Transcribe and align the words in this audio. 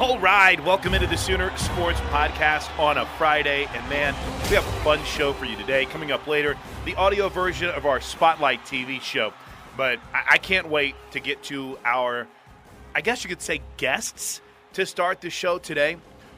All 0.00 0.16
right, 0.20 0.64
welcome 0.64 0.94
into 0.94 1.08
the 1.08 1.16
Sooner 1.16 1.50
Sports 1.56 1.98
Podcast 2.02 2.70
on 2.78 2.98
a 2.98 3.06
Friday. 3.18 3.66
And 3.74 3.88
man, 3.90 4.14
we 4.48 4.54
have 4.54 4.64
a 4.64 4.80
fun 4.84 5.02
show 5.02 5.32
for 5.32 5.44
you 5.44 5.56
today. 5.56 5.86
Coming 5.86 6.12
up 6.12 6.28
later, 6.28 6.56
the 6.84 6.94
audio 6.94 7.28
version 7.28 7.68
of 7.70 7.84
our 7.84 8.00
Spotlight 8.00 8.64
TV 8.64 9.00
show. 9.00 9.32
But 9.76 9.98
I, 10.14 10.38
can't 10.38 10.68
wait 10.68 10.94
to 11.10 11.18
get 11.18 11.42
to 11.44 11.80
our, 11.84 12.28
I 12.94 13.00
guess 13.00 13.24
you 13.24 13.28
could 13.28 13.42
say, 13.42 13.60
guests 13.76 14.40
to 14.74 14.86
start 14.86 15.20
the 15.20 15.30
show 15.30 15.58
today. 15.58 15.96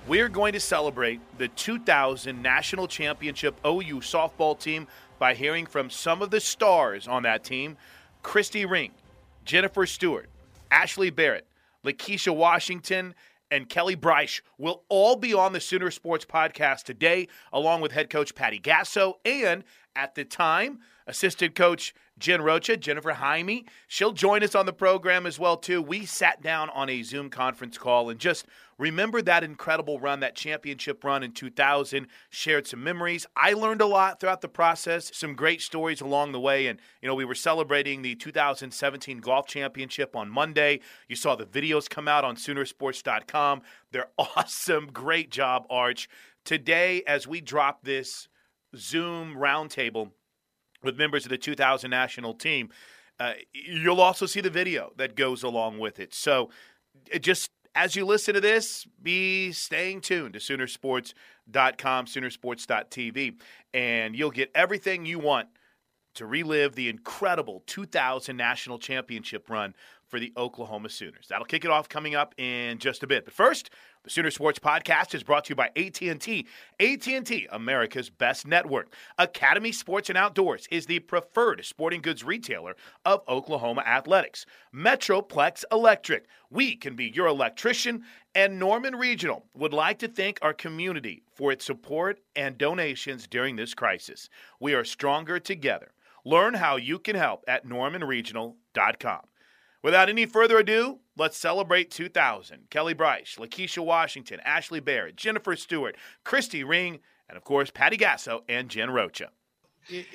We 0.08 0.20
are 0.20 0.30
going 0.30 0.54
to 0.54 0.60
celebrate 0.60 1.20
the 1.36 1.48
2000 1.48 2.40
National 2.40 2.88
Championship 2.88 3.60
OU 3.62 4.00
softball 4.00 4.58
team 4.58 4.86
by 5.18 5.34
hearing 5.34 5.66
from 5.66 5.90
some 5.90 6.22
of 6.22 6.30
the 6.30 6.40
stars 6.40 7.06
on 7.06 7.24
that 7.24 7.44
team 7.44 7.76
Christy 8.22 8.64
Ring, 8.64 8.92
Jennifer 9.44 9.84
Stewart, 9.84 10.30
Ashli 10.72 11.14
Barrett, 11.14 11.46
LaKisha 11.84 12.34
Washington, 12.34 13.14
and 13.50 13.68
Kelli 13.68 13.96
Braitsch 13.96 14.40
will 14.58 14.84
all 14.88 15.16
be 15.16 15.34
on 15.34 15.52
the 15.52 15.60
Sooner 15.60 15.90
Sports 15.90 16.24
Podcast 16.24 16.84
today, 16.84 17.28
along 17.52 17.80
with 17.80 17.92
head 17.92 18.10
coach 18.10 18.34
Patty 18.34 18.60
Gasso 18.60 19.14
and, 19.24 19.64
at 19.96 20.14
the 20.14 20.24
time, 20.24 20.80
assistant 21.06 21.54
coach 21.54 21.94
Jen 22.20 22.42
Rocha, 22.42 22.76
Jennifer 22.76 23.14
Jaime. 23.14 23.64
She'll 23.88 24.12
join 24.12 24.44
us 24.44 24.54
on 24.54 24.66
the 24.66 24.72
program 24.72 25.26
as 25.26 25.38
well 25.38 25.56
too. 25.56 25.80
We 25.80 26.04
sat 26.04 26.42
down 26.42 26.68
on 26.70 26.90
a 26.90 27.02
Zoom 27.02 27.30
conference 27.30 27.78
call 27.78 28.10
and 28.10 28.20
just 28.20 28.46
remember 28.78 29.22
that 29.22 29.42
incredible 29.42 29.98
run, 29.98 30.20
that 30.20 30.36
championship 30.36 31.02
run 31.02 31.22
in 31.22 31.32
2000. 31.32 32.06
Shared 32.28 32.66
some 32.66 32.84
memories. 32.84 33.26
I 33.34 33.54
learned 33.54 33.80
a 33.80 33.86
lot 33.86 34.20
throughout 34.20 34.42
the 34.42 34.48
process. 34.48 35.10
Some 35.16 35.34
great 35.34 35.62
stories 35.62 36.02
along 36.02 36.32
the 36.32 36.40
way. 36.40 36.66
And 36.66 36.78
you 37.00 37.08
know, 37.08 37.14
we 37.14 37.24
were 37.24 37.34
celebrating 37.34 38.02
the 38.02 38.14
2017 38.14 39.18
golf 39.18 39.46
championship 39.46 40.14
on 40.14 40.28
Monday. 40.28 40.80
You 41.08 41.16
saw 41.16 41.34
the 41.36 41.46
videos 41.46 41.88
come 41.88 42.06
out 42.06 42.24
on 42.24 42.36
Soonersports.com. 42.36 43.62
They're 43.92 44.10
awesome. 44.18 44.90
Great 44.92 45.30
job, 45.30 45.64
Arch. 45.70 46.08
Today, 46.44 47.02
as 47.06 47.26
we 47.26 47.40
drop 47.40 47.82
this 47.82 48.28
Zoom 48.76 49.34
roundtable 49.36 50.10
with 50.82 50.96
members 50.96 51.24
of 51.24 51.30
the 51.30 51.38
2000 51.38 51.90
national 51.90 52.34
team. 52.34 52.70
Uh, 53.18 53.34
you'll 53.52 54.00
also 54.00 54.26
see 54.26 54.40
the 54.40 54.50
video 54.50 54.92
that 54.96 55.14
goes 55.14 55.42
along 55.42 55.78
with 55.78 56.00
it. 56.00 56.14
So 56.14 56.50
it 57.10 57.22
just 57.22 57.50
as 57.74 57.94
you 57.94 58.04
listen 58.04 58.34
to 58.34 58.40
this, 58.40 58.86
be 59.02 59.52
staying 59.52 60.00
tuned 60.00 60.34
to 60.34 60.40
Soonersports.com, 60.40 62.06
Soonersports.tv, 62.06 63.36
and 63.72 64.16
you'll 64.16 64.30
get 64.30 64.50
everything 64.54 65.06
you 65.06 65.18
want 65.18 65.48
to 66.14 66.26
relive 66.26 66.74
the 66.74 66.88
incredible 66.88 67.62
2000 67.66 68.36
national 68.36 68.78
championship 68.78 69.48
run 69.48 69.74
for 70.10 70.20
the 70.20 70.32
Oklahoma 70.36 70.88
Sooners. 70.88 71.26
That'll 71.28 71.46
kick 71.46 71.64
it 71.64 71.70
off 71.70 71.88
coming 71.88 72.14
up 72.14 72.34
in 72.36 72.78
just 72.78 73.02
a 73.02 73.06
bit. 73.06 73.24
But 73.24 73.32
first, 73.32 73.70
the 74.02 74.10
Sooner 74.10 74.30
Sports 74.30 74.58
Podcast 74.58 75.14
is 75.14 75.22
brought 75.22 75.44
to 75.44 75.50
you 75.50 75.56
by 75.56 75.70
AT&T. 75.76 76.46
AT&T, 76.80 77.48
America's 77.52 78.10
best 78.10 78.46
network. 78.46 78.92
Academy 79.18 79.72
Sports 79.72 80.08
and 80.08 80.18
Outdoors 80.18 80.66
is 80.70 80.86
the 80.86 80.98
preferred 80.98 81.64
sporting 81.64 82.02
goods 82.02 82.24
retailer 82.24 82.76
of 83.04 83.22
Oklahoma 83.28 83.82
athletics. 83.82 84.46
Metroplex 84.74 85.64
Electric, 85.70 86.26
we 86.50 86.76
can 86.76 86.96
be 86.96 87.12
your 87.14 87.26
electrician. 87.26 88.04
And 88.34 88.58
Norman 88.58 88.96
Regional 88.96 89.44
would 89.54 89.72
like 89.72 89.98
to 89.98 90.08
thank 90.08 90.38
our 90.42 90.54
community 90.54 91.22
for 91.34 91.52
its 91.52 91.64
support 91.64 92.20
and 92.34 92.58
donations 92.58 93.26
during 93.26 93.56
this 93.56 93.74
crisis. 93.74 94.28
We 94.60 94.74
are 94.74 94.84
stronger 94.84 95.38
together. 95.38 95.92
Learn 96.24 96.54
how 96.54 96.76
you 96.76 96.98
can 96.98 97.16
help 97.16 97.44
at 97.48 97.66
normanregional.com. 97.66 99.20
Without 99.82 100.08
any 100.08 100.26
further 100.26 100.58
ado, 100.58 100.98
let's 101.16 101.36
celebrate 101.36 101.90
2000. 101.90 102.68
Kelli 102.70 102.94
Braitsch, 102.94 103.38
LaKisha 103.38 103.84
Washington, 103.84 104.40
Ashli 104.46 104.84
Barrett, 104.84 105.16
Jennifer 105.16 105.56
Stewart, 105.56 105.96
Christy 106.24 106.62
Ring, 106.62 107.00
and 107.28 107.36
of 107.36 107.44
course, 107.44 107.70
Patty 107.70 107.96
Gasso 107.96 108.42
and 108.48 108.68
Jen 108.68 108.90
Rocha. 108.90 109.30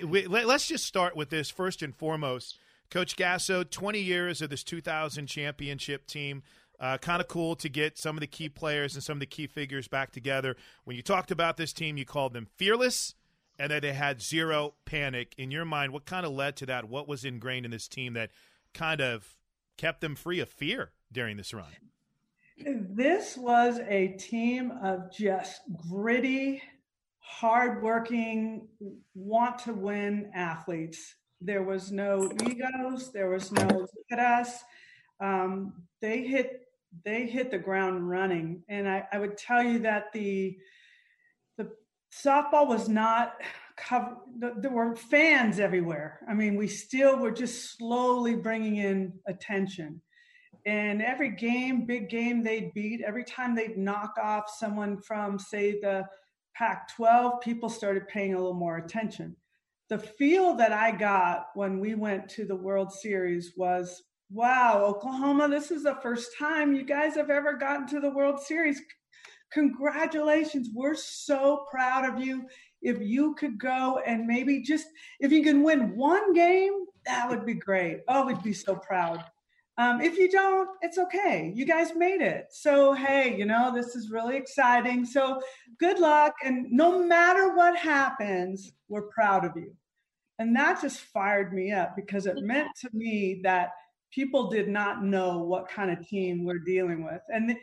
Let's 0.04 0.68
just 0.68 0.86
start 0.86 1.16
with 1.16 1.30
this 1.30 1.50
first 1.50 1.82
and 1.82 1.96
foremost. 1.96 2.60
Coach 2.92 3.16
Gasso, 3.16 3.68
20 3.68 4.00
years 4.00 4.42
of 4.42 4.50
this 4.50 4.64
2000 4.64 5.28
championship 5.28 6.06
team. 6.06 6.44
Uh, 6.80 6.98
kind 6.98 7.22
of 7.22 7.28
cool 7.30 7.56
to 7.56 7.70
get 7.70 7.98
some 7.98 8.18
of 8.18 8.20
the 8.20 8.28
key 8.28 8.50
players 8.50 8.96
and 8.96 9.04
some 9.04 9.16
of 9.16 9.22
the 9.22 9.26
key 9.26 9.48
figures 9.48 9.88
back 9.88 10.12
together. 10.12 10.58
When 10.84 10.98
you 10.98 11.02
talked 11.02 11.32
about 11.32 11.56
this 11.56 11.72
team, 11.72 11.98
you 11.98 12.06
called 12.06 12.34
them 12.34 12.48
fearless 12.58 13.16
and 13.58 13.72
that 13.72 13.82
they 13.82 13.94
had 13.94 14.22
zero 14.22 14.74
panic. 14.84 15.34
In 15.38 15.52
your 15.52 15.66
mind, 15.66 15.94
what 15.94 16.06
kind 16.06 16.26
of 16.26 16.34
led 16.34 16.58
to 16.58 16.66
that? 16.66 16.90
What 16.90 17.08
was 17.08 17.24
ingrained 17.24 17.66
in 17.66 17.72
this 17.72 17.88
team 17.88 18.14
that 18.14 18.32
kind 18.74 19.00
of 19.00 19.26
kept 19.78 20.02
them 20.02 20.16
free 20.16 20.40
of 20.40 20.50
fear 20.50 20.92
during 21.12 21.38
this 21.38 21.54
run? 21.54 21.72
This 22.58 23.36
was 23.38 23.80
a 23.88 24.10
team 24.20 24.72
of 24.82 25.12
just 25.12 25.62
gritty, 25.90 26.62
hardworking, 27.20 28.68
want 29.14 29.60
to 29.60 29.74
win 29.74 30.32
athletes. 30.34 31.16
There 31.42 31.64
was 31.64 31.92
no 31.92 32.32
egos. 32.48 33.12
There 33.12 33.30
was 33.30 33.52
no 33.52 33.68
look 33.68 33.90
at 34.12 34.20
us. 34.20 34.64
Um, 35.20 35.74
they 36.02 36.24
hit 36.24 36.62
they 37.04 37.26
hit 37.26 37.52
the 37.52 37.58
ground 37.58 38.10
running, 38.10 38.64
and 38.70 38.88
I, 38.88 39.06
I 39.12 39.20
would 39.20 39.38
tell 39.38 39.62
you 39.62 39.80
that 39.80 40.14
the 40.14 40.58
the 41.58 41.72
softball 42.14 42.68
was 42.68 42.88
not 42.88 43.42
covered. 43.78 44.18
There 44.38 44.72
were 44.72 44.96
fans 44.96 45.60
everywhere. 45.60 46.20
I 46.28 46.34
mean, 46.34 46.56
we 46.56 46.68
still 46.68 47.18
were 47.18 47.32
just 47.32 47.78
slowly 47.78 48.36
bringing 48.36 48.78
in 48.78 49.14
attention. 49.28 50.02
And 50.66 51.02
every 51.02 51.30
game, 51.30 51.86
big 51.86 52.10
game 52.10 52.44
they'd 52.44 52.74
beat, 52.74 53.02
every 53.06 53.24
time 53.24 53.56
they'd 53.56 53.78
knock 53.78 54.16
off 54.22 54.50
someone 54.50 55.00
from, 55.02 55.38
say, 55.38 55.80
the 55.80 56.06
Pac 56.56 56.96
12, 56.96 57.42
people 57.42 57.70
started 57.70 58.08
paying 58.08 58.34
a 58.34 58.38
little 58.38 58.54
more 58.54 58.78
attention. 58.78 59.36
The 59.90 60.00
feel 60.00 60.56
that 60.56 60.72
I 60.72 60.92
got 60.92 61.48
when 61.54 61.80
we 61.80 61.94
went 61.94 62.30
to 62.30 62.46
the 62.46 62.56
World 62.56 62.92
Series 62.92 63.54
was 63.56 64.02
wow, 64.32 64.84
Oklahoma, 64.84 65.48
this 65.48 65.72
is 65.72 65.84
the 65.84 65.98
first 66.02 66.32
time 66.38 66.74
you 66.74 66.84
guys 66.84 67.16
have 67.16 67.30
ever 67.30 67.54
gotten 67.54 67.88
to 67.88 68.00
the 68.00 68.10
World 68.10 68.40
Series. 68.40 68.82
Congratulations. 69.54 70.70
We're 70.74 70.96
so 70.96 71.66
proud 71.70 72.06
of 72.06 72.20
you. 72.24 72.46
If 72.86 73.02
you 73.02 73.34
could 73.36 73.60
go 73.60 74.00
and 74.06 74.28
maybe 74.28 74.62
just, 74.62 74.88
if 75.20 75.32
you 75.32 75.44
can 75.44 75.64
win 75.64 75.96
one 75.98 76.34
game, 76.34 76.86
that 77.06 77.28
would 77.30 77.46
be 77.46 77.56
great. 77.56 78.02
Oh, 78.08 78.26
we'd 78.26 78.44
be 78.44 78.54
so 78.54 78.76
proud. 78.76 79.24
Um, 79.78 80.00
if 80.00 80.18
you 80.18 80.32
don't, 80.32 80.70
it's 80.82 80.98
okay. 80.98 81.52
You 81.54 81.66
guys 81.66 81.96
made 81.96 82.22
it. 82.22 82.46
So, 82.52 82.94
hey, 82.94 83.36
you 83.38 83.46
know, 83.46 83.74
this 83.74 83.96
is 83.96 84.10
really 84.10 84.38
exciting. 84.38 85.04
So, 85.04 85.42
good 85.80 86.00
luck. 86.00 86.34
And 86.44 86.72
no 86.72 87.04
matter 87.04 87.54
what 87.56 87.78
happens, 87.78 88.72
we're 88.88 89.10
proud 89.10 89.44
of 89.44 89.52
you. 89.56 89.76
And 90.40 90.56
that 90.56 90.82
just 90.82 91.00
fired 91.00 91.54
me 91.54 91.72
up 91.72 91.96
because 91.96 92.26
it 92.26 92.38
meant 92.38 92.70
to 92.82 92.90
me 92.94 93.42
that 93.44 93.72
people 94.12 94.50
did 94.50 94.70
not 94.70 95.04
know 95.04 95.40
what 95.40 95.68
kind 95.68 95.92
of 95.92 96.08
team 96.08 96.46
we're 96.46 96.60
dealing 96.60 97.04
with. 97.04 97.22
And 97.30 97.58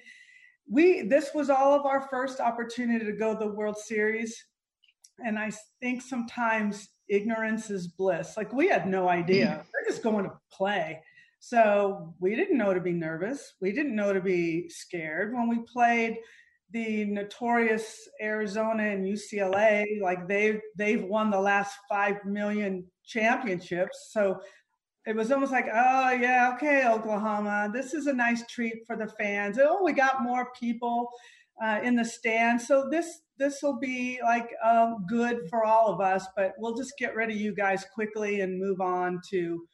we, 0.68 1.02
this 1.02 1.30
was 1.34 1.48
all 1.48 1.74
of 1.74 1.86
our 1.86 2.08
first 2.10 2.40
opportunity 2.40 3.04
to 3.04 3.12
go 3.12 3.32
to 3.32 3.38
the 3.38 3.52
World 3.52 3.78
Series. 3.78 4.44
And 5.24 5.38
I 5.38 5.52
think 5.80 6.02
sometimes 6.02 6.88
ignorance 7.08 7.70
is 7.70 7.88
bliss. 7.88 8.36
Like 8.36 8.52
we 8.52 8.68
had 8.68 8.88
no 8.88 9.08
idea. 9.08 9.46
Mm-hmm. 9.46 9.58
We're 9.58 9.90
just 9.90 10.02
going 10.02 10.24
to 10.24 10.32
play 10.52 11.00
so 11.44 12.14
we 12.20 12.36
didn't 12.36 12.56
know 12.56 12.72
to 12.72 12.80
be 12.80 12.92
nervous. 12.92 13.54
We 13.60 13.72
didn't 13.72 13.96
know 13.96 14.12
to 14.12 14.20
be 14.20 14.68
scared. 14.68 15.34
When 15.34 15.48
we 15.48 15.58
played 15.58 16.18
the 16.70 17.04
notorious 17.06 18.08
Arizona 18.22 18.84
and 18.84 19.04
UCLA, 19.04 20.00
like 20.00 20.28
they've 20.28 20.60
they've 20.76 21.02
won 21.02 21.30
the 21.30 21.40
last 21.40 21.74
five 21.88 22.24
million 22.24 22.84
championships. 23.04 24.10
So 24.12 24.40
it 25.04 25.16
was 25.16 25.32
almost 25.32 25.50
like, 25.50 25.66
oh 25.66 26.10
yeah, 26.12 26.52
okay, 26.54 26.86
Oklahoma, 26.86 27.72
this 27.74 27.92
is 27.92 28.06
a 28.06 28.12
nice 28.12 28.46
treat 28.46 28.86
for 28.86 28.96
the 28.96 29.08
fans. 29.08 29.58
Oh, 29.60 29.82
we 29.82 29.94
got 29.94 30.22
more 30.22 30.52
people 30.58 31.10
uh, 31.62 31.80
in 31.82 31.96
the 31.96 32.04
stands, 32.04 32.66
so 32.66 32.88
this 32.90 33.20
this 33.38 33.62
will 33.62 33.78
be 33.78 34.20
like 34.22 34.48
um, 34.64 35.04
good 35.08 35.48
for 35.48 35.64
all 35.64 35.88
of 35.88 36.00
us. 36.00 36.26
But 36.36 36.52
we'll 36.58 36.76
just 36.76 36.94
get 36.98 37.14
rid 37.14 37.30
of 37.30 37.36
you 37.36 37.54
guys 37.54 37.84
quickly 37.94 38.40
and 38.40 38.60
move 38.60 38.80
on 38.80 39.20
to 39.30 39.66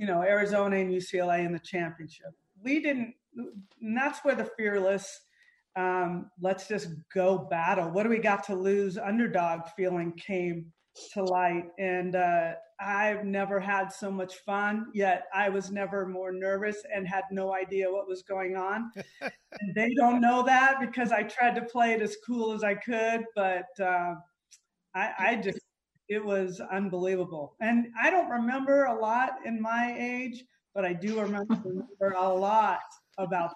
you 0.00 0.06
know, 0.06 0.22
Arizona 0.22 0.76
and 0.76 0.90
UCLA 0.90 1.44
in 1.44 1.52
the 1.52 1.58
championship. 1.58 2.32
We 2.64 2.80
didn't, 2.80 3.14
and 3.36 3.96
that's 3.96 4.20
where 4.20 4.34
the 4.34 4.48
fearless, 4.56 5.20
um, 5.76 6.30
let's 6.40 6.66
just 6.66 6.88
go 7.14 7.36
battle. 7.50 7.90
What 7.90 8.04
do 8.04 8.08
we 8.08 8.18
got 8.18 8.42
to 8.44 8.54
lose? 8.54 8.96
Underdog 8.96 9.68
feeling 9.76 10.14
came 10.14 10.72
to 11.12 11.24
light. 11.24 11.66
And 11.78 12.16
uh, 12.16 12.52
I've 12.80 13.24
never 13.24 13.60
had 13.60 13.92
so 13.92 14.10
much 14.10 14.36
fun, 14.36 14.86
yet 14.94 15.24
I 15.34 15.48
was 15.48 15.70
never 15.70 16.06
more 16.06 16.32
nervous 16.32 16.78
and 16.94 17.06
had 17.06 17.24
no 17.30 17.54
idea 17.54 17.90
what 17.90 18.08
was 18.08 18.22
going 18.22 18.56
on. 18.56 18.90
and 19.20 19.74
they 19.74 19.94
don't 19.94 20.20
know 20.20 20.42
that 20.44 20.80
because 20.80 21.12
I 21.12 21.22
tried 21.22 21.54
to 21.56 21.62
play 21.62 21.92
it 21.92 22.02
as 22.02 22.16
cool 22.26 22.52
as 22.52 22.64
I 22.64 22.74
could, 22.74 23.24
but 23.34 23.68
uh, 23.80 24.14
I, 24.94 25.12
I 25.18 25.36
just 25.36 25.60
it 26.08 26.24
was 26.24 26.60
unbelievable. 26.72 27.54
And 27.60 27.86
I 27.98 28.10
don't 28.10 28.28
remember 28.28 28.84
a 28.84 29.00
lot 29.00 29.34
in 29.46 29.62
my 29.62 29.94
age, 29.96 30.44
but 30.74 30.84
I 30.84 30.92
do 30.92 31.20
remember, 31.20 31.54
a 32.16 32.28
lot 32.28 32.80
about. 33.16 33.52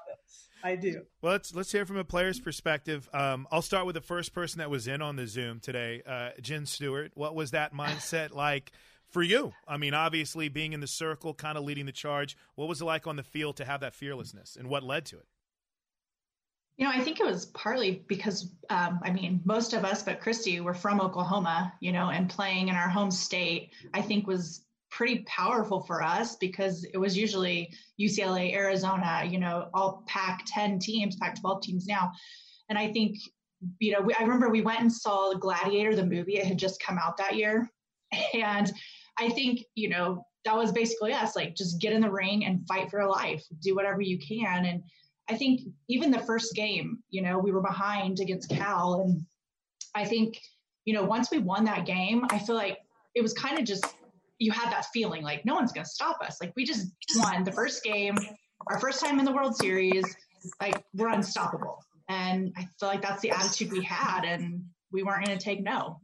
I 0.65 0.77
do. 0.77 1.03
Well, 1.21 1.33
let's 1.33 1.55
let's 1.55 1.71
hear 1.71 1.85
from 1.85 1.99
a 1.99 2.05
player's 2.05 2.41
perspective. 2.41 3.09
Um, 3.13 3.47
I'll 3.53 3.63
start 3.63 3.85
with 3.85 3.95
the 3.95 4.01
first 4.01 4.33
person 4.33 4.61
that 4.61 4.71
was 4.71 4.89
in 4.89 5.03
on 5.03 5.17
the 5.17 5.27
Zoom 5.27 5.61
today, 5.61 6.03
uh, 6.07 6.31
Jen 6.41 6.65
Stewart. 6.65 7.13
What 7.15 7.35
was 7.35 7.51
that 7.51 7.75
mindset 7.75 8.35
like 8.35 8.73
for 9.11 9.23
you? 9.23 9.53
I 9.69 9.77
mean, 9.77 9.93
obviously 9.93 10.49
being 10.49 10.73
in 10.73 10.81
the 10.81 10.87
circle, 10.87 11.35
kind 11.35 11.59
of 11.59 11.65
leading 11.65 11.85
the 11.85 11.93
charge. 11.93 12.37
What 12.55 12.67
was 12.67 12.81
it 12.81 12.87
like 12.87 13.07
on 13.07 13.17
the 13.17 13.23
field 13.23 13.59
to 13.59 13.67
have 13.67 13.81
that 13.81 13.95
fearlessness, 13.95 14.57
and 14.57 14.69
what 14.69 14.83
led 14.83 15.05
to 15.07 15.19
it? 15.19 15.27
You 16.79 16.87
know, 16.87 16.93
I 16.93 17.01
think 17.01 17.21
it 17.21 17.27
was 17.27 17.47
partly 17.47 18.03
because, 18.09 18.51
um, 18.69 18.99
I 19.05 19.13
mean, 19.13 19.41
most 19.45 19.75
of 19.75 19.85
us, 19.85 20.03
but 20.03 20.21
Christy, 20.21 20.61
were 20.61 20.75
from 20.75 21.01
Oklahoma, 21.01 21.73
you 21.79 21.93
know, 21.93 22.09
and 22.09 22.29
playing 22.29 22.69
in 22.69 22.75
our 22.75 22.89
home 22.89 23.13
state, 23.13 23.71
I 23.93 24.03
think 24.03 24.27
was 24.27 24.64
pretty 24.95 25.25
powerful 25.27 25.81
for 25.81 26.03
us 26.03 26.37
because 26.37 26.85
it 26.93 26.99
was 26.99 27.17
usually 27.17 27.73
UCLA, 28.01 28.55
Arizona, 28.55 29.23
you 29.29 29.39
know, 29.39 29.69
all 29.75 30.05
Pac 30.07 30.45
10 30.47 30.79
teams, 30.79 31.17
Pac 31.17 31.41
12 31.41 31.63
teams 31.63 31.87
now. 31.87 32.13
And 32.69 32.79
I 32.79 32.93
think, 32.93 33.19
you 33.81 33.93
know, 33.93 34.01
we, 34.01 34.15
I 34.15 34.23
remember 34.23 34.49
we 34.49 34.63
went 34.63 34.81
and 34.81 34.93
saw 34.93 35.33
Gladiator, 35.35 35.97
the 35.97 36.07
movie. 36.07 36.37
It 36.37 36.47
had 36.47 36.59
just 36.59 36.83
come 36.83 36.99
out 36.99 37.17
that 37.19 37.37
year. 37.37 37.69
And 38.35 38.73
I 39.19 39.29
think, 39.31 39.65
you 39.75 39.89
know, 39.89 40.25
that 40.45 40.57
was 40.57 40.71
basically 40.71 41.13
us 41.13 41.35
like 41.35 41.57
just 41.57 41.81
get 41.81 41.93
in 41.93 42.01
the 42.01 42.11
ring 42.11 42.45
and 42.45 42.67
fight 42.69 42.91
for 42.91 43.01
your 43.01 43.09
life, 43.09 43.45
do 43.61 43.75
whatever 43.75 44.01
you 44.01 44.19
can. 44.19 44.67
And, 44.67 44.83
I 45.29 45.37
think 45.37 45.63
even 45.89 46.11
the 46.11 46.19
first 46.19 46.55
game, 46.55 46.99
you 47.11 47.23
know, 47.23 47.39
we 47.39 47.53
were 47.53 47.63
behind 47.63 48.21
against 48.21 48.51
Cal. 48.51 49.01
And 49.01 49.25
I 49.95 50.05
think, 50.05 50.39
you 50.85 50.93
know, 50.93 51.03
once 51.03 51.31
we 51.31 51.39
won 51.39 51.65
that 51.65 51.87
game, 51.87 52.27
I 52.31 52.39
feel 52.39 52.57
like 52.57 52.79
it 53.15 53.23
was 53.23 53.33
kind 53.33 53.59
of 53.59 53.65
just, 53.65 53.87
you 54.39 54.53
had 54.53 54.71
that 54.71 54.87
feeling 54.93 55.23
like 55.23 55.45
no 55.45 55.55
one's 55.55 55.73
going 55.73 55.85
to 55.85 55.91
stop 55.91 56.19
us. 56.21 56.39
Like 56.41 56.53
we 56.57 56.65
just 56.65 56.89
won 57.17 57.45
the 57.45 57.53
first 57.53 57.83
game, 57.83 58.17
our 58.69 58.79
first 58.79 59.01
time 59.01 59.19
in 59.19 59.25
the 59.25 59.33
World 59.33 59.57
Series, 59.57 60.05
like 60.61 60.83
we're 60.95 61.09
unstoppable. 61.09 61.85
And 62.09 62.53
I 62.57 62.69
feel 62.79 62.89
like 62.89 63.03
that's 63.03 63.23
the 63.23 63.31
attitude 63.31 63.73
we 63.73 63.83
had. 63.83 64.25
And 64.25 64.65
we 64.93 65.03
weren't 65.03 65.25
going 65.25 65.39
to 65.39 65.45
take 65.45 65.63
no. 65.63 66.01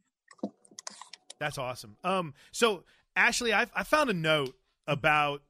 That's 1.39 1.59
awesome. 1.59 1.97
Um, 2.05 2.35
so 2.53 2.85
Ashli, 3.17 3.53
I, 3.53 3.67
I 3.75 3.83
found 3.83 4.11
a 4.11 4.15
note 4.15 4.55
about 4.87 5.43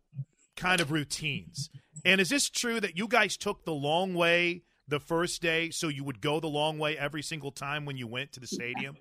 kind 0.57 0.81
of 0.81 0.93
routines. 0.93 1.71
And 2.05 2.21
is 2.21 2.29
this 2.29 2.49
true 2.49 2.81
that 2.81 2.97
you 2.97 3.09
guys 3.09 3.37
took 3.37 3.65
the 3.65 3.73
long 3.73 4.15
way 4.15 4.63
the 4.89 5.01
first 5.01 5.43
day 5.43 5.71
so 5.71 5.89
you 5.89 6.05
would 6.05 6.21
go 6.21 6.41
the 6.41 6.49
long 6.49 6.79
way 6.79 6.97
every 6.99 7.23
single 7.23 7.51
time 7.51 7.85
when 7.85 7.97
you 7.97 8.07
went 8.07 8.33
to 8.33 8.41
the 8.41 8.47
stadium? 8.47 8.97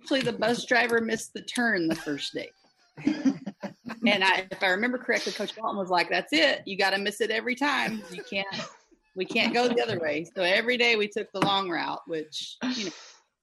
Actually, 0.00 0.22
the 0.22 0.32
bus 0.32 0.64
driver 0.64 1.00
missed 1.00 1.32
the 1.34 1.42
turn 1.42 1.88
the 1.88 1.94
first 1.94 2.34
day. 2.34 2.50
and 3.06 4.24
I, 4.24 4.46
if 4.50 4.62
I 4.62 4.68
remember 4.68 4.98
correctly, 4.98 5.32
Coach 5.32 5.56
Walton 5.56 5.78
was 5.78 5.90
like, 5.90 6.10
"That's 6.10 6.32
it. 6.32 6.62
You 6.66 6.76
got 6.76 6.90
to 6.90 6.98
miss 6.98 7.20
it 7.20 7.30
every 7.30 7.54
time. 7.54 8.02
You 8.10 8.22
can't. 8.28 8.46
We 9.16 9.24
can't 9.24 9.54
go 9.54 9.68
the 9.68 9.82
other 9.82 9.98
way." 9.98 10.26
So 10.36 10.42
every 10.42 10.76
day 10.76 10.96
we 10.96 11.08
took 11.08 11.30
the 11.32 11.40
long 11.40 11.70
route, 11.70 12.02
which 12.06 12.56
you 12.76 12.86
know 12.86 12.92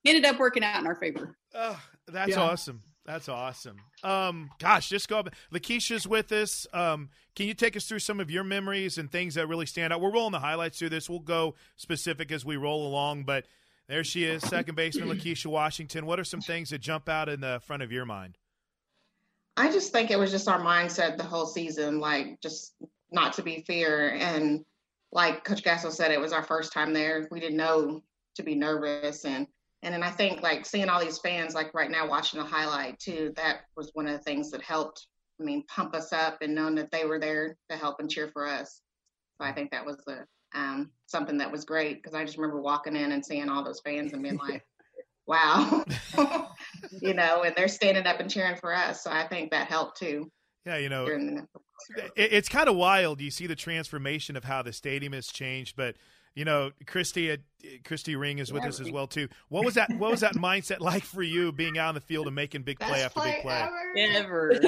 ended 0.06 0.24
up 0.24 0.38
working 0.38 0.64
out 0.64 0.80
in 0.80 0.86
our 0.86 0.94
favor. 0.94 1.36
Oh, 1.54 1.80
that's 2.06 2.30
yeah. 2.30 2.40
awesome. 2.40 2.82
That's 3.06 3.28
awesome. 3.28 3.78
Um, 4.04 4.50
gosh, 4.58 4.88
just 4.88 5.08
go 5.08 5.18
up. 5.18 5.30
LaKisha's 5.52 6.06
with 6.06 6.30
us. 6.32 6.66
Um, 6.72 7.08
can 7.34 7.46
you 7.46 7.54
take 7.54 7.76
us 7.76 7.86
through 7.86 7.98
some 8.00 8.20
of 8.20 8.30
your 8.30 8.44
memories 8.44 8.98
and 8.98 9.10
things 9.10 9.34
that 9.34 9.48
really 9.48 9.66
stand 9.66 9.92
out? 9.92 10.00
We're 10.00 10.12
rolling 10.12 10.32
the 10.32 10.38
highlights 10.38 10.78
through 10.78 10.90
this. 10.90 11.10
We'll 11.10 11.18
go 11.18 11.54
specific 11.76 12.30
as 12.30 12.44
we 12.44 12.56
roll 12.56 12.86
along, 12.86 13.24
but 13.24 13.46
there 13.88 14.04
she 14.04 14.24
is, 14.24 14.42
second 14.44 14.76
baseman 14.76 15.08
LaKisha 15.08 15.46
Washington. 15.46 16.06
What 16.06 16.20
are 16.20 16.24
some 16.24 16.40
things 16.40 16.70
that 16.70 16.80
jump 16.80 17.08
out 17.08 17.28
in 17.28 17.40
the 17.40 17.60
front 17.66 17.82
of 17.82 17.90
your 17.90 18.06
mind? 18.06 18.38
I 19.56 19.70
just 19.70 19.92
think 19.92 20.10
it 20.10 20.18
was 20.18 20.30
just 20.30 20.48
our 20.48 20.60
mindset 20.60 21.16
the 21.16 21.24
whole 21.24 21.46
season, 21.46 22.00
like 22.00 22.40
just 22.40 22.74
not 23.10 23.32
to 23.34 23.42
be 23.42 23.64
fear. 23.66 24.10
And 24.10 24.64
like 25.12 25.44
Coach 25.44 25.62
Gasso 25.62 25.90
said, 25.90 26.12
it 26.12 26.20
was 26.20 26.32
our 26.32 26.42
first 26.42 26.72
time 26.72 26.92
there. 26.92 27.26
We 27.30 27.40
didn't 27.40 27.56
know 27.56 28.02
to 28.36 28.42
be 28.42 28.54
nervous 28.54 29.24
and 29.24 29.46
and 29.82 29.94
then 29.94 30.02
I 30.02 30.10
think 30.10 30.42
like 30.42 30.66
seeing 30.66 30.88
all 30.90 31.00
these 31.00 31.18
fans 31.18 31.54
like 31.54 31.72
right 31.72 31.90
now 31.90 32.06
watching 32.06 32.38
the 32.38 32.46
highlight 32.46 32.98
too, 32.98 33.32
that 33.36 33.62
was 33.76 33.90
one 33.94 34.06
of 34.06 34.12
the 34.12 34.22
things 34.22 34.50
that 34.50 34.62
helped. 34.62 35.06
I 35.40 35.42
mean, 35.42 35.64
pump 35.68 35.94
us 35.94 36.12
up 36.12 36.42
and 36.42 36.54
knowing 36.54 36.74
that 36.74 36.90
they 36.90 37.06
were 37.06 37.18
there 37.18 37.56
to 37.70 37.76
help 37.76 37.98
and 37.98 38.10
cheer 38.10 38.28
for 38.28 38.46
us. 38.46 38.82
So 39.40 39.46
I 39.46 39.52
think 39.52 39.70
that 39.70 39.86
was 39.86 39.96
the 40.06 40.26
um, 40.54 40.90
something 41.06 41.38
that 41.38 41.50
was 41.50 41.64
great 41.64 42.02
because 42.02 42.14
I 42.14 42.24
just 42.24 42.36
remember 42.36 42.60
walking 42.60 42.96
in 42.96 43.12
and 43.12 43.24
seeing 43.24 43.48
all 43.48 43.64
those 43.64 43.80
fans 43.80 44.12
and 44.12 44.22
being 44.22 44.36
like, 44.36 44.66
"Wow," 45.30 45.84
you 47.00 47.14
know, 47.14 47.44
and 47.44 47.54
they're 47.56 47.68
standing 47.68 48.06
up 48.06 48.20
and 48.20 48.30
cheering 48.30 48.56
for 48.56 48.74
us. 48.74 49.04
So 49.04 49.10
I 49.10 49.26
think 49.28 49.52
that 49.52 49.68
helped 49.68 49.98
too. 49.98 50.30
Yeah, 50.66 50.76
you 50.76 50.88
know, 50.88 51.06
it's 52.16 52.48
kind 52.48 52.68
of 52.68 52.76
wild. 52.76 53.20
You 53.20 53.30
see 53.30 53.46
the 53.46 53.56
transformation 53.56 54.36
of 54.36 54.44
how 54.44 54.62
the 54.62 54.72
stadium 54.72 55.12
has 55.12 55.28
changed, 55.28 55.76
but 55.76 55.96
you 56.34 56.44
know, 56.44 56.70
Christy, 56.86 57.32
uh, 57.32 57.36
Christy 57.84 58.14
Ring 58.14 58.38
is 58.38 58.52
with 58.52 58.62
yeah, 58.62 58.68
us 58.68 58.80
as 58.80 58.90
well 58.90 59.06
too. 59.06 59.28
What 59.48 59.64
was 59.64 59.74
that? 59.74 59.90
What 59.98 60.12
was 60.12 60.20
that 60.20 60.34
mindset 60.34 60.80
like 60.80 61.02
for 61.02 61.22
you, 61.22 61.50
being 61.50 61.76
out 61.76 61.90
in 61.90 61.94
the 61.96 62.00
field 62.00 62.26
and 62.26 62.36
making 62.36 62.62
big 62.62 62.78
play 62.78 63.02
after 63.02 63.20
play 63.20 63.32
big 63.32 63.42
play? 63.42 63.68
Ever. 63.96 64.52
ever. 64.52 64.60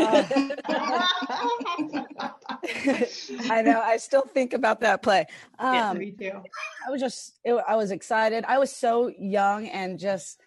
I 3.50 3.62
know. 3.62 3.80
I 3.80 3.96
still 3.98 4.22
think 4.22 4.54
about 4.54 4.80
that 4.80 5.02
play. 5.02 5.26
Um, 5.58 5.74
yeah, 5.74 5.92
me 5.92 6.10
too. 6.10 6.42
I 6.86 6.90
was 6.90 7.00
just, 7.00 7.38
it, 7.44 7.54
I 7.68 7.76
was 7.76 7.92
excited. 7.92 8.44
I 8.46 8.58
was 8.58 8.72
so 8.72 9.12
young 9.18 9.68
and 9.68 9.98
just 9.98 10.40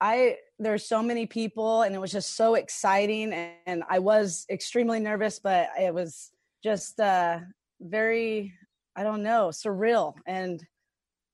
I 0.00 0.36
there's 0.58 0.86
so 0.86 1.02
many 1.02 1.26
people 1.26 1.82
and 1.82 1.94
it 1.94 1.98
was 1.98 2.12
just 2.12 2.36
so 2.36 2.54
exciting 2.54 3.32
and, 3.32 3.52
and 3.66 3.82
I 3.88 3.98
was 3.98 4.46
extremely 4.50 5.00
nervous, 5.00 5.38
but 5.38 5.68
it 5.78 5.94
was 5.94 6.30
just 6.62 7.00
uh 7.00 7.40
very 7.80 8.52
I 8.94 9.02
don't 9.02 9.22
know, 9.22 9.48
surreal. 9.52 10.14
And 10.26 10.64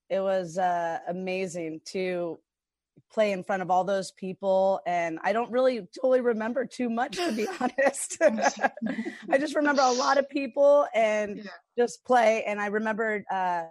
it 0.09 0.21
was 0.21 0.59
uh 0.59 0.99
amazing 1.09 1.81
to 1.87 2.39
play 3.13 3.33
in 3.33 3.45
front 3.45 3.63
of 3.63 3.71
all 3.71 3.85
those 3.85 4.13
people. 4.13 4.81
And 4.87 5.19
i 5.23 5.33
don't 5.33 5.51
really 5.51 5.87
totally 6.01 6.21
remember 6.21 6.65
too 6.65 6.89
much 6.89 7.17
to 7.17 7.33
be 7.33 7.47
honest. 7.61 8.19
I 9.31 9.39
just 9.39 9.55
remember 9.55 9.83
a 9.83 9.93
lot 9.93 10.19
of 10.19 10.29
people 10.29 10.87
and 10.95 11.39
yeah. 11.39 11.45
just 11.77 12.05
play. 12.05 12.45
And 12.45 12.61
i 12.61 12.67
remembered 12.67 13.25
uh 13.31 13.65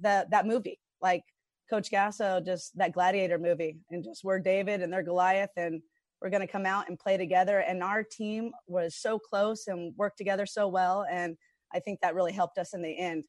that 0.00 0.30
that 0.30 0.46
movie 0.46 0.78
like 1.02 1.24
coach 1.70 1.90
gasso 1.90 2.44
just 2.44 2.76
that 2.76 2.92
gladiator 2.92 3.38
movie 3.38 3.78
and 3.90 4.04
just 4.04 4.24
we're 4.24 4.38
david 4.38 4.82
and 4.82 4.92
they're 4.92 5.02
goliath 5.02 5.50
and 5.56 5.80
we're 6.20 6.30
going 6.30 6.40
to 6.40 6.52
come 6.52 6.66
out 6.66 6.88
and 6.88 6.98
play 6.98 7.16
together 7.16 7.60
and 7.60 7.82
our 7.82 8.02
team 8.02 8.50
was 8.66 8.96
so 8.96 9.18
close 9.18 9.68
and 9.68 9.94
worked 9.96 10.18
together 10.18 10.46
so 10.46 10.66
well 10.68 11.04
and 11.10 11.36
i 11.74 11.78
think 11.78 12.00
that 12.00 12.14
really 12.14 12.32
helped 12.32 12.58
us 12.58 12.74
in 12.74 12.82
the 12.82 12.98
end 12.98 13.24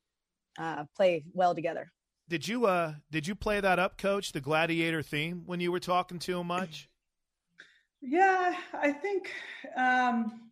uh, 0.57 0.83
play 0.95 1.23
well 1.33 1.53
together 1.53 1.91
did 2.29 2.47
you 2.47 2.67
uh 2.67 2.93
did 3.09 3.25
you 3.27 3.33
play 3.33 3.59
that 3.59 3.79
up, 3.79 3.97
Coach, 3.97 4.33
the 4.33 4.39
gladiator 4.39 5.01
theme 5.01 5.41
when 5.47 5.59
you 5.59 5.71
were 5.71 5.79
talking 5.79 6.19
to 6.19 6.39
him 6.39 6.47
much? 6.47 6.87
Yeah, 8.01 8.55
I 8.73 8.93
think 8.93 9.29
um 9.75 10.51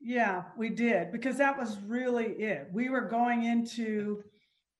yeah, 0.00 0.44
we 0.56 0.68
did 0.68 1.10
because 1.10 1.36
that 1.38 1.58
was 1.58 1.78
really 1.84 2.26
it. 2.26 2.68
We 2.72 2.90
were 2.90 3.00
going 3.00 3.42
into 3.42 4.22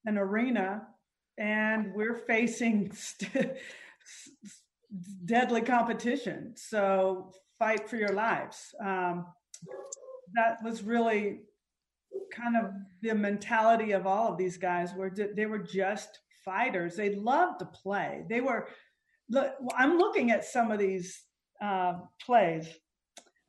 an 0.05 0.17
arena 0.17 0.87
and 1.39 1.93
we're 1.95 2.17
facing 2.17 2.93
st- 2.93 3.57
deadly 5.25 5.63
competition. 5.63 6.53
So 6.57 7.33
fight 7.59 7.89
for 7.89 7.97
your 7.97 8.13
lives. 8.13 8.75
Um, 8.85 9.27
that 10.35 10.59
was 10.63 10.83
really 10.83 11.41
kind 12.33 12.57
of 12.57 12.73
the 13.03 13.15
mentality 13.15 13.93
of 13.93 14.07
all 14.07 14.33
of 14.33 14.39
these 14.39 14.57
guys 14.57 14.95
were 14.95 15.11
they 15.11 15.47
were 15.47 15.59
just 15.59 16.21
fighters. 16.45 16.97
They 16.97 17.15
loved 17.15 17.61
to 17.61 17.67
play. 17.67 18.25
They 18.29 18.41
were. 18.41 18.69
Look, 19.31 19.55
I'm 19.75 19.97
looking 19.97 20.31
at 20.31 20.45
some 20.45 20.71
of 20.71 20.79
these 20.79 21.23
uh, 21.63 21.95
plays. 22.21 22.69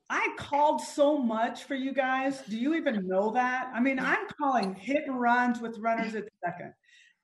I 0.10 0.34
called 0.38 0.82
so 0.82 1.18
much 1.18 1.64
for 1.64 1.76
you 1.76 1.92
guys. 1.92 2.42
Do 2.48 2.58
you 2.58 2.76
even 2.76 3.08
know 3.08 3.32
that? 3.32 3.72
I 3.74 3.80
mean, 3.80 4.00
I'm 4.00 4.28
calling 4.40 4.76
hit 4.76 5.04
and 5.08 5.20
runs 5.20 5.60
with 5.60 5.78
runners 5.80 6.16
at 6.16 6.26
second. 6.44 6.74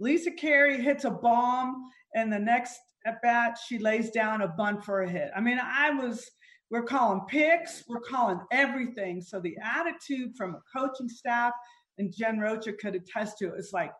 Lisa 0.01 0.31
Carey 0.31 0.81
hits 0.81 1.05
a 1.05 1.11
bomb, 1.11 1.91
and 2.15 2.33
the 2.33 2.39
next 2.39 2.79
at 3.05 3.21
bat, 3.21 3.57
she 3.67 3.77
lays 3.77 4.09
down 4.09 4.41
a 4.41 4.47
bunt 4.47 4.83
for 4.83 5.03
a 5.03 5.09
hit. 5.09 5.29
I 5.35 5.41
mean, 5.41 5.59
I 5.61 5.91
was 5.91 6.29
we're 6.71 6.83
calling 6.83 7.21
picks, 7.27 7.83
we're 7.87 7.99
calling 7.99 8.39
everything. 8.51 9.21
So 9.21 9.39
the 9.39 9.55
attitude 9.61 10.35
from 10.35 10.55
a 10.55 10.61
coaching 10.75 11.09
staff, 11.09 11.53
and 11.97 12.13
Jen 12.13 12.39
Rocha 12.39 12.73
could 12.73 12.95
attest 12.95 13.37
to 13.39 13.49
it, 13.49 13.55
it's 13.57 13.73
like, 13.73 13.91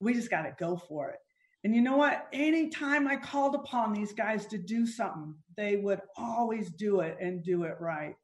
we 0.00 0.14
just 0.14 0.30
got 0.30 0.42
to 0.42 0.54
go 0.58 0.76
for 0.76 1.10
it. 1.10 1.18
And 1.64 1.74
you 1.74 1.82
know 1.82 1.96
what? 1.96 2.28
Anytime 2.32 3.06
I 3.06 3.16
called 3.16 3.54
upon 3.54 3.92
these 3.92 4.12
guys 4.12 4.46
to 4.46 4.58
do 4.58 4.86
something, 4.86 5.34
they 5.56 5.76
would 5.76 6.00
always 6.16 6.70
do 6.70 7.00
it 7.00 7.16
and 7.20 7.44
do 7.44 7.64
it 7.64 7.76
right. 7.78 8.14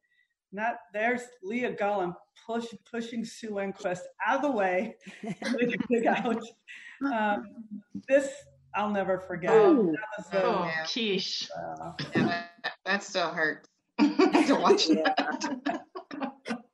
Not 0.50 0.76
there's 0.94 1.22
Leah 1.42 1.72
Gullen 1.72 2.14
push, 2.46 2.66
pushing 2.90 3.24
Sue 3.24 3.50
Enquist 3.50 4.00
out 4.26 4.36
of 4.36 4.42
the 4.42 4.50
way. 4.50 4.96
out. 6.08 6.42
Um, 7.04 7.46
this 8.08 8.28
I'll 8.74 8.90
never 8.90 9.18
forget. 9.18 9.50
Oh, 9.52 9.94
that 10.30 10.44
oh 10.44 10.64
yeah. 10.64 10.84
quiche. 10.84 11.48
Uh, 11.56 11.92
yeah, 12.14 12.26
that, 12.26 12.72
that 12.84 13.02
still 13.02 13.28
hurts. 13.28 13.68
to 13.98 14.58
watch 14.60 14.86
that. 14.88 15.82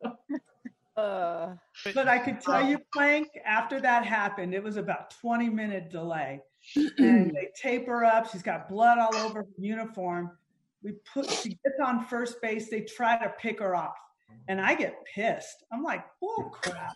Uh, 0.97 1.57
but 1.93 2.07
I 2.07 2.21
could 2.21 2.41
tell 2.41 2.65
you, 2.65 2.79
Plank, 2.93 3.27
after 3.45 3.81
that 3.81 4.07
happened, 4.07 4.55
it 4.55 4.63
was 4.63 4.77
about 4.77 5.11
20 5.21 5.49
minute 5.51 5.91
delay. 5.91 6.41
and 6.77 7.35
they 7.35 7.51
tape 7.61 7.87
her 7.87 8.05
up. 8.05 8.31
She's 8.31 8.45
got 8.45 8.69
blood 8.69 8.99
all 8.99 9.15
over 9.17 9.41
her 9.41 9.47
uniform. 9.59 10.31
We 10.85 10.93
put 11.13 11.29
she 11.29 11.49
gets 11.49 11.81
on 11.85 12.07
first 12.07 12.41
base. 12.41 12.71
They 12.71 12.83
try 12.83 13.19
to 13.19 13.33
pick 13.41 13.59
her 13.59 13.75
off. 13.75 13.97
And 14.47 14.61
I 14.61 14.77
get 14.77 14.95
pissed. 15.13 15.65
I'm 15.73 15.83
like, 15.83 16.05
oh 16.23 16.49
crap. 16.53 16.95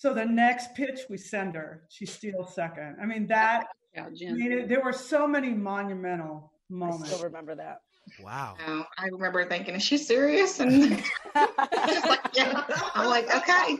So 0.00 0.14
the 0.14 0.24
next 0.24 0.74
pitch 0.74 1.00
we 1.10 1.18
send 1.18 1.54
her, 1.56 1.82
she 1.90 2.06
steals 2.06 2.54
second. 2.54 2.96
I 3.02 3.04
mean, 3.04 3.26
that 3.26 3.66
oh, 3.98 4.06
yeah, 4.14 4.30
I 4.30 4.32
mean, 4.32 4.66
there 4.66 4.80
were 4.82 4.94
so 4.94 5.28
many 5.28 5.50
monumental 5.50 6.50
moments. 6.70 7.04
I 7.04 7.06
still 7.08 7.24
remember 7.24 7.54
that. 7.56 7.82
Wow. 8.22 8.56
Oh, 8.66 8.86
I 8.96 9.08
remember 9.08 9.44
thinking, 9.44 9.74
is 9.74 9.82
she 9.82 9.98
serious? 9.98 10.58
And 10.58 10.92
like, 11.34 12.20
yeah. 12.32 12.64
I'm 12.94 13.10
like, 13.10 13.26
okay, 13.26 13.76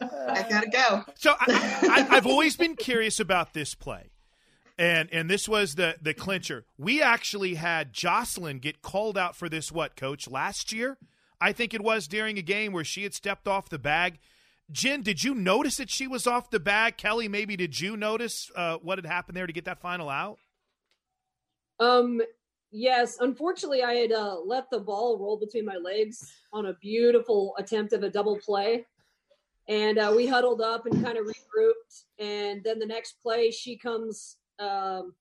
I 0.00 0.46
gotta 0.48 0.70
go. 0.70 1.04
So 1.16 1.34
I, 1.38 2.06
I, 2.10 2.16
I've 2.16 2.26
always 2.26 2.56
been 2.56 2.74
curious 2.74 3.20
about 3.20 3.52
this 3.52 3.74
play. 3.74 4.08
And 4.78 5.10
and 5.12 5.28
this 5.28 5.46
was 5.46 5.74
the 5.74 5.96
the 6.00 6.14
clincher. 6.14 6.64
We 6.78 7.02
actually 7.02 7.56
had 7.56 7.92
Jocelyn 7.92 8.58
get 8.58 8.80
called 8.80 9.18
out 9.18 9.36
for 9.36 9.50
this 9.50 9.70
what, 9.70 9.96
coach, 9.96 10.30
last 10.30 10.72
year? 10.72 10.96
I 11.42 11.52
think 11.52 11.74
it 11.74 11.82
was 11.82 12.08
during 12.08 12.38
a 12.38 12.42
game 12.42 12.72
where 12.72 12.84
she 12.84 13.02
had 13.02 13.12
stepped 13.12 13.46
off 13.46 13.68
the 13.68 13.78
bag. 13.78 14.18
Jen, 14.72 15.02
did 15.02 15.22
you 15.22 15.34
notice 15.34 15.76
that 15.76 15.90
she 15.90 16.08
was 16.08 16.26
off 16.26 16.50
the 16.50 16.60
bag? 16.60 16.96
Kelli, 16.96 17.28
maybe 17.28 17.56
did 17.56 17.78
you 17.78 17.96
notice 17.96 18.50
uh, 18.56 18.78
what 18.78 18.98
had 18.98 19.06
happened 19.06 19.36
there 19.36 19.46
to 19.46 19.52
get 19.52 19.66
that 19.66 19.80
final 19.80 20.08
out? 20.08 20.38
Um, 21.78 22.22
Yes, 22.74 23.18
unfortunately, 23.20 23.82
I 23.82 23.92
had 23.92 24.12
uh, 24.12 24.40
let 24.40 24.70
the 24.70 24.80
ball 24.80 25.18
roll 25.18 25.38
between 25.38 25.66
my 25.66 25.76
legs 25.76 26.32
on 26.54 26.66
a 26.66 26.74
beautiful 26.80 27.54
attempt 27.58 27.92
of 27.92 28.02
a 28.02 28.08
double 28.08 28.38
play. 28.38 28.86
And 29.68 29.98
uh, 29.98 30.12
we 30.16 30.26
huddled 30.26 30.62
up 30.62 30.86
and 30.86 31.04
kind 31.04 31.18
of 31.18 31.26
regrouped. 31.26 32.04
And 32.18 32.64
then 32.64 32.78
the 32.78 32.86
next 32.86 33.16
play, 33.22 33.50
she 33.50 33.76
comes 33.76 34.38
um, 34.58 35.14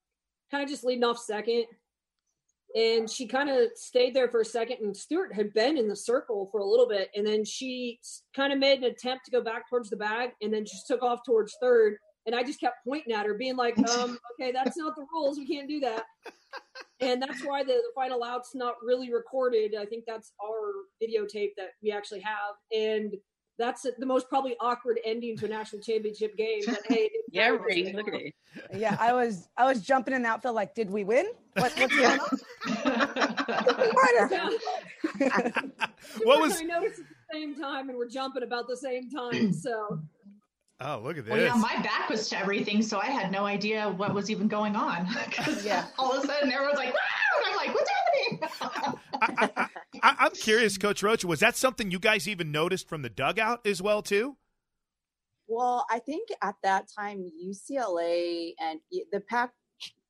kind 0.49 0.63
of 0.63 0.69
just 0.69 0.85
leading 0.85 1.03
off 1.03 1.17
second. 1.17 1.65
And 2.75 3.09
she 3.09 3.27
kind 3.27 3.49
of 3.49 3.69
stayed 3.75 4.13
there 4.13 4.29
for 4.29 4.41
a 4.41 4.45
second. 4.45 4.77
And 4.81 4.95
Stewart 4.95 5.33
had 5.33 5.53
been 5.53 5.77
in 5.77 5.87
the 5.87 5.95
circle 5.95 6.49
for 6.51 6.59
a 6.59 6.65
little 6.65 6.87
bit. 6.87 7.09
And 7.15 7.25
then 7.25 7.43
she 7.43 7.99
kind 8.35 8.53
of 8.53 8.59
made 8.59 8.79
an 8.79 8.85
attempt 8.85 9.25
to 9.25 9.31
go 9.31 9.43
back 9.43 9.69
towards 9.69 9.89
the 9.89 9.97
bag 9.97 10.31
and 10.41 10.53
then 10.53 10.63
just 10.63 10.87
took 10.87 11.03
off 11.03 11.19
towards 11.25 11.55
third. 11.61 11.95
And 12.25 12.35
I 12.35 12.43
just 12.43 12.59
kept 12.59 12.77
pointing 12.87 13.13
at 13.13 13.25
her, 13.25 13.33
being 13.33 13.55
like, 13.55 13.77
um, 13.89 14.17
okay, 14.33 14.51
that's 14.51 14.77
not 14.77 14.95
the 14.95 15.05
rules. 15.13 15.37
We 15.37 15.47
can't 15.47 15.67
do 15.67 15.79
that 15.81 16.03
and 16.99 17.21
that's 17.21 17.43
why 17.43 17.63
the, 17.63 17.73
the 17.73 17.91
final 17.95 18.23
out's 18.23 18.53
not 18.53 18.75
really 18.83 19.11
recorded. 19.11 19.75
I 19.79 19.85
think 19.85 20.05
that's 20.07 20.33
our 20.43 20.71
videotape 21.01 21.51
that 21.57 21.71
we 21.81 21.91
actually 21.91 22.21
have, 22.21 22.55
and 22.71 23.13
that's 23.61 23.85
the 23.97 24.05
most 24.05 24.29
probably 24.29 24.55
awkward 24.59 24.99
ending 25.05 25.37
to 25.37 25.45
a 25.45 25.49
national 25.49 25.81
championship 25.81 26.35
game. 26.35 26.61
But 26.65 26.79
hey, 26.87 27.09
yeah, 27.31 27.49
right. 27.49 27.93
Look 27.93 28.07
at 28.07 28.15
it. 28.15 28.33
Yeah, 28.75 28.97
I 28.99 29.13
was 29.13 29.47
I 29.57 29.65
was 29.65 29.81
jumping 29.81 30.13
in 30.13 30.23
the 30.23 30.29
outfield 30.29 30.55
like, 30.55 30.75
did 30.75 30.89
we 30.89 31.03
win? 31.03 31.27
What, 31.53 31.73
what's 31.77 31.95
going 31.95 32.19
on? 32.19 32.29
what 36.23 36.41
was? 36.41 36.59
I 36.59 36.63
noticed 36.63 36.99
at 36.99 37.05
the 37.05 37.15
same 37.31 37.55
time, 37.55 37.89
and 37.89 37.97
we're 37.97 38.09
jumping 38.09 38.43
about 38.43 38.67
the 38.67 38.77
same 38.77 39.09
time. 39.09 39.53
So 39.61 40.01
Oh, 40.83 40.99
look 41.03 41.15
at 41.17 41.25
this. 41.25 41.31
Well, 41.31 41.41
yeah, 41.41 41.53
my 41.53 41.75
back 41.83 42.09
was 42.09 42.27
to 42.29 42.39
everything, 42.39 42.81
so 42.81 42.99
I 42.99 43.05
had 43.05 43.31
no 43.31 43.45
idea 43.45 43.87
what 43.89 44.15
was 44.15 44.31
even 44.31 44.47
going 44.47 44.75
on. 44.75 45.07
yeah. 45.63 45.85
all 45.99 46.13
of 46.13 46.23
a 46.23 46.27
sudden, 46.27 46.51
everyone's 46.51 46.79
like, 46.79 46.95
ah! 46.95 47.37
and 47.37 47.45
I'm 47.51 47.55
like, 47.55 47.71
what's 47.75 47.89
happening? 47.89 48.39
I, 49.21 49.69
am 50.01 50.31
curious, 50.31 50.77
Coach 50.77 51.03
Rocha, 51.03 51.27
was 51.27 51.39
that 51.39 51.55
something 51.55 51.91
you 51.91 51.99
guys 51.99 52.27
even 52.27 52.51
noticed 52.51 52.89
from 52.89 53.01
the 53.01 53.09
dugout 53.09 53.65
as 53.65 53.81
well, 53.81 54.01
too? 54.01 54.37
Well, 55.47 55.85
I 55.89 55.99
think 55.99 56.29
at 56.41 56.55
that 56.63 56.87
time, 56.97 57.25
UCLA 57.45 58.53
and 58.59 58.79
the 59.11 59.19
Pac 59.21 59.51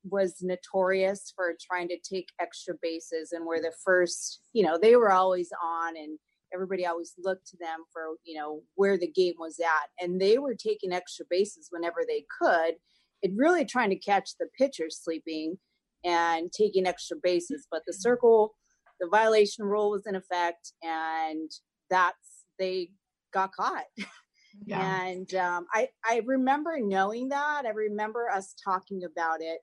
was 0.03 0.37
notorious 0.41 1.31
for 1.35 1.53
trying 1.61 1.87
to 1.89 1.97
take 1.97 2.29
extra 2.39 2.73
bases 2.81 3.31
and 3.31 3.45
were 3.45 3.59
the 3.59 3.73
first, 3.83 4.39
you 4.53 4.63
know, 4.63 4.77
they 4.77 4.95
were 4.95 5.11
always 5.11 5.49
on 5.63 5.97
and– 5.97 6.17
everybody 6.53 6.85
always 6.85 7.13
looked 7.17 7.47
to 7.47 7.57
them 7.57 7.79
for 7.91 8.15
you 8.23 8.37
know 8.37 8.61
where 8.75 8.97
the 8.97 9.07
game 9.07 9.35
was 9.39 9.59
at. 9.59 10.03
And 10.03 10.19
they 10.19 10.37
were 10.37 10.55
taking 10.55 10.91
extra 10.91 11.25
bases 11.29 11.67
whenever 11.69 12.01
they 12.07 12.25
could 12.39 12.75
and 13.23 13.37
really 13.37 13.65
trying 13.65 13.89
to 13.91 13.95
catch 13.95 14.31
the 14.39 14.47
pitchers 14.57 14.99
sleeping 15.01 15.57
and 16.03 16.51
taking 16.51 16.87
extra 16.87 17.17
bases. 17.21 17.67
But 17.69 17.83
the 17.85 17.93
mm-hmm. 17.93 18.01
circle 18.01 18.55
the 19.01 19.07
violation 19.07 19.65
rule 19.65 19.91
was 19.91 20.07
in 20.07 20.15
effect 20.15 20.71
and 20.83 21.51
that's 21.89 22.45
they 22.57 22.89
got 23.33 23.51
caught 23.53 23.83
yeah. 24.65 25.03
and 25.05 25.33
um, 25.35 25.65
I, 25.73 25.89
I 26.05 26.21
remember 26.25 26.77
knowing 26.79 27.29
that 27.29 27.65
i 27.65 27.69
remember 27.69 28.29
us 28.29 28.55
talking 28.63 29.03
about 29.03 29.41
it 29.41 29.59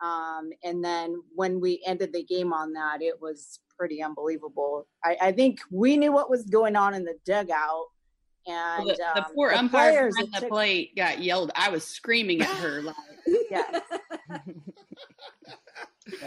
um, 0.00 0.50
and 0.64 0.84
then 0.84 1.16
when 1.34 1.60
we 1.60 1.82
ended 1.86 2.12
the 2.12 2.24
game 2.24 2.52
on 2.52 2.72
that 2.72 3.02
it 3.02 3.20
was 3.20 3.60
pretty 3.78 4.02
unbelievable. 4.02 4.86
I, 5.04 5.16
I 5.22 5.32
think 5.32 5.60
we 5.70 5.96
knew 5.96 6.12
what 6.12 6.28
was 6.28 6.44
going 6.44 6.76
on 6.76 6.92
in 6.94 7.04
the 7.04 7.14
dugout. 7.24 7.86
And 8.46 8.86
well, 8.86 8.96
the, 8.96 9.04
the, 9.14 9.18
um, 9.18 9.34
poor 9.34 9.50
the 9.50 9.58
umpire 9.58 10.10
behind 10.10 10.44
the 10.44 10.48
plate 10.48 10.96
got 10.96 11.22
yelled. 11.22 11.52
I 11.54 11.68
was 11.70 11.84
screaming 11.84 12.42
at 12.42 12.48
her. 12.56 12.82
Like, 12.82 12.96
yeah. 13.50 13.80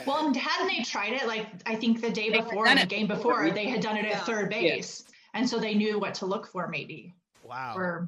Well, 0.05 0.27
and 0.27 0.35
hadn't 0.35 0.67
they 0.67 0.83
tried 0.83 1.13
it? 1.13 1.27
Like 1.27 1.47
I 1.65 1.75
think 1.75 2.01
the 2.01 2.11
day 2.11 2.29
before, 2.29 2.67
the 2.73 2.85
game 2.85 3.07
before, 3.07 3.49
they 3.51 3.65
had 3.65 3.81
done 3.81 3.97
it 3.97 4.05
at 4.05 4.25
third 4.25 4.49
base, 4.49 5.05
and 5.33 5.49
so 5.49 5.59
they 5.59 5.73
knew 5.73 5.99
what 5.99 6.13
to 6.15 6.25
look 6.25 6.47
for, 6.47 6.67
maybe. 6.67 7.13
Wow. 7.43 7.73
Or 7.75 8.07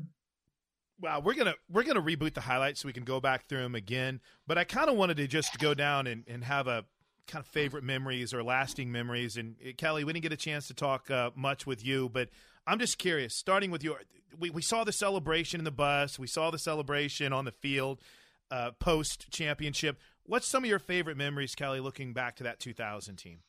Wow, 1.03 1.19
we're 1.19 1.33
gonna 1.33 1.55
we're 1.69 1.83
gonna 1.83 2.01
reboot 2.01 2.33
the 2.33 2.41
highlights 2.41 2.81
so 2.81 2.87
we 2.87 2.93
can 2.93 3.03
go 3.03 3.19
back 3.19 3.45
through 3.47 3.61
them 3.61 3.75
again. 3.75 4.21
But 4.47 4.57
I 4.57 4.63
kind 4.63 4.89
of 4.89 4.95
wanted 4.95 5.17
to 5.17 5.27
just 5.27 5.59
go 5.59 5.73
down 5.73 6.07
and, 6.07 6.23
and 6.27 6.45
have 6.45 6.67
a 6.67 6.85
kind 7.27 7.43
of 7.43 7.47
favorite 7.47 7.83
memories 7.83 8.33
or 8.33 8.41
lasting 8.41 8.89
memories. 8.89 9.35
And 9.35 9.55
uh, 9.61 9.71
Kelli, 9.71 10.05
we 10.05 10.13
didn't 10.13 10.23
get 10.23 10.31
a 10.31 10.37
chance 10.37 10.67
to 10.67 10.73
talk 10.73 11.11
uh, 11.11 11.31
much 11.35 11.67
with 11.67 11.85
you, 11.85 12.09
but 12.09 12.29
I'm 12.65 12.79
just 12.79 12.97
curious. 12.99 13.35
Starting 13.35 13.69
with 13.69 13.83
you, 13.83 13.97
we 14.39 14.49
we 14.49 14.61
saw 14.61 14.85
the 14.85 14.93
celebration 14.93 15.59
in 15.59 15.65
the 15.65 15.71
bus, 15.71 16.17
we 16.17 16.27
saw 16.27 16.51
the 16.51 16.59
celebration 16.59 17.33
on 17.33 17.43
the 17.43 17.51
field 17.51 17.99
uh, 18.49 18.71
post 18.79 19.29
championship. 19.29 19.97
What's 20.25 20.47
some 20.47 20.63
of 20.63 20.69
your 20.69 20.79
favorite 20.79 21.17
memories, 21.17 21.53
Kelli, 21.55 21.81
looking 21.81 22.13
back 22.13 22.35
to 22.37 22.43
that 22.43 22.59
2000 22.59 23.17
team? 23.17 23.39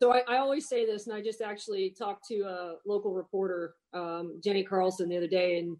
So 0.00 0.12
I, 0.12 0.22
I 0.28 0.38
always 0.38 0.68
say 0.68 0.84
this, 0.84 1.06
and 1.06 1.14
I 1.14 1.22
just 1.22 1.40
actually 1.40 1.94
talked 1.96 2.26
to 2.26 2.40
a 2.40 2.74
local 2.84 3.14
reporter, 3.14 3.74
um, 3.94 4.40
Jenni 4.44 4.66
Carlson, 4.66 5.08
the 5.08 5.16
other 5.16 5.28
day, 5.28 5.60
and 5.60 5.76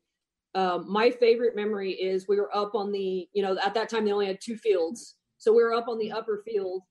um, 0.54 0.90
my 0.90 1.10
favorite 1.10 1.56
memory 1.56 1.92
is 1.92 2.28
we 2.28 2.38
were 2.38 2.54
up 2.54 2.74
on 2.74 2.92
the, 2.92 3.28
you 3.32 3.42
know, 3.42 3.56
at 3.64 3.74
that 3.74 3.88
time 3.88 4.04
they 4.04 4.12
only 4.12 4.26
had 4.26 4.40
two 4.40 4.56
fields. 4.56 5.16
So 5.38 5.52
we 5.52 5.62
were 5.62 5.74
up 5.74 5.88
on 5.88 5.98
the 5.98 6.12
upper 6.12 6.42
field 6.46 6.82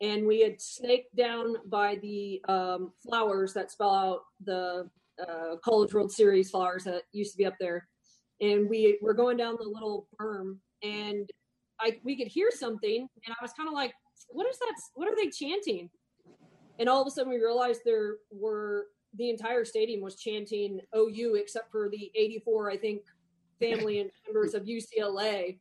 and 0.00 0.26
we 0.26 0.40
had 0.40 0.60
snaked 0.60 1.14
down 1.16 1.56
by 1.66 1.96
the 2.02 2.42
um, 2.48 2.92
flowers 3.02 3.54
that 3.54 3.70
spell 3.70 3.94
out 3.94 4.20
the 4.44 4.90
uh, 5.20 5.56
College 5.64 5.94
World 5.94 6.12
Series 6.12 6.50
flowers 6.50 6.84
that 6.84 7.02
used 7.12 7.32
to 7.32 7.38
be 7.38 7.46
up 7.46 7.54
there. 7.58 7.88
And 8.40 8.68
we 8.68 8.98
were 9.00 9.14
going 9.14 9.36
down 9.36 9.56
the 9.58 9.68
little 9.68 10.08
berm 10.20 10.58
and 10.82 11.30
I, 11.80 11.98
we 12.04 12.16
could 12.16 12.28
hear 12.28 12.50
something 12.50 13.08
and 13.26 13.36
I 13.38 13.42
was 13.42 13.52
kind 13.52 13.68
of 13.68 13.74
like, 13.74 13.92
what 14.28 14.48
is 14.48 14.58
that? 14.58 14.74
What 14.94 15.08
are 15.08 15.16
they 15.16 15.30
chanting? 15.30 15.90
And 16.78 16.88
all 16.88 17.00
of 17.00 17.08
a 17.08 17.10
sudden 17.10 17.30
we 17.30 17.38
realized 17.38 17.80
there 17.84 18.16
were 18.30 18.86
the 19.14 19.30
entire 19.30 19.64
stadium 19.64 20.00
was 20.00 20.16
chanting 20.16 20.80
OU 20.96 21.36
except 21.36 21.70
for 21.70 21.88
the 21.88 22.10
84, 22.14 22.70
I 22.70 22.76
think, 22.76 23.02
family 23.60 24.00
and 24.00 24.10
members 24.26 24.54
of 24.54 24.64
UCLA. 24.64 25.58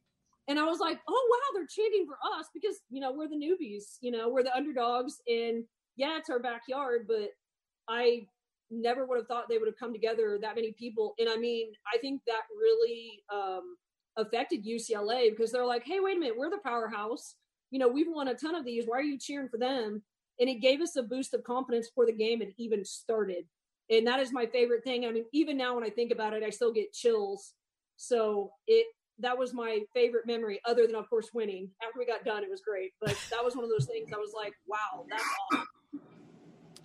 And 0.50 0.60
I 0.60 0.64
was 0.64 0.80
like, 0.80 1.00
oh, 1.08 1.28
wow, 1.30 1.60
they're 1.60 1.68
chanting 1.68 2.06
for 2.06 2.18
us 2.38 2.48
because, 2.54 2.78
you 2.90 3.02
know, 3.02 3.12
we're 3.12 3.28
the 3.28 3.36
newbies, 3.36 3.98
you 4.02 4.12
know, 4.12 4.30
we're 4.30 4.44
the 4.44 4.56
underdogs. 4.56 5.22
And 5.28 5.64
yeah, 5.98 6.18
it's 6.18 6.30
our 6.30 6.40
backyard, 6.40 7.06
but 7.08 7.32
I 7.90 8.28
never 8.70 9.06
would 9.06 9.18
have 9.18 9.28
thought 9.28 9.50
they 9.50 9.58
would 9.58 9.68
have 9.68 9.78
come 9.78 9.94
together 9.94 10.38
that 10.42 10.56
many 10.56 10.74
people. 10.74 11.16
And 11.20 11.30
I 11.30 11.38
mean, 11.38 11.72
I 11.94 11.98
think 11.98 12.22
that 12.28 12.42
really 12.58 13.24
um, 13.34 13.76
affected 14.18 14.66
UCLA 14.66 15.30
because 15.30 15.52
they're 15.52 15.66
like, 15.66 15.86
hey, 15.86 16.00
wait 16.00 16.18
a 16.18 16.20
minute, 16.20 16.38
we're 16.38 16.50
the 16.50 16.60
powerhouse. 16.66 17.36
You 17.72 17.80
know, 17.80 17.88
we've 17.88 18.08
won 18.10 18.28
a 18.28 18.34
ton 18.34 18.56
of 18.56 18.66
these. 18.66 18.86
Why 18.86 18.98
are 18.98 19.04
you 19.04 19.18
cheering 19.18 19.50
for 19.50 19.58
them? 19.58 20.02
and 20.40 20.50
it 20.50 20.62
gave 20.62 20.82
us 20.82 20.96
a 20.96 21.04
boost 21.04 21.34
of 21.34 21.44
confidence 21.44 21.88
before 21.88 22.06
the 22.06 22.12
game 22.12 22.40
had 22.40 22.54
even 22.58 22.86
started. 22.86 23.46
And 23.90 24.06
that 24.08 24.20
is 24.20 24.34
my 24.34 24.46
favorite 24.46 24.84
thing. 24.84 25.06
I 25.06 25.12
mean, 25.12 25.26
even 25.34 25.58
now 25.58 25.76
when 25.76 25.84
I 25.84 25.90
think 25.90 26.12
about 26.12 26.34
it, 26.34 26.44
I 26.44 26.50
still 26.50 26.74
get 26.74 26.94
chills. 26.94 27.54
So 27.96 28.52
it 28.68 28.86
that 29.20 29.38
was 29.38 29.52
my 29.52 29.80
favorite 29.96 30.28
memory, 30.28 30.62
other 30.66 30.86
than 30.86 30.96
of 30.96 31.10
course 31.10 31.30
winning. 31.34 31.72
After 31.82 31.98
we 31.98 32.06
got 32.06 32.24
done, 32.24 32.44
it 32.44 32.52
was 32.52 32.62
great. 32.62 32.92
But 33.02 33.18
that 33.32 33.44
was 33.44 33.56
one 33.56 33.64
of 33.64 33.72
those 33.72 33.88
things 33.88 34.12
I 34.14 34.18
was 34.18 34.34
like, 34.36 34.54
wow, 34.68 35.06
that's 35.10 35.24
awesome. 35.52 35.66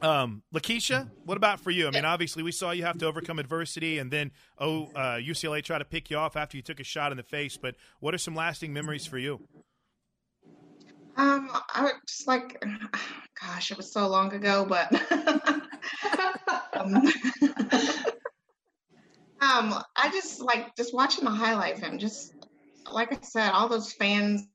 Um, 0.02 0.42
LaKisha, 0.52 1.08
what 1.24 1.36
about 1.36 1.60
for 1.60 1.70
you? 1.70 1.86
I 1.86 1.92
mean, 1.92 2.04
obviously, 2.04 2.42
we 2.42 2.50
saw 2.50 2.72
you 2.72 2.82
have 2.82 2.98
to 2.98 3.06
overcome 3.06 3.38
adversity, 3.38 3.98
and 3.98 4.10
then 4.10 4.32
oh, 4.58 4.90
uh, 4.96 5.14
UCLA 5.14 5.62
tried 5.62 5.78
to 5.78 5.84
pick 5.84 6.10
you 6.10 6.16
off 6.16 6.36
after 6.36 6.56
you 6.56 6.62
took 6.62 6.80
a 6.80 6.84
shot 6.84 7.12
in 7.12 7.16
the 7.16 7.22
face. 7.22 7.56
But 7.56 7.76
what 8.00 8.12
are 8.12 8.18
some 8.18 8.34
lasting 8.34 8.72
memories 8.72 9.06
for 9.06 9.16
you? 9.16 9.40
Um, 11.16 11.50
I 11.52 11.92
just 12.08 12.26
like, 12.26 12.60
gosh, 13.40 13.70
it 13.70 13.76
was 13.76 13.92
so 13.92 14.08
long 14.08 14.32
ago, 14.32 14.66
but 14.68 14.92
um, 16.72 16.94
um, 19.40 19.82
I 19.94 20.10
just 20.10 20.40
like 20.40 20.74
just 20.74 20.92
watching 20.92 21.24
the 21.24 21.30
highlight 21.30 21.78
film. 21.78 21.98
Just 21.98 22.34
like 22.90 23.12
I 23.12 23.18
said, 23.22 23.50
all 23.50 23.68
those 23.68 23.92
fans 23.92 24.48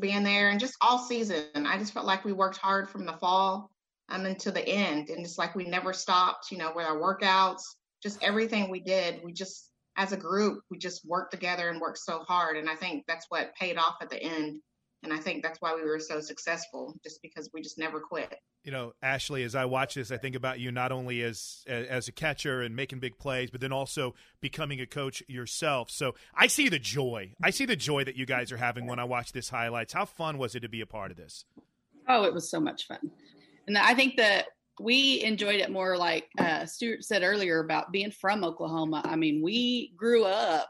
being 0.00 0.24
there, 0.24 0.48
and 0.48 0.58
just 0.58 0.74
all 0.80 0.98
season. 0.98 1.44
I 1.54 1.76
just 1.76 1.92
felt 1.92 2.06
like 2.06 2.24
we 2.24 2.32
worked 2.32 2.56
hard 2.56 2.88
from 2.88 3.04
the 3.04 3.12
fall 3.12 3.70
um 4.08 4.26
into 4.26 4.50
the 4.50 4.66
end, 4.66 5.08
and 5.08 5.24
it's 5.24 5.38
like 5.38 5.54
we 5.54 5.64
never 5.64 5.92
stopped. 5.92 6.50
You 6.50 6.58
know, 6.58 6.72
with 6.74 6.86
our 6.86 6.96
workouts, 6.96 7.62
just 8.02 8.22
everything 8.22 8.70
we 8.70 8.80
did, 8.80 9.20
we 9.24 9.32
just 9.32 9.70
as 9.96 10.12
a 10.12 10.16
group, 10.16 10.60
we 10.70 10.78
just 10.78 11.06
worked 11.06 11.32
together 11.32 11.68
and 11.68 11.80
worked 11.80 11.98
so 11.98 12.20
hard, 12.20 12.56
and 12.56 12.68
I 12.68 12.74
think 12.74 13.04
that's 13.06 13.26
what 13.28 13.54
paid 13.54 13.76
off 13.76 13.96
at 14.00 14.10
the 14.10 14.22
end 14.22 14.60
and 15.04 15.12
I 15.12 15.18
think 15.18 15.42
that's 15.42 15.60
why 15.60 15.74
we 15.74 15.82
were 15.82 16.00
so 16.00 16.20
successful, 16.20 16.94
just 17.04 17.20
because 17.22 17.50
we 17.52 17.60
just 17.60 17.78
never 17.78 18.00
quit. 18.00 18.34
You 18.64 18.72
know, 18.72 18.92
Ashli, 19.02 19.44
as 19.44 19.54
I 19.54 19.66
watch 19.66 19.94
this, 19.94 20.10
I 20.10 20.16
think 20.16 20.34
about 20.34 20.58
you 20.58 20.72
not 20.72 20.90
only 20.90 21.22
as 21.22 21.62
as 21.68 22.08
a 22.08 22.12
catcher 22.12 22.62
and 22.62 22.74
making 22.74 23.00
big 23.00 23.18
plays, 23.18 23.50
but 23.50 23.60
then 23.60 23.72
also 23.72 24.14
becoming 24.40 24.80
a 24.80 24.86
coach 24.86 25.22
yourself. 25.28 25.90
So 25.90 26.14
I 26.34 26.46
see 26.46 26.70
the 26.70 26.78
joy. 26.78 27.34
I 27.42 27.50
see 27.50 27.66
the 27.66 27.76
joy 27.76 28.04
that 28.04 28.16
you 28.16 28.24
guys 28.24 28.50
are 28.50 28.56
having 28.56 28.86
when 28.86 28.98
I 28.98 29.04
watch 29.04 29.32
this 29.32 29.50
highlights. 29.50 29.92
How 29.92 30.06
fun 30.06 30.38
was 30.38 30.54
it 30.54 30.60
to 30.60 30.68
be 30.68 30.80
a 30.80 30.86
part 30.86 31.10
of 31.10 31.18
this? 31.18 31.44
Oh, 32.08 32.24
it 32.24 32.32
was 32.32 32.50
so 32.50 32.58
much 32.58 32.86
fun, 32.86 33.10
and 33.66 33.78
I 33.78 33.94
think 33.94 34.16
that 34.16 34.46
we 34.80 35.22
enjoyed 35.22 35.60
it 35.60 35.70
more 35.70 35.96
like 35.96 36.28
uh, 36.38 36.66
Stewart 36.66 37.04
said 37.04 37.22
earlier 37.22 37.60
about 37.60 37.92
being 37.92 38.10
from 38.10 38.42
Oklahoma. 38.42 39.02
I 39.04 39.16
mean, 39.16 39.42
we 39.42 39.92
grew 39.96 40.24
up 40.24 40.68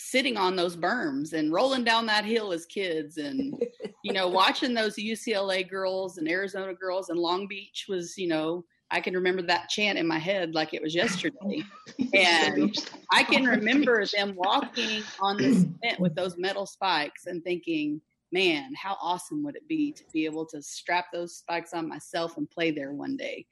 sitting 0.00 0.36
on 0.36 0.56
those 0.56 0.76
berms 0.76 1.34
and 1.34 1.52
rolling 1.52 1.84
down 1.84 2.06
that 2.06 2.24
hill 2.24 2.52
as 2.52 2.64
kids 2.66 3.18
and 3.18 3.62
you 4.02 4.12
know 4.12 4.28
watching 4.28 4.72
those 4.72 4.96
UCLA 4.96 5.68
girls 5.68 6.16
and 6.16 6.28
Arizona 6.28 6.72
girls 6.72 7.10
and 7.10 7.18
Long 7.18 7.46
Beach 7.46 7.84
was 7.88 8.16
you 8.16 8.26
know 8.26 8.64
I 8.90 9.00
can 9.00 9.14
remember 9.14 9.42
that 9.42 9.68
chant 9.68 9.98
in 9.98 10.06
my 10.06 10.18
head 10.18 10.54
like 10.54 10.72
it 10.72 10.82
was 10.82 10.94
yesterday 10.94 11.62
and 12.14 12.74
I 13.12 13.22
can 13.22 13.44
remember 13.44 14.04
them 14.06 14.34
walking 14.34 15.02
on 15.20 15.36
the 15.36 15.52
cement 15.54 16.00
with 16.00 16.14
those 16.14 16.38
metal 16.38 16.64
spikes 16.64 17.26
and 17.26 17.44
thinking 17.44 18.00
man 18.32 18.72
how 18.74 18.96
awesome 19.00 19.42
would 19.42 19.56
it 19.56 19.66
be 19.68 19.92
to 19.92 20.04
be 20.12 20.24
able 20.24 20.46
to 20.46 20.62
strap 20.62 21.06
those 21.12 21.36
spikes 21.36 21.74
on 21.74 21.88
myself 21.88 22.36
and 22.36 22.50
play 22.50 22.70
there 22.70 22.92
one 22.92 23.16
day 23.16 23.44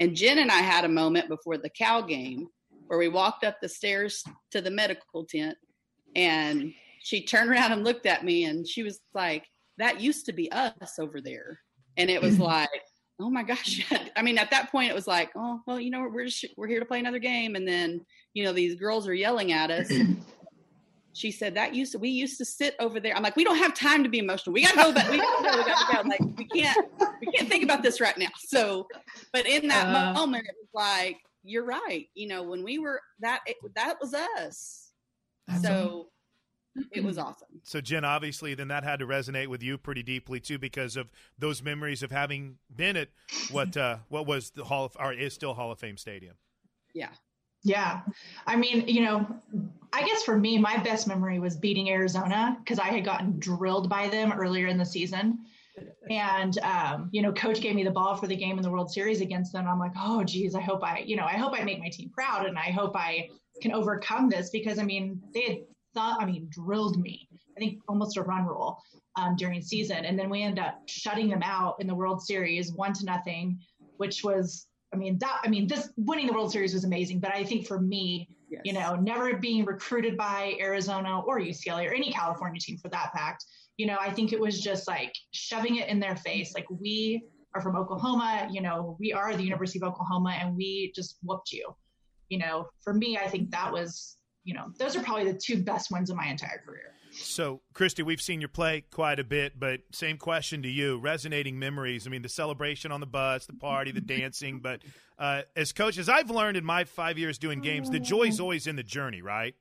and 0.00 0.14
Jen 0.14 0.38
and 0.38 0.50
I 0.50 0.58
had 0.58 0.84
a 0.84 0.88
moment 0.88 1.28
before 1.28 1.58
the 1.58 1.70
Cal 1.70 2.02
game 2.02 2.48
where 2.86 2.98
we 2.98 3.08
walked 3.08 3.44
up 3.44 3.60
the 3.60 3.68
stairs 3.68 4.22
to 4.50 4.60
the 4.60 4.70
medical 4.70 5.24
tent 5.24 5.56
and 6.14 6.72
she 7.00 7.22
turned 7.22 7.50
around 7.50 7.72
and 7.72 7.84
looked 7.84 8.06
at 8.06 8.24
me 8.24 8.44
and 8.44 8.66
she 8.66 8.82
was 8.82 9.00
like, 9.14 9.44
that 9.78 10.00
used 10.00 10.26
to 10.26 10.32
be 10.32 10.50
us 10.50 10.98
over 10.98 11.20
there. 11.20 11.60
And 11.96 12.10
it 12.10 12.20
was 12.20 12.38
like, 12.40 12.68
oh 13.20 13.30
my 13.30 13.42
gosh. 13.42 13.86
I 14.16 14.22
mean, 14.22 14.38
at 14.38 14.50
that 14.50 14.70
point 14.70 14.90
it 14.90 14.94
was 14.94 15.06
like, 15.06 15.30
oh, 15.36 15.60
well, 15.66 15.80
you 15.80 15.90
know, 15.90 16.08
we're 16.12 16.26
just, 16.26 16.46
we're 16.56 16.68
here 16.68 16.80
to 16.80 16.86
play 16.86 16.98
another 16.98 17.18
game. 17.18 17.54
And 17.54 17.66
then, 17.66 18.04
you 18.34 18.44
know, 18.44 18.52
these 18.52 18.74
girls 18.74 19.06
are 19.08 19.14
yelling 19.14 19.52
at 19.52 19.70
us. 19.70 19.92
she 21.16 21.30
said 21.30 21.54
that 21.54 21.74
used 21.74 21.92
to, 21.92 21.98
we 21.98 22.10
used 22.10 22.38
to 22.38 22.44
sit 22.44 22.76
over 22.78 23.00
there. 23.00 23.16
I'm 23.16 23.22
like, 23.22 23.36
we 23.36 23.44
don't 23.44 23.58
have 23.58 23.74
time 23.74 24.02
to 24.02 24.08
be 24.08 24.18
emotional. 24.18 24.52
We 24.52 24.62
gotta 24.62 24.76
go 24.76 24.92
back. 24.92 25.10
We 25.10 25.18
gotta 25.18 25.42
go, 25.42 25.58
we 25.58 25.64
gotta 25.64 26.02
go. 26.02 26.08
Like, 26.08 26.20
we 26.36 26.44
can't, 26.46 26.88
we 27.20 27.26
can't 27.32 27.48
think 27.48 27.64
about 27.64 27.82
this 27.82 28.00
right 28.00 28.16
now. 28.18 28.28
So, 28.38 28.86
but 29.32 29.46
in 29.46 29.68
that 29.68 29.86
uh, 29.86 30.12
moment, 30.12 30.46
it 30.48 30.54
was 30.60 30.68
like, 30.74 31.18
you're 31.42 31.64
right. 31.64 32.06
You 32.14 32.28
know, 32.28 32.42
when 32.42 32.62
we 32.62 32.78
were 32.78 33.00
that, 33.20 33.40
it, 33.46 33.56
that 33.74 33.96
was 34.00 34.14
us 34.14 34.86
so 35.62 36.08
it 36.92 37.02
was 37.02 37.18
awesome. 37.18 37.48
So 37.62 37.80
Jen, 37.80 38.04
obviously, 38.04 38.54
then 38.54 38.68
that 38.68 38.84
had 38.84 38.98
to 38.98 39.06
resonate 39.06 39.46
with 39.46 39.62
you 39.62 39.78
pretty 39.78 40.02
deeply 40.02 40.40
too, 40.40 40.58
because 40.58 40.96
of 40.96 41.10
those 41.38 41.62
memories 41.62 42.02
of 42.02 42.10
having 42.10 42.56
been 42.74 42.96
at 42.96 43.08
what 43.50 43.76
uh, 43.76 43.98
what 44.08 44.26
was 44.26 44.50
the 44.50 44.64
Hall 44.64 44.84
of 44.84 44.96
or 44.98 45.12
is 45.12 45.34
still 45.34 45.54
Hall 45.54 45.72
of 45.72 45.78
Fame 45.78 45.96
Stadium. 45.96 46.34
Yeah. 46.94 47.10
Yeah. 47.66 48.02
I 48.46 48.54
mean, 48.54 48.86
you 48.86 49.02
know, 49.02 49.26
I 49.92 50.06
guess 50.06 50.22
for 50.22 50.38
me, 50.38 50.56
my 50.56 50.76
best 50.78 51.08
memory 51.08 51.40
was 51.40 51.56
beating 51.56 51.90
Arizona 51.90 52.56
because 52.60 52.78
I 52.78 52.86
had 52.86 53.04
gotten 53.04 53.40
drilled 53.40 53.88
by 53.88 54.08
them 54.08 54.32
earlier 54.32 54.68
in 54.68 54.78
the 54.78 54.84
season. 54.84 55.40
And 56.08 56.56
um, 56.60 57.08
you 57.12 57.22
know, 57.22 57.32
coach 57.32 57.60
gave 57.60 57.74
me 57.74 57.82
the 57.82 57.90
ball 57.90 58.14
for 58.14 58.28
the 58.28 58.36
game 58.36 58.56
in 58.56 58.62
the 58.62 58.70
World 58.70 58.90
Series 58.90 59.20
against 59.20 59.52
them. 59.52 59.66
I'm 59.66 59.80
like, 59.80 59.92
oh 59.98 60.22
geez, 60.22 60.54
I 60.54 60.60
hope 60.60 60.84
I, 60.84 61.00
you 61.00 61.16
know, 61.16 61.24
I 61.24 61.32
hope 61.32 61.58
I 61.58 61.64
make 61.64 61.80
my 61.80 61.88
team 61.88 62.08
proud 62.10 62.46
and 62.46 62.56
I 62.56 62.70
hope 62.70 62.94
I 62.94 63.28
can 63.60 63.72
overcome 63.72 64.28
this 64.28 64.48
because 64.50 64.78
I 64.78 64.84
mean 64.84 65.20
they 65.34 65.42
had 65.42 65.58
thought 65.92 66.22
I 66.22 66.26
mean 66.26 66.48
drilled 66.50 67.00
me 67.00 67.28
I 67.56 67.60
think 67.60 67.80
almost 67.88 68.16
a 68.16 68.22
run 68.22 68.46
rule 68.46 68.80
um, 69.16 69.34
during 69.36 69.60
season 69.60 70.04
and 70.04 70.18
then 70.18 70.30
we 70.30 70.42
ended 70.42 70.64
up 70.64 70.82
shutting 70.86 71.28
them 71.28 71.42
out 71.42 71.76
in 71.80 71.86
the 71.86 71.94
World 71.94 72.22
Series 72.22 72.72
one 72.72 72.92
to 72.92 73.04
nothing 73.04 73.58
which 73.96 74.22
was 74.22 74.66
I 74.96 74.98
mean 74.98 75.18
that 75.18 75.40
I 75.44 75.48
mean 75.48 75.66
this 75.66 75.90
winning 75.96 76.26
the 76.26 76.32
World 76.32 76.52
Series 76.52 76.74
was 76.74 76.84
amazing 76.84 77.20
but 77.20 77.34
I 77.34 77.44
think 77.44 77.66
for 77.66 77.80
me 77.80 78.28
yes. 78.48 78.62
you 78.64 78.72
know 78.72 78.96
never 78.96 79.36
being 79.36 79.64
recruited 79.64 80.16
by 80.16 80.56
Arizona 80.60 81.20
or 81.20 81.38
UCLA 81.40 81.88
or 81.88 81.94
any 81.94 82.10
California 82.10 82.60
team 82.60 82.78
for 82.78 82.88
that 82.88 83.12
fact 83.12 83.44
you 83.76 83.86
know 83.86 83.96
I 84.00 84.10
think 84.10 84.32
it 84.32 84.40
was 84.40 84.60
just 84.60 84.88
like 84.88 85.12
shoving 85.32 85.76
it 85.76 85.88
in 85.88 86.00
their 86.00 86.16
face 86.16 86.54
like 86.54 86.66
we 86.70 87.24
are 87.54 87.60
from 87.60 87.76
Oklahoma 87.76 88.48
you 88.50 88.62
know 88.62 88.96
we 88.98 89.12
are 89.12 89.36
the 89.36 89.44
University 89.44 89.78
of 89.80 89.88
Oklahoma 89.92 90.36
and 90.40 90.56
we 90.56 90.92
just 90.94 91.18
whooped 91.22 91.52
you 91.52 91.74
you 92.28 92.38
know, 92.38 92.68
for 92.82 92.92
me, 92.92 93.16
I 93.16 93.28
think 93.28 93.50
that 93.50 93.72
was, 93.72 94.16
you 94.44 94.54
know, 94.54 94.72
those 94.78 94.96
are 94.96 95.02
probably 95.02 95.30
the 95.30 95.38
two 95.38 95.62
best 95.62 95.90
ones 95.90 96.10
of 96.10 96.16
my 96.16 96.26
entire 96.26 96.62
career. 96.64 96.92
So, 97.18 97.62
Christy, 97.72 98.02
we've 98.02 98.20
seen 98.20 98.40
your 98.40 98.48
play 98.48 98.84
quite 98.90 99.18
a 99.18 99.24
bit, 99.24 99.58
but 99.58 99.80
same 99.92 100.18
question 100.18 100.62
to 100.62 100.68
you. 100.68 100.98
Resonating 100.98 101.58
memories. 101.58 102.06
I 102.06 102.10
mean, 102.10 102.22
the 102.22 102.28
celebration 102.28 102.92
on 102.92 103.00
the 103.00 103.06
bus, 103.06 103.46
the 103.46 103.54
party, 103.54 103.90
the 103.90 104.00
dancing. 104.00 104.60
But 104.60 104.82
uh, 105.18 105.42
as 105.54 105.72
coach, 105.72 105.98
as 105.98 106.08
I've 106.08 106.30
learned 106.30 106.56
in 106.56 106.64
my 106.64 106.84
five 106.84 107.18
years 107.18 107.38
doing 107.38 107.60
games, 107.60 107.90
the 107.90 108.00
joy's 108.00 108.40
always 108.40 108.66
in 108.66 108.76
the 108.76 108.82
journey, 108.82 109.22
right? 109.22 109.54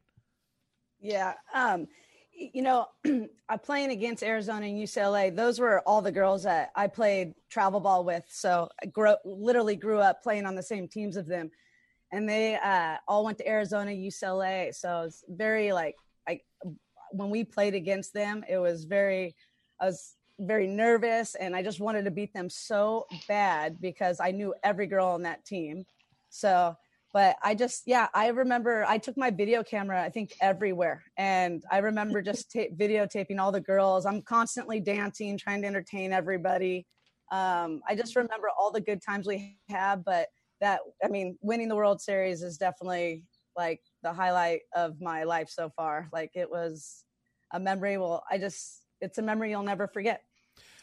Yeah. 0.99 1.33
Um, 1.53 1.87
you 2.33 2.61
know, 2.61 2.87
I'm 3.05 3.59
playing 3.63 3.91
against 3.91 4.23
Arizona 4.23 4.65
and 4.65 4.77
UCLA. 4.77 5.35
Those 5.35 5.59
were 5.59 5.81
all 5.81 6.01
the 6.01 6.11
girls 6.11 6.43
that 6.43 6.71
I 6.75 6.87
played 6.87 7.33
travel 7.49 7.79
ball 7.79 8.03
with. 8.03 8.23
So 8.29 8.69
I 8.81 8.87
grew, 8.87 9.15
literally 9.23 9.75
grew 9.75 9.99
up 9.99 10.21
playing 10.21 10.45
on 10.45 10.55
the 10.55 10.63
same 10.63 10.87
teams 10.87 11.15
of 11.15 11.27
them. 11.27 11.51
And 12.11 12.29
they 12.29 12.55
uh, 12.55 12.97
all 13.07 13.25
went 13.25 13.37
to 13.39 13.47
Arizona, 13.47 13.91
UCLA. 13.91 14.73
So 14.73 15.03
it's 15.03 15.23
very 15.27 15.71
like, 15.73 15.95
I, 16.27 16.41
when 17.15 17.29
we 17.29 17.43
played 17.43 17.75
against 17.75 18.13
them, 18.13 18.43
it 18.47 18.57
was 18.57 18.85
very, 18.85 19.35
I 19.79 19.85
was 19.85 20.15
very 20.39 20.67
nervous 20.67 21.35
and 21.35 21.55
I 21.55 21.63
just 21.63 21.79
wanted 21.79 22.05
to 22.05 22.11
beat 22.11 22.33
them 22.33 22.49
so 22.49 23.05
bad 23.27 23.79
because 23.81 24.19
I 24.19 24.31
knew 24.31 24.53
every 24.63 24.87
girl 24.87 25.07
on 25.07 25.23
that 25.23 25.45
team. 25.45 25.85
So 26.29 26.75
but 27.15 27.37
I 27.41 27.55
just, 27.55 27.83
yeah, 27.85 28.09
I 28.13 28.27
remember 28.27 28.83
I 28.85 28.97
took 28.97 29.15
my 29.15 29.31
video 29.31 29.63
camera, 29.63 30.03
I 30.03 30.09
think 30.09 30.33
everywhere. 30.41 31.01
And 31.15 31.63
I 31.71 31.77
remember 31.77 32.21
just 32.21 32.51
ta- 32.51 32.67
videotaping 32.75 33.39
all 33.39 33.53
the 33.53 33.61
girls. 33.61 34.05
I'm 34.05 34.21
constantly 34.21 34.81
dancing, 34.81 35.37
trying 35.37 35.61
to 35.61 35.67
entertain 35.69 36.11
everybody. 36.11 36.85
Um, 37.31 37.79
I 37.87 37.95
just 37.95 38.17
remember 38.17 38.49
all 38.59 38.69
the 38.69 38.81
good 38.81 39.01
times 39.01 39.27
we 39.27 39.57
had, 39.69 40.03
but 40.03 40.27
that, 40.59 40.81
I 41.01 41.07
mean, 41.07 41.37
winning 41.39 41.69
the 41.69 41.75
World 41.77 42.01
Series 42.01 42.43
is 42.43 42.57
definitely 42.57 43.23
like 43.55 43.79
the 44.03 44.11
highlight 44.11 44.63
of 44.75 44.99
my 44.99 45.23
life 45.23 45.47
so 45.49 45.71
far. 45.73 46.09
Like 46.11 46.31
it 46.33 46.51
was 46.51 47.04
a 47.55 47.59
memory. 47.59 47.97
Well, 47.97 48.23
I 48.29 48.37
just, 48.37 48.81
it's 49.01 49.17
a 49.17 49.21
memory 49.21 49.49
you'll 49.49 49.63
never 49.63 49.87
forget. 49.87 50.23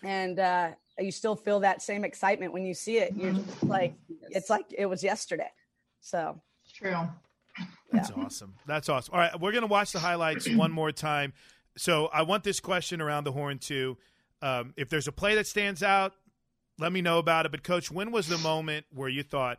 And 0.03 0.39
uh, 0.39 0.71
you 0.99 1.13
still 1.13 1.37
feel 1.37 1.61
that 1.61 1.83
same 1.83 2.05
excitement 2.05 2.53
when 2.53 2.65
you 2.65 2.75
see 2.75 2.99
it. 2.99 3.15
You're 3.15 3.33
just 3.33 3.63
like, 3.63 3.95
it's 4.31 4.51
like 4.51 4.67
it 4.77 4.87
was 4.87 5.05
yesterday. 5.05 5.51
So 6.01 6.41
true. 6.75 6.97
That's 7.93 8.11
yeah. 8.11 8.25
awesome. 8.25 8.55
That's 8.67 8.89
awesome. 8.89 9.15
All 9.15 9.21
right, 9.21 9.39
we're 9.39 9.53
gonna 9.53 9.67
watch 9.67 9.93
the 9.93 10.01
highlights 10.01 10.49
one 10.57 10.73
more 10.73 10.91
time. 10.91 11.35
So 11.77 12.07
I 12.07 12.23
want 12.23 12.43
this 12.43 12.59
question 12.59 13.01
around 13.01 13.25
the 13.25 13.33
horn 13.33 13.59
too. 13.59 13.97
Um, 14.41 14.75
if 14.77 14.89
there's 14.89 15.07
a 15.07 15.13
play 15.13 15.37
that 15.37 15.47
stands 15.47 15.83
out, 15.83 16.15
let 16.79 16.91
me 16.91 17.01
know 17.01 17.19
about 17.19 17.47
it. 17.47 17.53
But 17.53 17.63
coach, 17.63 17.91
when 17.91 18.11
was 18.11 18.27
the 18.27 18.39
moment 18.39 18.87
where 18.93 19.09
you 19.09 19.23
thought 19.23 19.59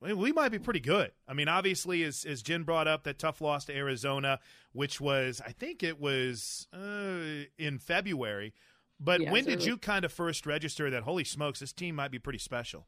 we 0.00 0.32
might 0.32 0.50
be 0.50 0.58
pretty 0.58 0.80
good? 0.80 1.12
I 1.26 1.34
mean, 1.34 1.48
obviously, 1.48 2.04
as 2.04 2.24
as 2.24 2.42
Jen 2.42 2.62
brought 2.62 2.86
up 2.88 3.04
that 3.04 3.18
tough 3.18 3.40
loss 3.40 3.64
to 3.66 3.76
Arizona, 3.76 4.38
which 4.72 5.00
was 5.00 5.40
I 5.44 5.52
think 5.52 5.82
it 5.82 6.00
was 6.00 6.68
uh, 6.72 7.44
in 7.58 7.78
February. 7.78 8.54
But 9.00 9.20
yeah, 9.20 9.32
when 9.32 9.44
did 9.44 9.64
you 9.64 9.76
kind 9.76 10.04
of 10.04 10.12
first 10.12 10.46
register 10.46 10.90
that 10.90 11.04
holy 11.04 11.24
smokes, 11.24 11.60
this 11.60 11.72
team 11.72 11.94
might 11.94 12.10
be 12.10 12.18
pretty 12.18 12.38
special? 12.38 12.86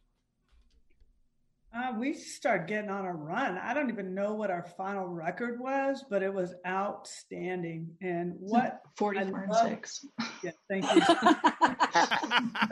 Uh, 1.73 1.93
we 1.97 2.13
started 2.13 2.67
getting 2.67 2.91
on 2.91 3.07
a 3.07 3.13
run. 3.13 3.57
I 3.57 3.75
don't 3.75 3.91
even 3.91 4.13
know 4.13 4.35
what 4.35 4.51
our 4.51 4.65
final 4.77 5.07
record 5.07 5.61
was, 5.61 6.05
but 6.11 6.21
it 6.21 6.35
was 6.35 6.53
outstanding. 6.67 7.91
And 8.01 8.35
what 8.41 8.81
forty-four 8.97 9.45
and 9.45 9.55
six. 9.55 10.05
Yeah, 10.43 10.53
thank 10.71 10.85
you. 10.85 11.03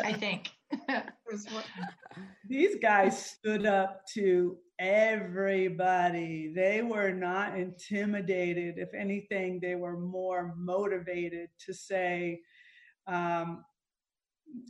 I 0.03 0.17
think 0.19 0.51
these 2.49 2.77
guys 2.81 3.27
stood 3.27 3.67
up 3.67 4.01
to 4.15 4.57
everybody. 4.79 6.51
They 6.57 6.81
were 6.83 7.13
not 7.13 7.59
intimidated. 7.59 8.79
If 8.79 8.95
anything, 8.95 9.61
they 9.61 9.75
were 9.75 9.99
more 9.99 10.55
motivated 10.57 11.51
to 11.67 11.75
say, 11.75 12.41
um, 13.07 13.65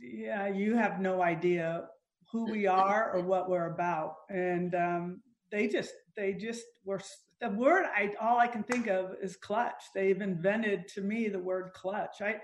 "Yeah, 0.01 0.49
you 0.49 0.75
have 0.75 0.99
no 0.99 1.21
idea 1.23 1.85
who 2.31 2.45
we 2.51 2.67
are 2.67 3.11
or 3.13 3.21
what 3.21 3.49
we're 3.49 3.73
about. 3.73 4.15
And 4.29 4.75
um, 4.75 5.21
they 5.51 5.67
just 5.67 5.93
they 6.15 6.33
just 6.33 6.63
were 6.85 7.01
the 7.41 7.49
word 7.49 7.85
I 7.95 8.13
all 8.21 8.37
I 8.37 8.47
can 8.47 8.63
think 8.63 8.87
of 8.87 9.15
is 9.21 9.35
clutch. 9.35 9.83
They've 9.95 10.21
invented 10.21 10.87
to 10.89 11.01
me 11.01 11.29
the 11.29 11.39
word 11.39 11.71
clutch. 11.73 12.21
I 12.21 12.37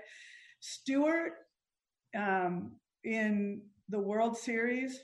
Stewart 0.60 1.32
um, 2.16 2.72
in 3.04 3.62
the 3.88 3.98
World 3.98 4.36
Series 4.36 5.00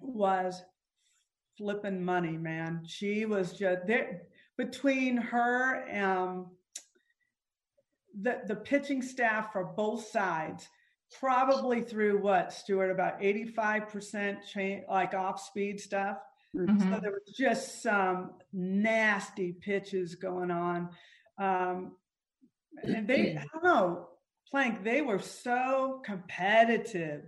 was 0.00 0.62
flipping 1.56 2.02
money, 2.02 2.36
man. 2.36 2.82
She 2.86 3.26
was 3.26 3.52
just 3.52 3.86
there 3.86 4.22
between 4.56 5.16
her 5.16 5.84
um 5.96 6.50
the 8.22 8.40
the 8.46 8.56
pitching 8.56 9.02
staff 9.02 9.52
for 9.52 9.64
both 9.64 10.06
sides 10.08 10.68
probably 11.18 11.80
through 11.82 12.18
what 12.18 12.52
Stewart 12.52 12.90
about 12.90 13.20
85% 13.20 14.44
chain 14.44 14.84
like 14.88 15.14
off 15.14 15.40
speed 15.42 15.80
stuff. 15.80 16.18
Mm-hmm. 16.56 16.92
So 16.92 17.00
there 17.00 17.12
was 17.12 17.36
just 17.36 17.82
some 17.82 18.32
nasty 18.52 19.52
pitches 19.52 20.14
going 20.14 20.50
on. 20.50 20.90
Um, 21.38 21.92
and 22.82 23.06
they, 23.06 23.36
I 23.36 23.44
don't 23.52 23.64
know, 23.64 24.08
Plank, 24.50 24.82
they 24.82 25.00
were 25.00 25.20
so 25.20 26.00
competitive. 26.04 27.24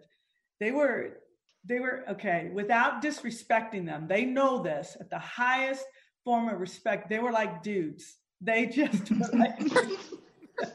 They 0.60 0.72
were, 0.72 1.18
they 1.64 1.78
were, 1.78 2.04
okay, 2.10 2.50
without 2.52 3.02
disrespecting 3.02 3.86
them, 3.86 4.06
they 4.08 4.24
know 4.24 4.62
this 4.62 4.96
at 5.00 5.10
the 5.10 5.18
highest 5.18 5.84
form 6.24 6.48
of 6.48 6.60
respect. 6.60 7.08
They 7.08 7.20
were 7.20 7.32
like 7.32 7.62
dudes. 7.62 8.16
They 8.40 8.66
just, 8.66 9.10
like, 9.32 9.58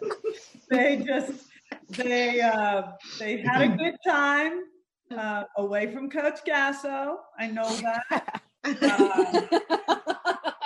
they 0.69 1.03
just, 1.05 1.46
they 1.89 2.41
uh, 2.41 2.83
they 3.19 3.37
had 3.37 3.61
a 3.61 3.69
good 3.69 3.95
time 4.05 4.63
uh, 5.17 5.43
away 5.57 5.91
from 5.91 6.09
Coach 6.09 6.39
Gasso. 6.45 7.17
I 7.39 7.47
know 7.47 7.69
that. 7.77 8.41
Uh, 8.63 9.59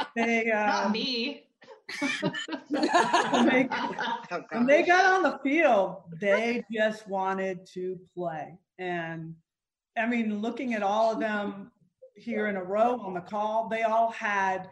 they 0.16 0.52
uh, 0.52 0.66
not 0.66 0.92
me. 0.92 1.48
when, 2.70 3.48
they, 3.48 3.70
when 4.52 4.66
they 4.66 4.84
got 4.84 5.06
on 5.06 5.24
the 5.24 5.40
field, 5.44 6.04
they 6.22 6.64
just 6.72 7.08
wanted 7.08 7.66
to 7.74 8.00
play. 8.16 8.58
And 8.80 9.36
I 9.98 10.08
mean, 10.08 10.42
looking 10.42 10.74
at 10.74 10.84
all 10.84 11.12
of 11.12 11.20
them 11.20 11.72
here 12.16 12.48
in 12.48 12.56
a 12.56 12.64
row 12.64 13.00
on 13.02 13.14
the 13.14 13.22
call, 13.22 13.68
they 13.68 13.84
all 13.84 14.12
had 14.12 14.70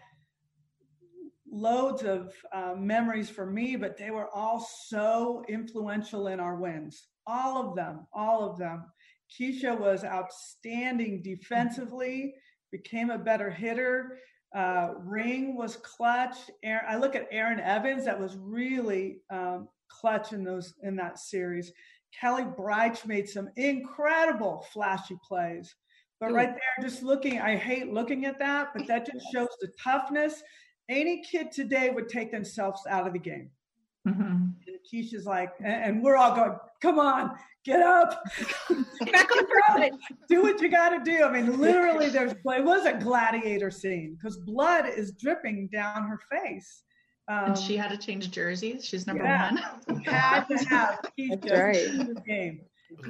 loads 1.52 2.04
of 2.04 2.34
uh, 2.54 2.74
memories 2.78 3.30
for 3.30 3.46
me, 3.46 3.76
but 3.76 3.98
they 3.98 4.12
were 4.12 4.30
all 4.34 4.60
so 4.86 5.44
influential 5.48 6.28
in 6.28 6.40
our 6.40 6.56
wins. 6.56 7.08
All 7.28 7.58
of 7.58 7.76
them, 7.76 8.08
all 8.14 8.50
of 8.50 8.58
them. 8.58 8.86
Keisha 9.30 9.78
was 9.78 10.04
outstanding 10.04 11.22
defensively, 11.22 12.34
became 12.72 13.10
a 13.10 13.18
better 13.18 13.50
hitter. 13.50 14.18
Uh, 14.56 14.90
Ring 14.98 15.56
was 15.56 15.78
clutch. 15.78 16.36
Aaron, 16.64 16.86
I 16.88 16.98
look 16.98 17.16
at 17.16 17.28
Erin 17.32 17.60
Evans, 17.60 18.06
that 18.06 18.20
was 18.20 18.38
really 18.40 19.20
um, 19.30 19.68
clutch 19.88 20.34
in 20.34 20.44
those 20.44 20.74
in 20.82 20.96
that 20.96 21.20
series. 21.20 21.72
Kelli 22.20 22.56
Braitsch 22.56 23.06
made 23.06 23.30
some 23.30 23.50
incredible 23.56 24.66
flashy 24.74 25.18
plays. 25.28 25.76
But 26.20 26.34
right 26.34 26.50
there, 26.50 26.90
just 26.90 27.02
looking, 27.02 27.40
I 27.40 27.56
hate 27.56 27.94
looking 27.94 28.26
at 28.26 28.40
that, 28.40 28.70
but 28.76 28.88
that 28.88 29.06
just 29.06 29.26
shows 29.34 29.48
the 29.62 29.72
toughness 29.82 30.44
any 30.90 31.22
kid 31.22 31.52
today 31.52 31.90
would 31.90 32.10
take 32.10 32.32
themselves 32.32 32.82
out 32.90 33.08
of 33.08 33.14
the 33.14 33.20
game. 33.20 33.50
Mm-hmm. 34.08 34.24
And 34.24 34.80
Keisha's 34.92 35.26
like, 35.26 35.52
and 35.64 36.04
we're 36.04 36.16
all 36.16 36.36
going, 36.36 36.58
come 36.82 37.00
on, 37.00 37.32
get 37.66 37.82
up, 37.82 38.24
back 39.12 39.30
on 39.32 39.46
the 39.46 39.92
do 40.28 40.42
what 40.42 40.60
you 40.62 40.70
got 40.70 40.90
to 40.90 41.00
do. 41.04 41.24
I 41.24 41.32
mean, 41.32 41.60
literally, 41.60 42.10
there's 42.10 42.32
it 42.32 42.64
was 42.64 42.86
a 42.86 42.94
gladiator 42.94 43.70
scene 43.70 44.16
because 44.16 44.38
blood 44.38 44.86
is 44.88 45.14
dripping 45.14 45.70
down 45.72 46.08
her 46.08 46.20
face. 46.32 46.84
Um, 47.28 47.50
and 47.50 47.58
she 47.58 47.78
had 47.78 47.92
to 47.92 47.98
change 47.98 48.32
jerseys. 48.32 48.84
She's 48.84 49.06
number 49.06 49.24
yeah, 49.24 49.52
one. 49.86 50.02
had 50.02 50.46
to 50.46 50.58
have 50.66 51.00
Keisha 51.18 51.60
right. 51.60 51.76
in 51.76 52.14
the 52.14 52.22
game. 52.22 52.62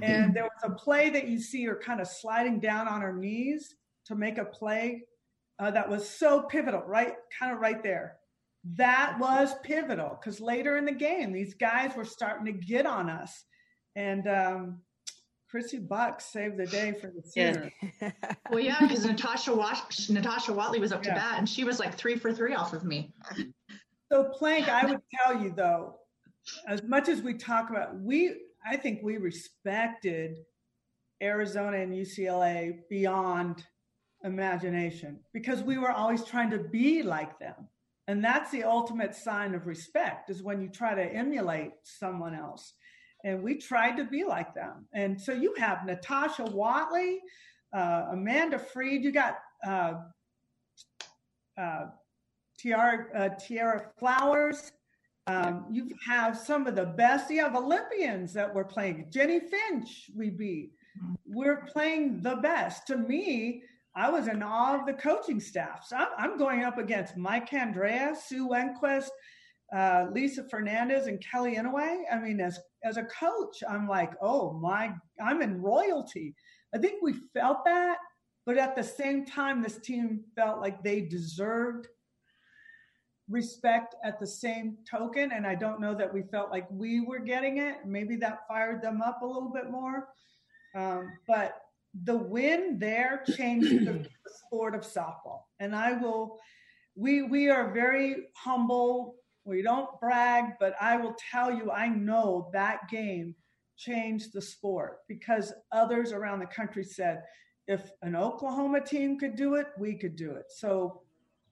And 0.02 0.34
there 0.34 0.44
was 0.44 0.52
a 0.64 0.72
play 0.72 1.10
that 1.12 1.30
you 1.30 1.40
see 1.40 1.64
her 1.64 1.76
kind 1.76 2.02
of 2.02 2.08
sliding 2.08 2.60
down 2.60 2.90
on 2.90 3.00
her 3.00 3.14
knees 3.14 3.76
to 4.08 4.16
make 4.16 4.38
a 4.38 4.44
play 4.44 5.04
uh, 5.60 5.72
that 5.72 5.90
was 5.90 6.10
so 6.10 6.44
pivotal, 6.44 6.84
right? 6.86 7.14
Kind 7.38 7.54
of 7.54 7.60
right 7.60 7.84
there. 7.84 8.18
That 8.76 9.18
was 9.20 9.54
pivotal 9.64 10.18
because 10.20 10.40
later 10.40 10.78
in 10.78 10.86
the 10.86 10.92
game, 10.92 11.32
these 11.32 11.54
guys 11.54 11.96
were 11.96 12.06
starting 12.06 12.46
to 12.46 12.52
get 12.52 12.86
on 12.86 13.10
us. 13.10 13.44
And 13.96 14.28
um, 14.28 14.82
Chrissy 15.50 15.80
Buck 15.80 16.22
saved 16.22 16.58
the 16.58 16.66
day 16.66 16.94
for 16.94 17.08
the 17.08 17.22
Sooners. 17.28 17.72
Yeah. 18.02 18.12
well, 18.52 18.60
yeah, 18.60 18.78
because 18.82 19.06
Natasha 19.06 19.54
Wat- 19.54 20.10
Natasha 20.10 20.54
Watley 20.54 20.80
was 20.80 20.92
up 20.92 21.04
to 21.04 21.10
bat, 21.10 21.36
and 21.38 21.48
she 21.48 21.64
was 21.64 21.80
like 21.80 21.96
three 21.96 22.18
for 22.18 22.32
three 22.34 22.54
off 22.54 22.74
of 22.74 22.84
me. 22.84 23.14
So 24.12 24.26
Plank, 24.26 24.70
I 24.70 24.86
would 24.86 25.02
tell 25.24 25.42
you 25.42 25.52
though, 25.56 25.96
as 26.68 26.84
much 26.84 27.10
as 27.10 27.22
we 27.22 27.34
talk 27.34 27.70
about, 27.70 28.00
we 28.00 28.36
I 28.66 28.76
think 28.78 29.02
we 29.04 29.18
respected 29.18 30.40
Arizona 31.22 31.78
and 31.78 31.94
UCLA 31.94 32.80
beyond 32.90 33.66
imagination 34.24 35.20
because 35.34 35.62
we 35.62 35.78
were 35.78 35.92
always 35.92 36.24
trying 36.24 36.50
to 36.52 36.60
be 36.60 37.04
like 37.04 37.40
them. 37.40 37.56
And 38.08 38.24
that's 38.24 38.52
the 38.52 38.64
ultimate 38.64 39.14
sign 39.14 39.54
of 39.54 39.68
respect 39.68 40.30
is 40.30 40.42
when 40.42 40.62
you 40.62 40.70
try 40.70 40.96
to 40.96 41.04
emulate 41.04 41.74
someone 41.84 42.34
else. 42.34 42.74
And 43.24 43.44
we 43.44 43.56
tried 43.56 43.98
to 43.98 44.06
be 44.06 44.24
like 44.24 44.56
them. 44.56 44.88
And 44.94 45.20
so 45.20 45.32
you 45.34 45.54
have 45.58 45.86
Natasha 45.86 46.46
Watley, 46.46 47.20
uh, 47.74 48.06
Amanda 48.12 48.58
Freed, 48.58 49.04
you 49.04 49.12
got 49.12 49.38
uh, 49.68 49.94
uh, 51.60 51.86
Tiara, 52.58 53.06
uh, 53.14 53.30
Tairia 53.36 53.86
Flowers. 54.00 54.72
Um, 55.28 55.66
you 55.70 55.90
have 56.06 56.38
some 56.38 56.66
of 56.66 56.76
the 56.76 56.86
best. 56.86 57.30
You 57.30 57.42
have 57.42 57.56
Olympians 57.56 58.34
that 58.34 58.54
we're 58.54 58.64
playing. 58.64 59.08
Jennie 59.12 59.40
Finch, 59.40 60.10
we 60.16 60.32
beat. 60.32 60.72
We're 61.26 61.66
playing 61.66 62.22
the 62.22 62.38
best. 62.38 62.88
To 62.88 62.98
me, 62.98 63.62
I 64.00 64.10
was 64.10 64.30
in 64.30 64.42
awe 64.42 64.80
of 64.80 64.86
the 64.86 64.94
coaching 64.94 65.42
staff. 65.42 65.86
So 65.86 65.98
I'm, 65.98 66.08
I'm 66.18 66.38
going 66.38 66.64
up 66.64 66.78
against 66.78 67.18
Mike 67.18 67.50
Candrea, 67.50 68.16
Sue 68.16 68.50
Enquist, 68.50 69.10
uh, 69.76 70.06
Lisa 70.14 70.46
Fernandez, 70.50 71.08
and 71.08 71.22
Kelly 71.22 71.58
Inouye. 71.58 72.04
I 72.10 72.18
mean, 72.20 72.40
as 72.40 72.60
as 72.84 72.96
a 72.96 73.04
coach, 73.04 73.62
I'm 73.70 73.90
like, 73.90 74.14
oh 74.22 74.54
my, 74.54 74.94
I'm 75.22 75.42
in 75.42 75.62
royalty. 75.62 76.34
I 76.74 76.78
think 76.78 77.02
we 77.02 77.14
felt 77.34 77.66
that, 77.66 77.98
but 78.46 78.58
at 78.58 78.76
the 78.76 78.84
same 78.84 79.26
time, 79.26 79.62
this 79.62 79.80
team 79.80 80.22
felt 80.34 80.62
like 80.62 80.82
they 80.82 81.02
deserved 81.02 81.88
respect 83.30 83.96
at 84.04 84.20
the 84.20 84.28
same 84.28 84.78
token. 84.90 85.34
And 85.34 85.46
I 85.46 85.56
don't 85.56 85.82
know 85.82 85.94
that 85.94 86.12
we 86.12 86.24
felt 86.24 86.52
like 86.52 86.68
we 86.72 87.02
were 87.02 87.20
getting 87.20 87.58
it. 87.58 87.86
Maybe 87.86 88.16
that 88.18 88.48
fired 88.48 88.82
them 88.82 89.02
up 89.02 89.22
a 89.22 89.26
little 89.26 89.52
bit 89.52 89.70
more. 89.70 90.08
Um, 90.74 91.12
but 91.28 91.62
the 92.04 92.16
win 92.16 92.78
there 92.80 93.24
changed 93.36 93.72
the, 93.72 93.94
the 93.94 94.32
sport 94.46 94.76
of 94.76 94.82
softball. 94.82 95.44
And 95.60 95.76
I 95.76 95.94
will, 95.94 96.40
we 96.96 97.24
we 97.24 97.50
are 97.50 97.72
very 97.72 98.28
humble. 98.36 99.16
We 99.46 99.62
don't 99.62 100.00
brag, 100.00 100.54
but 100.60 100.76
I 100.80 100.98
will 100.98 101.16
tell 101.32 101.52
you, 101.52 101.72
I 101.72 101.88
know 101.88 102.50
that 102.54 102.90
game 102.90 103.36
changed 103.78 104.34
the 104.34 104.42
sport 104.42 105.00
because 105.08 105.54
others 105.72 106.12
around 106.12 106.40
the 106.40 106.46
country 106.46 106.84
said, 106.84 107.24
if 107.68 107.92
an 108.02 108.16
Oklahoma 108.16 108.82
team 108.82 109.18
could 109.18 109.36
do 109.36 109.56
it, 109.56 109.68
we 109.78 109.96
could 109.96 110.16
do 110.16 110.32
it. 110.32 110.46
So 110.50 111.02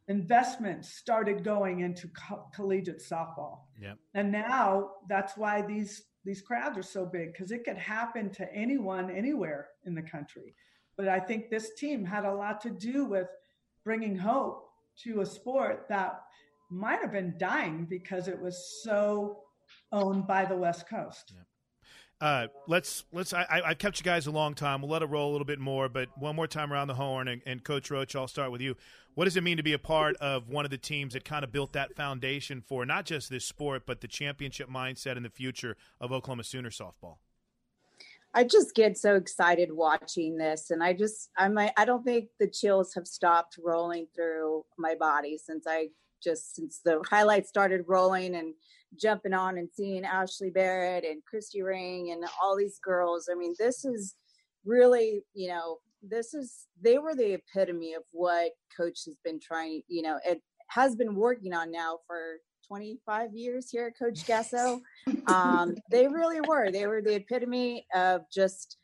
investments 0.07 0.89
started 0.89 1.43
going 1.43 1.79
into 1.79 2.07
co- 2.09 2.47
collegiate 2.53 3.01
softball. 3.01 3.61
Yeah. 3.81 3.93
And 4.13 4.31
now 4.31 4.91
that's 5.09 5.37
why 5.37 5.61
these 5.61 6.03
these 6.27 6.41
crowds 6.41 6.77
are 6.77 6.83
so 6.83 7.05
big 7.05 7.31
because 7.31 7.51
it 7.51 7.63
could 7.63 7.77
happen 7.77 8.29
to 8.31 8.53
anyone 8.53 9.09
anywhere 9.09 9.69
in 9.85 9.95
the 9.95 10.01
country. 10.01 10.53
But 10.97 11.07
I 11.07 11.21
think 11.21 11.49
this 11.49 11.73
team 11.75 12.03
had 12.03 12.25
a 12.25 12.33
lot 12.33 12.59
to 12.61 12.69
do 12.69 13.05
with 13.05 13.27
bringing 13.85 14.17
hope 14.17 14.67
to 15.03 15.21
a 15.21 15.25
sport 15.25 15.85
that 15.87 16.21
might 16.69 16.99
have 16.99 17.13
been 17.13 17.35
dying 17.37 17.87
because 17.89 18.27
it 18.27 18.37
was 18.37 18.81
so 18.83 19.39
owned 19.93 20.27
by 20.27 20.43
the 20.43 20.57
West 20.57 20.89
Coast. 20.89 21.31
Yeah. 21.33 21.43
Uh, 22.19 22.47
let's 22.67 23.03
let's. 23.11 23.31
I, 23.31 23.61
I've 23.63 23.77
kept 23.77 23.99
you 23.99 24.03
guys 24.03 24.25
a 24.25 24.31
long 24.31 24.55
time. 24.55 24.81
We'll 24.81 24.89
let 24.89 25.03
it 25.03 25.05
roll 25.05 25.29
a 25.29 25.33
little 25.33 25.45
bit 25.45 25.59
more, 25.59 25.87
but 25.87 26.09
one 26.17 26.35
more 26.35 26.47
time 26.47 26.73
around 26.73 26.87
the 26.87 26.95
horn. 26.95 27.27
And, 27.27 27.41
and, 27.45 27.63
Coach 27.63 27.91
Rocha, 27.91 28.17
I'll 28.17 28.27
start 28.27 28.51
with 28.51 28.61
you. 28.61 28.75
What 29.13 29.25
does 29.25 29.37
it 29.37 29.43
mean 29.43 29.57
to 29.57 29.63
be 29.63 29.73
a 29.73 29.79
part 29.79 30.15
of 30.17 30.47
one 30.49 30.65
of 30.65 30.71
the 30.71 30.79
teams 30.79 31.13
that 31.13 31.25
kind 31.25 31.43
of 31.43 31.51
built 31.51 31.73
that 31.73 31.95
foundation 31.95 32.61
for 32.61 32.85
not 32.85 33.05
just 33.05 33.29
this 33.29 33.45
sport, 33.45 33.83
but 33.85 34.01
the 34.01 34.07
championship 34.07 34.67
mindset 34.67 35.15
and 35.15 35.25
the 35.25 35.29
future 35.29 35.77
of 36.01 36.11
Oklahoma 36.11 36.43
Sooner 36.43 36.71
softball? 36.71 37.17
I 38.33 38.43
just 38.43 38.73
get 38.73 38.97
so 38.97 39.15
excited 39.15 39.71
watching 39.71 40.37
this, 40.37 40.71
and 40.71 40.83
I 40.83 40.93
just 40.93 41.29
I'm 41.37 41.57
I 41.57 41.85
don't 41.85 42.03
think 42.03 42.29
the 42.39 42.47
chills 42.47 42.95
have 42.95 43.07
stopped 43.07 43.59
rolling 43.63 44.07
through 44.15 44.65
my 44.77 44.95
body 44.95 45.37
since 45.37 45.65
I 45.67 45.89
just 46.23 46.55
since 46.55 46.79
the 46.83 47.01
highlights 47.09 47.49
started 47.49 47.83
rolling 47.87 48.35
and 48.35 48.53
jumping 48.99 49.33
on 49.33 49.57
and 49.57 49.69
seeing 49.73 50.03
Ashli 50.03 50.53
Barrett 50.53 51.03
and 51.03 51.23
Christy 51.25 51.61
Ring 51.61 52.11
and 52.11 52.23
all 52.41 52.55
these 52.55 52.79
girls. 52.83 53.29
I 53.31 53.35
mean, 53.35 53.53
this 53.59 53.85
is 53.85 54.15
really, 54.65 55.23
you 55.33 55.49
know, 55.49 55.77
this 56.01 56.33
is 56.33 56.67
they 56.81 56.97
were 56.97 57.15
the 57.15 57.33
epitome 57.33 57.93
of 57.93 58.03
what 58.11 58.51
coach 58.75 59.01
has 59.05 59.15
been 59.23 59.39
trying, 59.39 59.81
you 59.87 60.01
know, 60.01 60.19
it 60.25 60.41
has 60.69 60.95
been 60.95 61.15
working 61.15 61.53
on 61.53 61.71
now 61.71 61.99
for 62.07 62.37
25 62.67 63.33
years 63.33 63.69
here 63.69 63.87
at 63.87 63.97
Coach 63.97 64.25
Gasso. 64.25 64.81
Um, 65.27 65.75
they 65.91 66.07
really 66.07 66.39
were. 66.41 66.71
They 66.71 66.87
were 66.87 67.01
the 67.01 67.15
epitome 67.15 67.85
of 67.93 68.21
just 68.33 68.77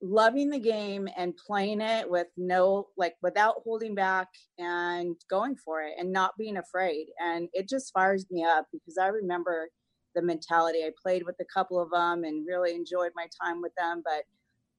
loving 0.00 0.48
the 0.48 0.58
game 0.58 1.08
and 1.16 1.36
playing 1.36 1.80
it 1.80 2.08
with 2.08 2.28
no 2.36 2.86
like 2.96 3.16
without 3.20 3.56
holding 3.64 3.94
back 3.94 4.28
and 4.58 5.16
going 5.28 5.56
for 5.56 5.82
it 5.82 5.94
and 5.98 6.12
not 6.12 6.36
being 6.38 6.58
afraid 6.58 7.08
and 7.18 7.48
it 7.52 7.68
just 7.68 7.92
fires 7.92 8.24
me 8.30 8.44
up 8.44 8.64
because 8.72 8.96
i 8.96 9.08
remember 9.08 9.68
the 10.14 10.22
mentality. 10.22 10.78
I 10.84 10.90
played 11.00 11.24
with 11.24 11.36
a 11.40 11.44
couple 11.44 11.80
of 11.80 11.90
them 11.90 12.24
and 12.24 12.46
really 12.46 12.74
enjoyed 12.74 13.12
my 13.14 13.26
time 13.42 13.60
with 13.60 13.72
them 13.76 14.02
but 14.04 14.24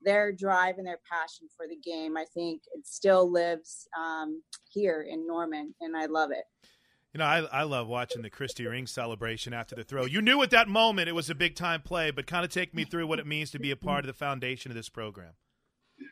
their 0.01 0.31
drive 0.31 0.77
and 0.77 0.87
their 0.87 0.99
passion 1.11 1.47
for 1.57 1.67
the 1.67 1.75
game 1.75 2.15
i 2.15 2.25
think 2.33 2.61
it 2.73 2.87
still 2.87 3.29
lives 3.29 3.87
um, 3.99 4.41
here 4.71 5.05
in 5.09 5.27
norman 5.27 5.73
and 5.81 5.97
i 5.97 6.05
love 6.05 6.31
it 6.31 6.45
you 7.13 7.17
know, 7.17 7.25
I, 7.25 7.39
I 7.39 7.63
love 7.63 7.87
watching 7.87 8.21
the 8.21 8.29
Christy 8.29 8.67
Ring 8.67 8.85
celebration 8.85 9.53
after 9.53 9.75
the 9.75 9.83
throw. 9.83 10.05
You 10.05 10.21
knew 10.21 10.41
at 10.43 10.51
that 10.51 10.67
moment 10.67 11.09
it 11.09 11.15
was 11.15 11.29
a 11.29 11.35
big 11.35 11.55
time 11.55 11.81
play, 11.81 12.11
but 12.11 12.27
kind 12.27 12.45
of 12.45 12.51
take 12.51 12.73
me 12.73 12.83
through 12.83 13.07
what 13.07 13.19
it 13.19 13.25
means 13.25 13.51
to 13.51 13.59
be 13.59 13.71
a 13.71 13.75
part 13.75 14.01
of 14.01 14.07
the 14.07 14.13
foundation 14.13 14.71
of 14.71 14.75
this 14.75 14.89
program. 14.89 15.33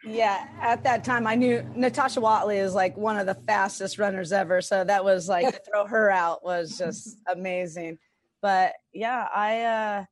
Yeah, 0.03 0.47
at 0.59 0.83
that 0.83 1.03
time 1.03 1.27
I 1.27 1.35
knew 1.35 1.63
Natasha 1.75 2.19
Watley 2.19 2.57
is 2.57 2.73
like 2.73 2.97
one 2.97 3.17
of 3.17 3.25
the 3.25 3.35
fastest 3.35 3.99
runners 3.99 4.31
ever. 4.31 4.61
So 4.61 4.83
that 4.83 5.03
was 5.03 5.29
like 5.29 5.45
to 5.53 5.61
throw 5.71 5.85
her 5.85 6.09
out 6.09 6.43
was 6.43 6.77
just 6.77 7.17
amazing. 7.31 7.99
But 8.41 8.73
yeah, 8.91 9.27
I 9.33 9.61
uh 9.61 10.05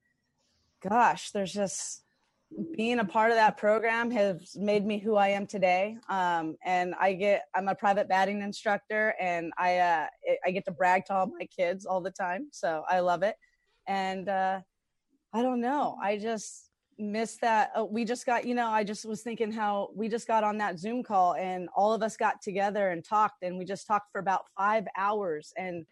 gosh, 0.88 1.32
there's 1.32 1.54
just 1.54 2.04
being 2.76 3.00
a 3.00 3.06
part 3.06 3.32
of 3.32 3.38
that 3.38 3.58
program 3.58 4.12
has 4.12 4.56
made 4.56 4.86
me 4.86 4.98
who 4.98 5.16
I 5.16 5.30
am 5.30 5.48
today. 5.48 5.98
Um, 6.10 6.56
and 6.64 6.94
I 7.00 7.14
get, 7.14 7.46
I'm 7.56 7.68
a 7.68 7.76
private 7.76 8.08
batting 8.08 8.42
instructor 8.42 9.14
and 9.20 9.52
I, 9.58 9.78
uh, 9.78 10.08
I 10.46 10.52
get 10.52 10.66
to 10.66 10.72
brag 10.72 11.06
to 11.06 11.14
all 11.14 11.28
my 11.28 11.46
kids 11.46 11.86
all 11.86 12.02
the 12.02 12.12
time. 12.12 12.48
So 12.52 12.84
I 12.90 13.00
love 13.00 13.24
it. 13.24 13.36
And, 13.88 14.30
uh, 14.30 14.62
I 15.34 15.42
don't 15.42 15.60
know. 15.60 15.98
I 16.02 16.18
just 16.18 16.70
miss 16.98 17.36
that. 17.38 17.72
Uh, 17.78 17.84
we 17.84 18.06
just 18.06 18.26
got, 18.26 18.46
you 18.46 18.56
know, 18.56 18.68
I 18.68 18.86
just 18.86 19.06
was 19.06 19.22
thinking 19.22 19.52
how 19.52 19.90
we 19.94 20.08
just 20.08 20.28
got 20.28 20.46
on 20.46 20.58
that 20.60 20.80
Zoom 20.80 21.04
call 21.04 21.36
and 21.36 21.68
all 21.76 21.94
of 21.94 22.02
us 22.02 22.16
got 22.16 22.42
together 22.42 22.90
and 22.90 23.04
talked 23.04 23.44
and 23.44 23.58
we 23.58 23.66
just 23.66 23.86
talked 23.86 24.12
for 24.14 24.20
about 24.20 24.46
five 24.58 24.86
hours 24.98 25.52
and 25.58 25.86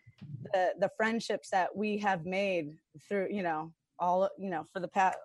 the, 0.54 0.74
the 0.80 0.90
friendships 0.96 1.50
that 1.50 1.76
we 1.76 1.98
have 1.98 2.26
made 2.26 2.78
through, 3.10 3.28
you 3.32 3.44
know, 3.44 3.74
all, 4.00 4.30
you 4.38 4.50
know, 4.50 4.66
for 4.72 4.80
the 4.80 4.88
past, 4.88 5.18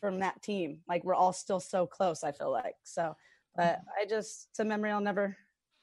from 0.00 0.20
that 0.20 0.42
team. 0.42 0.80
Like 0.88 1.04
we're 1.04 1.14
all 1.14 1.32
still 1.32 1.60
so 1.60 1.86
close, 1.86 2.24
I 2.24 2.32
feel 2.32 2.50
like. 2.50 2.76
So, 2.84 3.16
but 3.56 3.78
mm-hmm. 3.78 4.02
I 4.02 4.06
just, 4.06 4.48
it's 4.50 4.58
a 4.58 4.64
memory 4.64 4.90
I'll 4.90 5.00
never, 5.00 5.36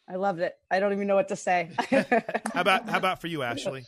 I 0.09 0.15
loved 0.15 0.39
it. 0.39 0.55
I 0.71 0.79
don't 0.79 0.93
even 0.93 1.07
know 1.07 1.15
what 1.15 1.27
to 1.29 1.35
say. 1.35 1.71
how 1.89 2.61
about, 2.61 2.87
how 2.89 2.97
about 2.97 3.21
for 3.21 3.27
you, 3.27 3.39
Ashli? 3.39 3.85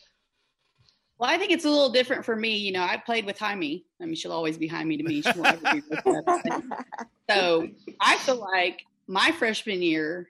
Well, 1.19 1.29
I 1.29 1.37
think 1.37 1.51
it's 1.51 1.65
a 1.65 1.69
little 1.69 1.89
different 1.89 2.23
for 2.23 2.35
me. 2.35 2.57
You 2.57 2.71
know, 2.71 2.83
I 2.83 2.97
played 2.97 3.25
with 3.25 3.39
Jaime. 3.39 3.85
I 4.01 4.05
mean, 4.05 4.15
she'll 4.15 4.31
always 4.31 4.57
be 4.57 4.67
Jaime 4.67 4.97
to 4.97 5.03
me. 5.03 5.21
She 5.21 5.31
won't 5.35 5.59
ever 5.63 5.81
be 5.81 5.83
so 7.29 7.67
I 7.99 8.17
feel 8.17 8.39
like 8.39 8.83
my 9.07 9.31
freshman 9.31 9.81
year, 9.81 10.29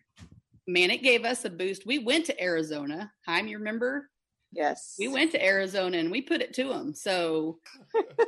man, 0.66 0.90
it 0.90 1.04
gave 1.04 1.26
us 1.26 1.44
a 1.44 1.50
boost. 1.50 1.86
We 1.86 2.00
went 2.00 2.26
to 2.28 2.42
Arizona. 2.42 3.12
Jaime, 3.26 3.52
you 3.52 3.58
remember? 3.58 4.10
Yes. 4.52 4.96
We 4.98 5.08
went 5.08 5.32
to 5.32 5.46
Arizona 5.46 5.98
and 5.98 6.12
we 6.12 6.22
put 6.22 6.42
it 6.42 6.54
to 6.56 6.70
them. 6.70 6.94
So, 6.94 7.60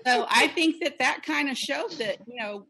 so 0.06 0.26
I 0.30 0.48
think 0.48 0.84
that 0.84 1.00
that 1.00 1.24
kind 1.24 1.50
of 1.50 1.58
showed 1.58 1.92
that, 1.94 2.18
you 2.28 2.42
know, 2.42 2.68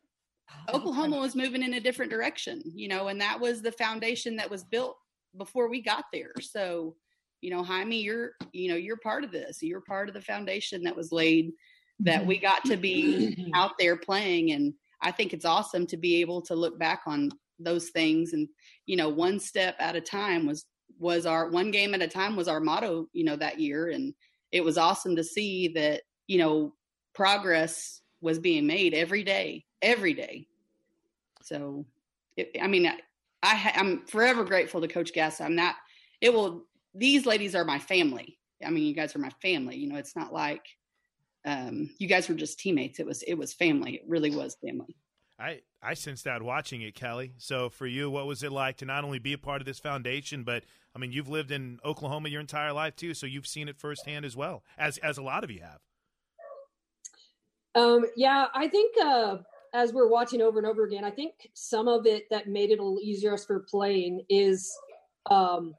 oh, 0.67 0.77
Oklahoma 0.77 1.17
was 1.17 1.35
moving 1.35 1.63
in 1.63 1.73
a 1.73 1.79
different 1.79 2.11
direction, 2.11 2.61
you 2.65 2.87
know, 2.87 3.07
and 3.07 3.19
that 3.21 3.39
was 3.39 3.61
the 3.61 3.71
foundation 3.71 4.35
that 4.37 4.49
was 4.49 4.63
built 4.63 4.97
before 5.37 5.69
we 5.69 5.81
got 5.81 6.05
there. 6.13 6.33
So, 6.41 6.95
you 7.41 7.49
know, 7.49 7.63
Jaime, 7.63 8.01
you're, 8.01 8.31
you 8.51 8.69
know, 8.69 8.75
you're 8.75 8.97
part 8.97 9.23
of 9.23 9.31
this. 9.31 9.61
You're 9.61 9.81
part 9.81 10.09
of 10.09 10.13
the 10.13 10.21
foundation 10.21 10.83
that 10.83 10.95
was 10.95 11.11
laid 11.11 11.51
that 12.01 12.25
we 12.25 12.37
got 12.37 12.63
to 12.65 12.77
be 12.77 13.35
mm-hmm. 13.37 13.51
out 13.53 13.71
there 13.77 13.97
playing. 13.97 14.51
And 14.51 14.73
I 15.01 15.11
think 15.11 15.33
it's 15.33 15.45
awesome 15.45 15.85
to 15.87 15.97
be 15.97 16.21
able 16.21 16.41
to 16.43 16.55
look 16.55 16.79
back 16.79 17.01
on 17.05 17.29
those 17.59 17.89
things 17.89 18.33
and, 18.33 18.47
you 18.85 18.95
know, 18.95 19.09
one 19.09 19.39
step 19.39 19.75
at 19.79 19.95
a 19.95 20.01
time 20.01 20.45
was 20.45 20.65
was 20.99 21.25
our 21.25 21.49
one 21.49 21.71
game 21.71 21.93
at 21.93 22.01
a 22.01 22.07
time 22.07 22.35
was 22.35 22.47
our 22.47 22.59
motto, 22.59 23.07
you 23.13 23.23
know, 23.23 23.35
that 23.37 23.59
year. 23.59 23.89
And 23.89 24.13
it 24.51 24.63
was 24.63 24.77
awesome 24.77 25.15
to 25.15 25.23
see 25.23 25.69
that, 25.69 26.01
you 26.27 26.37
know, 26.37 26.73
progress 27.15 28.01
was 28.21 28.37
being 28.37 28.67
made 28.67 28.93
every 28.93 29.23
day, 29.23 29.65
every 29.81 30.13
day. 30.13 30.45
So, 31.41 31.85
it, 32.35 32.55
I 32.61 32.67
mean, 32.67 32.85
I, 32.85 32.97
I, 33.41 33.73
I'm 33.75 34.05
forever 34.05 34.43
grateful 34.43 34.81
to 34.81 34.87
Coach 34.87 35.13
Gass. 35.13 35.41
I'm 35.41 35.55
not, 35.55 35.75
it 36.21 36.33
will, 36.33 36.65
these 36.93 37.25
ladies 37.25 37.55
are 37.55 37.65
my 37.65 37.79
family. 37.79 38.37
I 38.63 38.69
mean, 38.69 38.83
you 38.83 38.93
guys 38.93 39.15
are 39.15 39.19
my 39.19 39.31
family. 39.41 39.77
You 39.77 39.87
know, 39.87 39.97
it's 39.97 40.15
not 40.15 40.33
like 40.33 40.65
um, 41.45 41.89
you 41.97 42.07
guys 42.07 42.27
were 42.27 42.35
just 42.35 42.59
teammates. 42.59 42.99
It 42.99 43.05
was, 43.05 43.23
it 43.23 43.35
was 43.35 43.53
family. 43.53 43.95
It 43.95 44.03
really 44.05 44.35
was 44.35 44.57
family. 44.63 44.95
I 45.39 45.61
I 45.81 45.93
sensed 45.93 46.25
that 46.25 46.41
watching 46.43 46.81
it, 46.81 46.95
Kelli. 46.95 47.31
So 47.37 47.69
for 47.69 47.87
you, 47.87 48.09
what 48.09 48.27
was 48.27 48.43
it 48.43 48.51
like 48.51 48.77
to 48.77 48.85
not 48.85 49.05
only 49.05 49.19
be 49.19 49.31
a 49.33 49.37
part 49.37 49.61
of 49.61 49.65
this 49.65 49.79
foundation, 49.79 50.43
but 50.43 50.65
I 50.99 51.01
mean, 51.01 51.13
you've 51.13 51.29
lived 51.29 51.51
in 51.51 51.79
Oklahoma 51.85 52.27
your 52.27 52.41
entire 52.41 52.73
life 52.73 52.93
too, 52.97 53.13
so 53.13 53.25
you've 53.25 53.47
seen 53.47 53.69
it 53.69 53.77
firsthand 53.77 54.25
as 54.25 54.35
well, 54.35 54.65
as 54.77 54.97
as 54.97 55.17
a 55.17 55.21
lot 55.21 55.45
of 55.45 55.51
you 55.51 55.61
have. 55.61 55.79
Um, 57.73 58.05
yeah, 58.17 58.47
I 58.53 58.67
think 58.67 58.95
uh, 59.01 59.37
as 59.73 59.93
we're 59.93 60.09
watching 60.09 60.41
over 60.41 60.59
and 60.59 60.67
over 60.67 60.83
again, 60.83 61.05
I 61.05 61.11
think 61.11 61.51
some 61.53 61.87
of 61.87 62.05
it 62.05 62.25
that 62.31 62.49
made 62.49 62.71
it 62.71 62.79
a 62.79 62.83
little 62.83 62.99
easier 62.99 63.37
for 63.37 63.61
playing 63.61 64.25
is 64.27 64.69
um, 65.31 65.73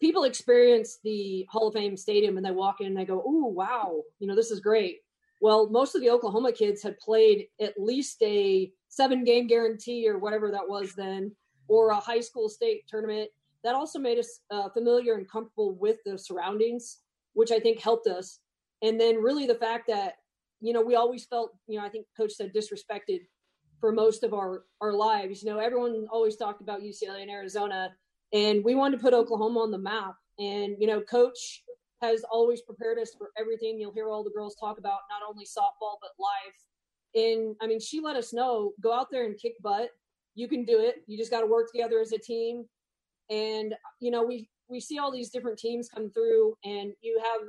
people 0.00 0.22
experience 0.22 1.00
the 1.02 1.44
Hall 1.50 1.66
of 1.66 1.74
Fame 1.74 1.96
stadium 1.96 2.36
and 2.36 2.46
they 2.46 2.52
walk 2.52 2.80
in 2.80 2.86
and 2.86 2.96
they 2.96 3.04
go, 3.04 3.24
"Oh, 3.26 3.46
wow, 3.46 4.00
you 4.20 4.28
know, 4.28 4.36
this 4.36 4.52
is 4.52 4.60
great." 4.60 4.98
Well, 5.40 5.68
most 5.70 5.96
of 5.96 6.02
the 6.02 6.10
Oklahoma 6.10 6.52
kids 6.52 6.84
had 6.84 7.00
played 7.00 7.48
at 7.60 7.80
least 7.80 8.22
a 8.22 8.70
seven 8.90 9.24
game 9.24 9.48
guarantee 9.48 10.08
or 10.08 10.18
whatever 10.18 10.52
that 10.52 10.68
was 10.68 10.94
then, 10.94 11.34
or 11.66 11.90
a 11.90 11.96
high 11.96 12.20
school 12.20 12.48
state 12.48 12.86
tournament. 12.86 13.28
That 13.64 13.74
also 13.74 13.98
made 13.98 14.18
us 14.18 14.40
uh, 14.50 14.68
familiar 14.70 15.14
and 15.14 15.30
comfortable 15.30 15.74
with 15.74 15.98
the 16.04 16.18
surroundings, 16.18 16.98
which 17.34 17.52
I 17.52 17.60
think 17.60 17.80
helped 17.80 18.06
us. 18.06 18.40
And 18.82 18.98
then, 18.98 19.16
really, 19.16 19.46
the 19.46 19.54
fact 19.54 19.86
that 19.88 20.14
you 20.60 20.72
know 20.72 20.82
we 20.82 20.94
always 20.94 21.26
felt, 21.26 21.52
you 21.66 21.78
know, 21.78 21.84
I 21.84 21.88
think 21.88 22.06
Coach 22.16 22.32
said 22.32 22.52
disrespected 22.54 23.20
for 23.80 23.92
most 23.92 24.22
of 24.22 24.32
our 24.34 24.64
our 24.80 24.92
lives. 24.92 25.42
You 25.42 25.50
know, 25.50 25.58
everyone 25.58 26.06
always 26.10 26.36
talked 26.36 26.60
about 26.60 26.82
UCLA 26.82 27.22
and 27.22 27.30
Arizona, 27.30 27.90
and 28.32 28.64
we 28.64 28.74
wanted 28.74 28.98
to 28.98 29.02
put 29.02 29.14
Oklahoma 29.14 29.60
on 29.60 29.70
the 29.70 29.78
map. 29.78 30.14
And 30.38 30.76
you 30.78 30.86
know, 30.86 31.00
Coach 31.00 31.62
has 32.02 32.24
always 32.30 32.62
prepared 32.62 32.98
us 32.98 33.12
for 33.16 33.30
everything. 33.38 33.78
You'll 33.78 33.92
hear 33.92 34.08
all 34.08 34.24
the 34.24 34.30
girls 34.30 34.56
talk 34.56 34.78
about 34.78 35.00
not 35.10 35.28
only 35.28 35.44
softball 35.44 35.96
but 36.00 36.10
life. 36.18 36.56
And 37.14 37.56
I 37.60 37.66
mean, 37.66 37.80
she 37.80 38.00
let 38.00 38.16
us 38.16 38.32
know 38.32 38.72
go 38.80 38.92
out 38.92 39.08
there 39.10 39.26
and 39.26 39.38
kick 39.38 39.54
butt. 39.62 39.90
You 40.34 40.48
can 40.48 40.64
do 40.64 40.80
it. 40.80 41.02
You 41.06 41.18
just 41.18 41.30
got 41.30 41.40
to 41.40 41.46
work 41.46 41.70
together 41.72 42.00
as 42.00 42.12
a 42.12 42.18
team. 42.18 42.64
And 43.30 43.74
you 44.00 44.10
know, 44.10 44.24
we 44.24 44.48
we 44.68 44.80
see 44.80 44.98
all 44.98 45.10
these 45.10 45.30
different 45.30 45.58
teams 45.58 45.88
come 45.88 46.10
through, 46.10 46.56
and 46.64 46.92
you 47.00 47.20
have 47.22 47.48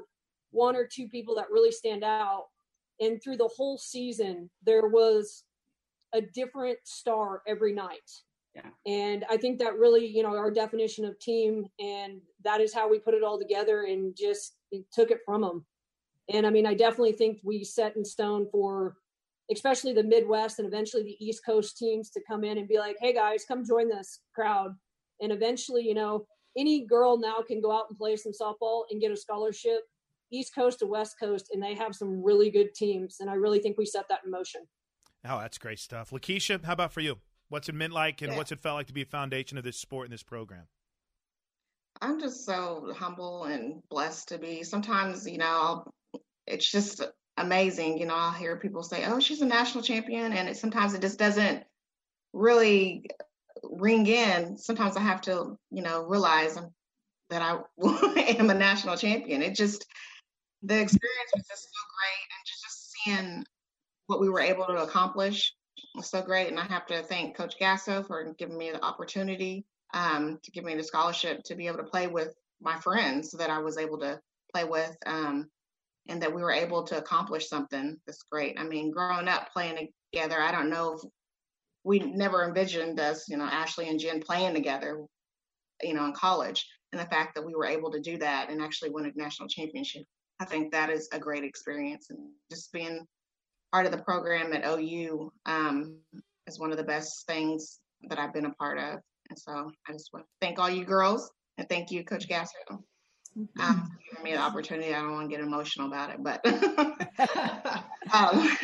one 0.52 0.76
or 0.76 0.88
two 0.88 1.08
people 1.08 1.36
that 1.36 1.52
really 1.52 1.72
stand 1.72 2.04
out. 2.04 2.46
And 3.00 3.22
through 3.22 3.38
the 3.38 3.50
whole 3.56 3.78
season, 3.78 4.50
there 4.64 4.88
was 4.88 5.44
a 6.14 6.22
different 6.22 6.78
star 6.84 7.42
every 7.48 7.74
night. 7.74 8.12
Yeah. 8.56 8.70
And 8.86 9.26
I 9.30 9.38
think 9.38 9.60
that 9.60 9.78
really, 9.78 10.06
you 10.06 10.24
know, 10.24 10.36
our 10.36 10.52
definition 10.52 11.06
of 11.06 11.18
team, 11.20 11.66
and 11.80 12.20
that 12.44 12.60
is 12.60 12.74
how 12.74 12.90
we 12.90 13.00
put 13.00 13.14
it 13.14 13.24
all 13.24 13.40
together 13.40 13.84
and 13.84 14.16
just 14.16 14.56
took 14.94 15.10
it 15.10 15.20
from 15.26 15.42
them. 15.42 15.66
And 16.30 16.46
I 16.46 16.50
mean, 16.50 16.66
I 16.66 16.74
definitely 16.74 17.14
think 17.14 17.40
we 17.44 17.64
set 17.64 17.96
in 17.96 18.06
stone 18.06 18.48
for, 18.52 18.98
especially 19.52 19.94
the 19.94 20.04
Midwest 20.04 20.60
and 20.60 20.68
eventually 20.68 21.04
the 21.04 21.26
East 21.26 21.46
Coast 21.46 21.78
teams 21.78 22.10
to 22.12 22.22
come 22.28 22.44
in 22.44 22.58
and 22.58 22.68
be 22.68 22.78
like, 22.78 22.98
hey 23.00 23.14
guys, 23.14 23.46
come 23.48 23.66
join 23.66 23.90
this 23.90 24.20
crowd. 24.36 24.76
And 25.22 25.32
eventually, 25.32 25.88
you 25.88 25.94
know, 25.94 26.26
any 26.58 26.86
girl 26.86 27.18
now 27.18 27.42
can 27.42 27.62
go 27.62 27.72
out 27.72 27.86
and 27.90 27.98
play 27.98 28.16
some 28.16 28.32
softball 28.34 28.84
and 28.90 29.00
get 29.00 29.12
a 29.12 29.16
scholarship, 29.18 29.82
East 30.32 30.54
Coast 30.54 30.80
to 30.80 30.86
West 30.86 31.16
Coast, 31.20 31.50
and 31.54 31.62
they 31.62 31.76
have 31.76 31.96
some 31.96 32.24
really 32.24 32.50
good 32.50 32.74
teams. 32.74 33.18
And 33.20 33.30
I 33.30 33.36
really 33.36 33.60
think 33.60 33.78
we 33.78 33.86
set 33.86 34.08
that 34.10 34.22
in 34.26 34.32
motion. 34.32 34.62
Oh, 35.26 35.40
that's 35.40 35.58
great 35.58 35.80
stuff. 35.80 36.10
LaKisha, 36.10 36.64
how 36.64 36.74
about 36.74 36.92
for 36.92 37.02
you? 37.02 37.20
What's 37.50 37.70
it 37.70 37.76
meant 37.76 37.94
like, 37.94 38.22
and 38.22 38.32
yeah. 38.32 38.38
what's 38.38 38.52
it 38.52 38.60
felt 38.60 38.76
like 38.76 38.88
to 38.88 38.94
be 38.94 39.02
a 39.02 39.06
foundation 39.06 39.58
of 39.58 39.64
this 39.64 39.78
sport 39.78 40.06
and 40.06 40.14
this 40.14 40.24
program? 40.24 40.68
I'm 42.02 42.20
just 42.20 42.46
so 42.46 42.94
humble 42.96 43.44
and 43.44 43.82
blessed 43.90 44.30
to 44.30 44.38
be. 44.38 44.64
Sometimes, 44.64 45.30
you 45.30 45.38
know, 45.38 45.86
it's 46.48 46.70
just 46.70 47.04
amazing. 47.38 47.98
You 47.98 48.06
know, 48.08 48.16
I'll 48.16 48.32
hear 48.32 48.56
people 48.58 48.82
say, 48.84 49.06
"Oh, 49.06 49.20
she's 49.20 49.42
a 49.42 49.46
national 49.46 49.84
champion," 49.84 50.34
and 50.34 50.50
it, 50.50 50.58
sometimes 50.58 50.94
it 50.94 51.02
just 51.02 51.20
doesn't 51.20 51.64
really 52.34 53.06
ring 53.64 54.08
in. 54.08 54.58
Sometimes 54.58 54.98
I 54.98 55.02
have 55.02 55.22
to, 55.22 55.58
you 55.72 55.82
know, 55.82 56.04
realize 56.04 56.58
that 57.30 57.42
I 57.42 57.58
am 58.38 58.50
a 58.50 58.54
national 58.54 58.98
champion. 58.98 59.42
It 59.42 59.56
just 59.56 59.86
the 60.64 60.80
experience 60.80 61.32
was 61.36 61.48
just 61.48 61.64
so 61.64 61.82
great, 61.98 62.28
and 62.30 62.46
just, 62.46 62.94
seeing 63.04 63.44
what 64.06 64.20
we 64.20 64.30
were 64.30 64.42
able 64.42 64.66
to 64.66 64.84
accomplish 64.84 65.56
was 65.96 66.10
so 66.10 66.22
great. 66.22 66.50
And 66.50 66.60
I 66.60 66.66
have 66.66 66.86
to 66.88 67.02
thank 67.02 67.36
Coach 67.36 67.56
Gasso 67.60 68.06
for 68.06 68.36
giving 68.38 68.58
me 68.58 68.70
the 68.70 68.84
opportunity 68.84 69.66
um, 69.96 70.38
to 70.44 70.52
give 70.52 70.64
me 70.64 70.76
the 70.76 70.84
scholarship 70.84 71.42
to 71.46 71.56
be 71.56 71.66
able 71.66 71.80
to 71.80 71.84
play 71.84 72.06
with 72.06 72.36
my 72.62 72.78
friends 72.80 73.32
that 73.32 73.50
I 73.50 73.58
was 73.58 73.78
able 73.80 73.98
to 74.00 74.20
play 74.54 74.66
with. 74.66 74.96
Um, 75.08 75.50
and 76.08 76.22
that 76.22 76.34
we 76.34 76.42
were 76.42 76.52
able 76.52 76.84
to 76.84 76.98
accomplish 76.98 77.48
something 77.48 77.98
that's 78.06 78.24
great. 78.24 78.60
I 78.60 78.64
mean, 78.64 78.92
growing 78.92 79.28
up 79.28 79.52
playing 79.54 79.90
together, 80.14 80.40
I 80.40 80.52
don't 80.52 80.70
know 80.70 80.94
if 80.94 81.02
we 81.84 82.00
never 82.00 82.44
envisioned 82.44 83.00
us, 83.00 83.28
you 83.28 83.38
know, 83.38 83.48
Ashli 83.48 83.90
and 83.90 84.00
Jenn 84.00 84.22
playing 84.22 84.54
together, 84.54 85.04
you 85.82 85.94
know, 85.94 86.06
in 86.06 86.14
college. 86.14 86.66
And 86.92 87.02
the 87.02 87.06
fact 87.06 87.36
that 87.36 87.46
we 87.46 87.56
were 87.56 87.66
able 87.66 87.92
to 87.92 88.00
do 88.00 88.18
that 88.18 88.50
and 88.50 88.62
actually 88.62 88.90
win 88.90 89.06
a 89.06 89.12
national 89.16 89.48
championship, 89.48 90.04
I 90.40 90.46
think 90.46 90.72
that 90.72 90.90
is 90.90 91.08
a 91.12 91.20
great 91.20 91.44
experience. 91.44 92.08
And 92.10 92.20
just 92.52 92.72
being 92.72 93.06
part 93.72 93.86
of 93.86 93.92
the 93.92 94.04
program 94.04 94.54
at 94.54 94.66
OU 94.66 95.32
um, 95.46 95.98
is 96.48 96.60
one 96.60 96.72
of 96.72 96.78
the 96.78 96.84
best 96.84 97.26
things 97.28 97.80
that 98.10 98.20
I've 98.20 98.34
been 98.34 98.46
a 98.46 98.54
part 98.54 98.78
of. 98.78 99.00
And 99.30 99.40
so 99.40 99.72
I 99.88 99.92
just 99.94 100.10
want 100.12 100.26
to 100.26 100.46
thank 100.46 100.60
all 100.60 100.70
you 100.70 100.84
girls 100.84 101.32
and 101.58 101.68
thank 101.70 101.92
you, 101.92 102.04
Coach 102.04 102.28
Gasso. 102.28 102.50
mm-hmm. 102.70 103.62
um, 103.62 103.90
giving 104.10 104.24
me 104.24 104.32
the 104.34 104.40
opportunity. 104.40 104.94
I 104.94 105.02
don't 105.02 105.14
want 105.14 105.30
to 105.30 105.36
get 105.36 105.44
emotional 105.44 105.88
about 105.88 106.12
it, 106.12 106.18
but 106.22 106.46
um, 108.14 108.58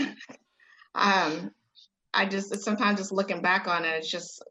um, 0.93 1.51
I 2.17 2.25
just 2.25 2.53
sometimes 2.63 2.99
just 2.99 3.11
looking 3.11 3.41
back 3.41 3.67
on 3.67 3.85
it, 3.85 3.89
it's 3.89 4.09
just, 4.09 4.43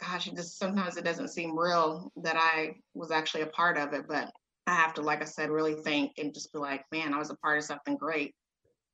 gosh, 0.00 0.28
it 0.28 0.36
just 0.36 0.58
sometimes 0.58 0.96
it 0.96 1.04
doesn't 1.04 1.28
seem 1.28 1.58
real 1.58 2.12
that 2.22 2.36
I 2.36 2.76
was 2.94 3.10
actually 3.10 3.42
a 3.42 3.46
part 3.46 3.78
of 3.78 3.94
it. 3.94 4.04
But 4.06 4.30
I 4.66 4.74
have 4.74 4.92
to, 4.94 5.02
like 5.02 5.22
I 5.22 5.24
said, 5.24 5.48
really 5.48 5.74
think 5.74 6.12
and 6.18 6.34
just 6.34 6.52
be 6.52 6.58
like, 6.58 6.84
man, 6.92 7.14
I 7.14 7.18
was 7.18 7.30
a 7.30 7.36
part 7.36 7.58
of 7.58 7.64
something 7.64 7.96
great 7.96 8.34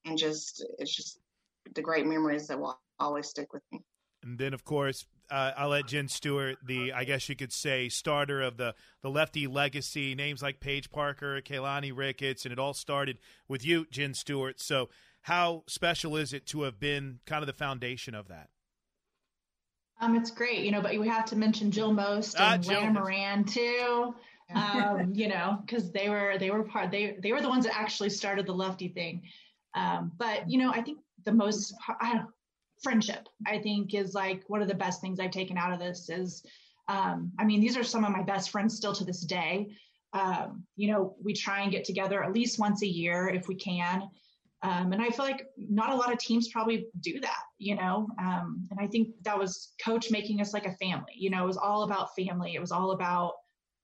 and 0.04 0.16
just 0.16 0.64
it's 0.78 0.94
just 0.94 1.18
the 1.74 1.82
great 1.82 2.06
memories 2.06 2.46
that 2.46 2.58
will 2.58 2.78
always 3.00 3.28
stick 3.28 3.52
with 3.52 3.62
me. 3.72 3.80
And 4.22 4.38
then, 4.38 4.54
of 4.54 4.64
course, 4.64 5.06
uh, 5.30 5.52
I'll 5.56 5.70
let 5.70 5.86
Jenn 5.86 6.08
Stewart, 6.08 6.58
the 6.64 6.92
I 6.92 7.04
guess 7.04 7.28
you 7.28 7.36
could 7.36 7.52
say 7.52 7.88
starter 7.88 8.42
of 8.42 8.56
the 8.56 8.74
the 9.02 9.10
lefty 9.10 9.46
legacy, 9.46 10.14
names 10.14 10.42
like 10.42 10.60
Paige 10.60 10.90
Parker, 10.90 11.40
Keilani 11.40 11.92
Ricketts, 11.94 12.44
and 12.44 12.52
it 12.52 12.58
all 12.58 12.74
started 12.74 13.18
with 13.48 13.64
you, 13.64 13.86
Jenn 13.90 14.14
Stewart. 14.14 14.60
So, 14.60 14.88
how 15.24 15.64
special 15.66 16.16
is 16.16 16.34
it 16.34 16.44
to 16.44 16.62
have 16.62 16.78
been 16.78 17.18
kind 17.24 17.42
of 17.42 17.46
the 17.46 17.54
foundation 17.54 18.14
of 18.14 18.28
that? 18.28 18.50
Um, 19.98 20.16
it's 20.16 20.30
great, 20.30 20.60
you 20.60 20.70
know, 20.70 20.82
but 20.82 20.98
we 20.98 21.08
have 21.08 21.24
to 21.26 21.36
mention 21.36 21.70
Jill 21.70 21.94
Most 21.94 22.36
ah, 22.38 22.54
and 22.54 22.66
ah, 22.68 22.72
Lana 22.72 22.92
Moran 22.92 23.44
too. 23.44 24.14
Um, 24.54 25.14
you 25.14 25.26
know, 25.28 25.58
because 25.64 25.90
they 25.90 26.10
were 26.10 26.36
they 26.38 26.50
were 26.50 26.64
part 26.64 26.90
they 26.90 27.16
they 27.22 27.32
were 27.32 27.40
the 27.40 27.48
ones 27.48 27.64
that 27.64 27.74
actually 27.74 28.10
started 28.10 28.44
the 28.44 28.52
lefty 28.52 28.88
thing. 28.88 29.22
Um, 29.74 30.12
but 30.18 30.48
you 30.50 30.58
know, 30.58 30.70
I 30.70 30.82
think 30.82 30.98
the 31.24 31.32
most 31.32 31.74
I 31.88 32.20
friendship 32.82 33.26
I 33.46 33.58
think 33.58 33.94
is 33.94 34.12
like 34.12 34.42
one 34.48 34.60
of 34.60 34.68
the 34.68 34.74
best 34.74 35.00
things 35.00 35.18
I've 35.18 35.30
taken 35.30 35.56
out 35.56 35.72
of 35.72 35.78
this 35.78 36.10
is 36.10 36.44
um, 36.88 37.32
I 37.38 37.44
mean 37.44 37.62
these 37.62 37.78
are 37.78 37.82
some 37.82 38.04
of 38.04 38.12
my 38.12 38.22
best 38.22 38.50
friends 38.50 38.76
still 38.76 38.92
to 38.92 39.04
this 39.04 39.22
day. 39.22 39.70
Um, 40.12 40.64
you 40.76 40.92
know, 40.92 41.16
we 41.24 41.32
try 41.32 41.62
and 41.62 41.72
get 41.72 41.86
together 41.86 42.22
at 42.22 42.34
least 42.34 42.58
once 42.58 42.82
a 42.82 42.86
year 42.86 43.28
if 43.28 43.48
we 43.48 43.54
can. 43.54 44.10
Um, 44.64 44.94
and 44.94 45.02
I 45.02 45.10
feel 45.10 45.26
like 45.26 45.46
not 45.58 45.90
a 45.90 45.94
lot 45.94 46.10
of 46.10 46.18
teams 46.18 46.48
probably 46.48 46.86
do 47.00 47.20
that, 47.20 47.42
you 47.58 47.76
know. 47.76 48.08
Um, 48.18 48.66
and 48.70 48.80
I 48.80 48.86
think 48.86 49.08
that 49.22 49.38
was 49.38 49.74
coach 49.84 50.10
making 50.10 50.40
us 50.40 50.54
like 50.54 50.64
a 50.64 50.72
family. 50.72 51.12
You 51.14 51.28
know, 51.28 51.44
it 51.44 51.46
was 51.46 51.58
all 51.58 51.82
about 51.82 52.16
family. 52.16 52.54
It 52.54 52.60
was 52.60 52.72
all 52.72 52.92
about 52.92 53.34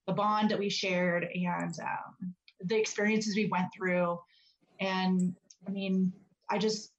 the 0.07 0.15
bond 0.15 0.51
that 0.51 0.59
we 0.59 0.71
shared 0.71 1.29
and 1.35 1.75
um, 1.83 2.35
the 2.65 2.77
experiences 2.77 3.37
we 3.37 3.51
went 3.53 3.67
through. 3.77 4.19
And 4.81 5.37
I 5.69 5.71
mean, 5.71 6.15
I 6.49 6.57
just 6.57 6.93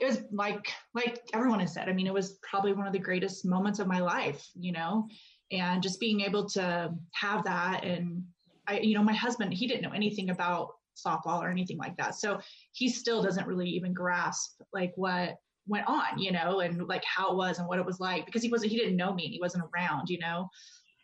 it 0.00 0.06
was 0.06 0.22
like 0.32 0.72
like 0.94 1.20
everyone 1.34 1.60
has 1.60 1.74
said. 1.74 1.90
I 1.90 1.92
mean, 1.92 2.06
it 2.06 2.14
was 2.14 2.38
probably 2.42 2.72
one 2.72 2.86
of 2.86 2.94
the 2.94 2.98
greatest 2.98 3.44
moments 3.44 3.78
of 3.78 3.86
my 3.86 4.00
life, 4.00 4.48
you 4.58 4.72
know, 4.72 5.06
and 5.52 5.82
just 5.82 6.00
being 6.00 6.22
able 6.22 6.48
to 6.50 6.94
have 7.12 7.44
that 7.44 7.84
and 7.84 8.22
I, 8.66 8.80
you 8.80 8.94
know, 8.94 9.02
my 9.02 9.14
husband, 9.14 9.54
he 9.54 9.66
didn't 9.66 9.82
know 9.82 9.92
anything 9.94 10.28
about 10.28 10.74
softball 11.04 11.42
or 11.42 11.48
anything 11.48 11.78
like 11.78 11.96
that. 11.96 12.14
So 12.14 12.40
he 12.72 12.88
still 12.88 13.22
doesn't 13.22 13.46
really 13.46 13.68
even 13.68 13.92
grasp 13.92 14.60
like 14.72 14.92
what 14.96 15.36
went 15.66 15.86
on, 15.86 16.18
you 16.18 16.32
know, 16.32 16.60
and 16.60 16.86
like 16.88 17.04
how 17.04 17.30
it 17.30 17.36
was 17.36 17.58
and 17.58 17.68
what 17.68 17.78
it 17.78 17.86
was 17.86 18.00
like 18.00 18.26
because 18.26 18.42
he 18.42 18.48
wasn't, 18.48 18.72
he 18.72 18.78
didn't 18.78 18.96
know 18.96 19.12
me. 19.12 19.28
He 19.28 19.40
wasn't 19.40 19.64
around, 19.74 20.08
you 20.08 20.18
know? 20.18 20.48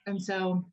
And 0.06 0.20
so 0.20 0.64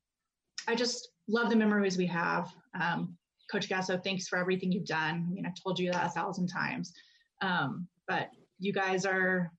I 0.68 0.76
just 0.76 1.10
love 1.28 1.50
the 1.50 1.56
memories 1.56 1.98
we 1.98 2.08
have. 2.08 2.54
Um, 2.80 3.18
Coach 3.52 3.68
Gasso, 3.68 4.02
thanks 4.02 4.28
for 4.28 4.38
everything 4.38 4.72
you've 4.72 4.86
done. 4.86 5.28
I 5.30 5.34
mean, 5.34 5.46
I've 5.46 5.62
told 5.62 5.78
you 5.78 5.92
that 5.92 6.06
a 6.06 6.10
thousand 6.10 6.48
times. 6.48 6.94
Um, 7.42 7.88
but 8.08 8.30
you 8.60 8.72
guys 8.72 9.06
are, 9.06 9.52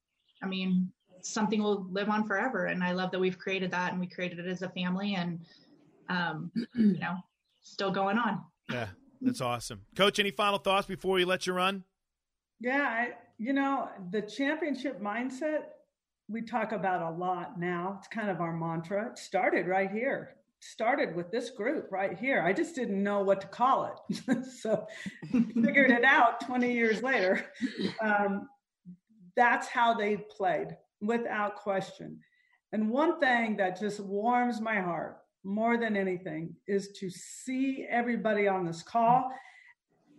I 0.43 0.47
mean, 0.47 0.91
something 1.21 1.63
will 1.63 1.87
live 1.91 2.09
on 2.09 2.27
forever. 2.27 2.67
And 2.67 2.83
I 2.83 2.93
love 2.93 3.11
that 3.11 3.19
we've 3.19 3.39
created 3.39 3.71
that 3.73 3.93
and 3.93 4.01
we 4.01 4.07
created 4.07 4.39
it 4.39 4.47
as 4.47 4.63
a 4.63 4.69
family 4.71 5.15
and, 5.15 5.41
um, 6.09 6.51
you 6.75 6.99
know, 6.99 7.17
still 7.63 7.91
going 7.91 8.19
on. 8.19 8.43
Yeah, 8.71 8.89
that's 9.23 9.41
awesome. 9.41 9.83
Coach, 9.97 10.19
any 10.19 10.31
final 10.31 10.59
thoughts 10.59 10.87
before 10.87 11.15
we 11.15 11.25
let 11.25 11.47
you 11.47 11.53
run? 11.53 11.85
Yeah, 12.61 12.83
I, 12.83 13.11
you 13.39 13.53
know, 13.53 13.89
the 14.11 14.23
championship 14.23 15.01
mindset 15.01 15.63
we 16.29 16.43
talk 16.43 16.73
about 16.73 17.03
a 17.03 17.17
lot 17.17 17.59
now. 17.59 17.97
It's 17.99 18.09
kind 18.09 18.31
of 18.31 18.41
our 18.41 18.53
mantra. 18.53 19.11
It 19.11 19.19
started 19.19 19.67
right 19.67 19.91
here. 19.91 20.37
Started 20.61 21.15
with 21.15 21.31
this 21.31 21.51
group 21.51 21.89
right 21.91 22.17
here. 22.17 22.43
I 22.43 22.53
just 22.53 22.75
didn't 22.75 23.03
know 23.03 23.23
what 23.23 23.41
to 23.41 23.47
call 23.49 23.93
it. 24.11 24.45
so 24.61 24.87
figured 25.31 25.91
it 25.91 26.05
out 26.05 26.47
20 26.47 26.73
years 26.73 27.03
later. 27.03 27.45
Um, 28.01 28.49
that's 29.37 29.67
how 29.67 29.95
they 29.95 30.17
played 30.17 30.69
without 31.01 31.57
question. 31.57 32.21
And 32.73 32.89
one 32.89 33.19
thing 33.21 33.57
that 33.57 33.79
just 33.79 34.01
warms 34.01 34.61
my 34.61 34.81
heart 34.81 35.19
more 35.45 35.77
than 35.77 35.97
anything 35.97 36.55
is 36.67 36.89
to 36.93 37.11
see 37.11 37.87
everybody 37.89 38.49
on 38.49 38.65
this 38.65 38.83
call. 38.83 39.31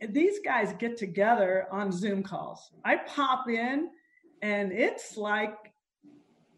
These 0.10 0.40
guys 0.44 0.74
get 0.80 0.98
together 0.98 1.68
on 1.72 1.92
Zoom 1.92 2.24
calls. 2.24 2.72
I 2.84 2.98
pop 2.98 3.50
in 3.50 3.90
and 4.42 4.72
it's 4.72 5.16
like 5.18 5.56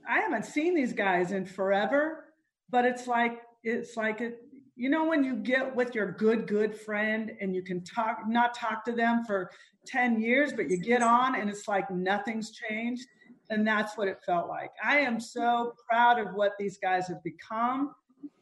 I 0.07 0.19
haven't 0.19 0.45
seen 0.45 0.75
these 0.75 0.93
guys 0.93 1.31
in 1.31 1.45
forever, 1.45 2.25
but 2.69 2.85
it's 2.85 3.07
like 3.07 3.41
it's 3.63 3.97
like 3.97 4.21
it 4.21 4.41
you 4.75 4.89
know 4.89 5.05
when 5.05 5.23
you 5.23 5.35
get 5.35 5.73
with 5.75 5.95
your 5.95 6.11
good 6.11 6.47
good 6.47 6.75
friend 6.75 7.31
and 7.39 7.55
you 7.55 7.61
can 7.61 7.83
talk 7.83 8.19
not 8.27 8.53
talk 8.53 8.83
to 8.85 8.91
them 8.91 9.23
for 9.25 9.49
10 9.87 10.19
years 10.19 10.51
but 10.51 10.69
you 10.69 10.77
get 10.77 11.01
on 11.01 11.39
and 11.39 11.49
it's 11.49 11.67
like 11.67 11.89
nothing's 11.89 12.51
changed 12.51 13.05
and 13.49 13.65
that's 13.65 13.97
what 13.97 14.07
it 14.07 14.19
felt 14.25 14.49
like 14.49 14.71
i 14.83 14.97
am 14.97 15.19
so 15.19 15.73
proud 15.89 16.19
of 16.19 16.33
what 16.33 16.53
these 16.59 16.77
guys 16.77 17.07
have 17.07 17.23
become 17.23 17.93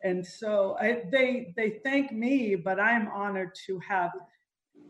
and 0.04 0.26
so 0.26 0.76
I, 0.80 1.04
they 1.12 1.54
they 1.56 1.80
thank 1.84 2.12
me 2.12 2.56
but 2.56 2.80
i'm 2.80 3.08
honored 3.10 3.52
to 3.68 3.80
have 3.80 4.12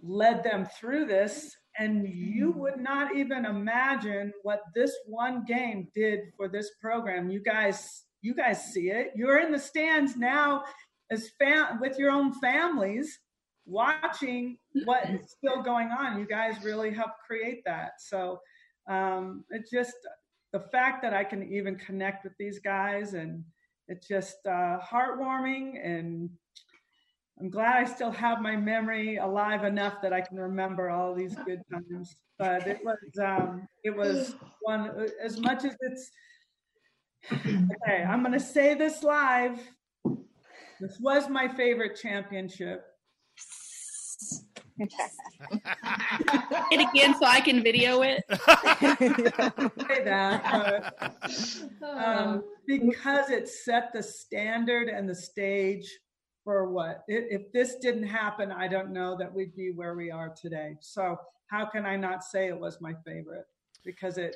led 0.03 0.43
them 0.43 0.67
through 0.79 1.05
this. 1.05 1.55
And 1.79 2.07
you 2.07 2.51
would 2.51 2.79
not 2.79 3.15
even 3.15 3.45
imagine 3.45 4.31
what 4.43 4.61
this 4.75 4.95
one 5.07 5.43
game 5.45 5.87
did 5.95 6.31
for 6.37 6.47
this 6.47 6.71
program. 6.81 7.29
You 7.29 7.39
guys 7.41 8.03
you 8.21 8.33
guys 8.33 8.71
see 8.71 8.89
it. 8.89 9.11
You're 9.15 9.39
in 9.39 9.51
the 9.51 9.59
stands 9.59 10.15
now 10.15 10.63
as 11.11 11.31
fam- 11.39 11.81
with 11.81 11.97
your 11.97 12.09
own 12.09 12.33
families 12.39 13.19
watching 13.65 14.57
what 14.85 15.09
is 15.09 15.31
still 15.37 15.61
going 15.61 15.89
on. 15.89 16.19
You 16.19 16.25
guys 16.25 16.63
really 16.63 16.91
helped 16.91 17.19
create 17.25 17.63
that. 17.65 17.93
So 17.99 18.39
um, 18.87 19.43
it's 19.49 19.69
just 19.69 19.95
the 20.53 20.59
fact 20.59 21.01
that 21.01 21.15
i 21.15 21.23
can 21.23 21.51
even 21.51 21.75
connect 21.75 22.23
with 22.23 22.33
these 22.37 22.59
guys 22.59 23.15
and 23.15 23.43
it's 23.87 24.07
just 24.07 24.37
uh, 24.45 24.79
heartwarming 24.79 25.85
and 25.85 26.29
I'm 27.39 27.49
glad 27.49 27.77
I 27.77 27.85
still 27.85 28.11
have 28.11 28.41
my 28.41 28.55
memory 28.55 29.17
alive 29.17 29.63
enough 29.63 30.01
that 30.01 30.13
I 30.13 30.21
can 30.21 30.37
remember 30.37 30.89
all 30.89 31.15
these 31.15 31.35
good 31.45 31.61
times. 31.71 32.15
But 32.39 32.67
it 32.67 32.79
was 32.83 32.97
um, 33.21 33.67
it 33.83 33.95
was 33.95 34.35
one 34.61 35.07
as 35.23 35.39
much 35.39 35.65
as 35.65 35.75
it's 35.81 36.09
okay. 37.31 38.03
I'm 38.03 38.23
to 38.31 38.39
say 38.39 38.73
this 38.73 39.03
live. 39.03 39.59
This 40.79 40.97
was 40.99 41.29
my 41.29 41.47
favorite 41.47 41.99
championship. 42.01 42.85
It 44.79 44.91
again 46.89 47.15
so 47.19 47.25
I 47.25 47.41
can 47.41 47.63
video 47.63 48.01
it. 48.01 48.23
say 49.87 50.03
that, 50.03 51.15
but, 51.79 51.87
um, 51.87 52.43
because 52.65 53.29
it 53.29 53.47
set 53.47 53.93
the 53.93 54.03
standard 54.03 54.89
and 54.89 55.07
the 55.07 55.15
stage 55.15 55.99
for 56.43 56.69
what 56.69 57.03
if 57.07 57.51
this 57.53 57.75
didn't 57.75 58.03
happen 58.03 58.51
i 58.51 58.67
don't 58.67 58.91
know 58.91 59.15
that 59.17 59.33
we'd 59.33 59.55
be 59.55 59.71
where 59.71 59.95
we 59.95 60.11
are 60.11 60.29
today. 60.29 60.75
So 60.81 61.17
how 61.47 61.65
can 61.65 61.85
i 61.85 61.95
not 61.95 62.23
say 62.23 62.47
it 62.47 62.59
was 62.59 62.81
my 62.81 62.93
favorite? 63.05 63.45
Because 63.85 64.17
it 64.17 64.35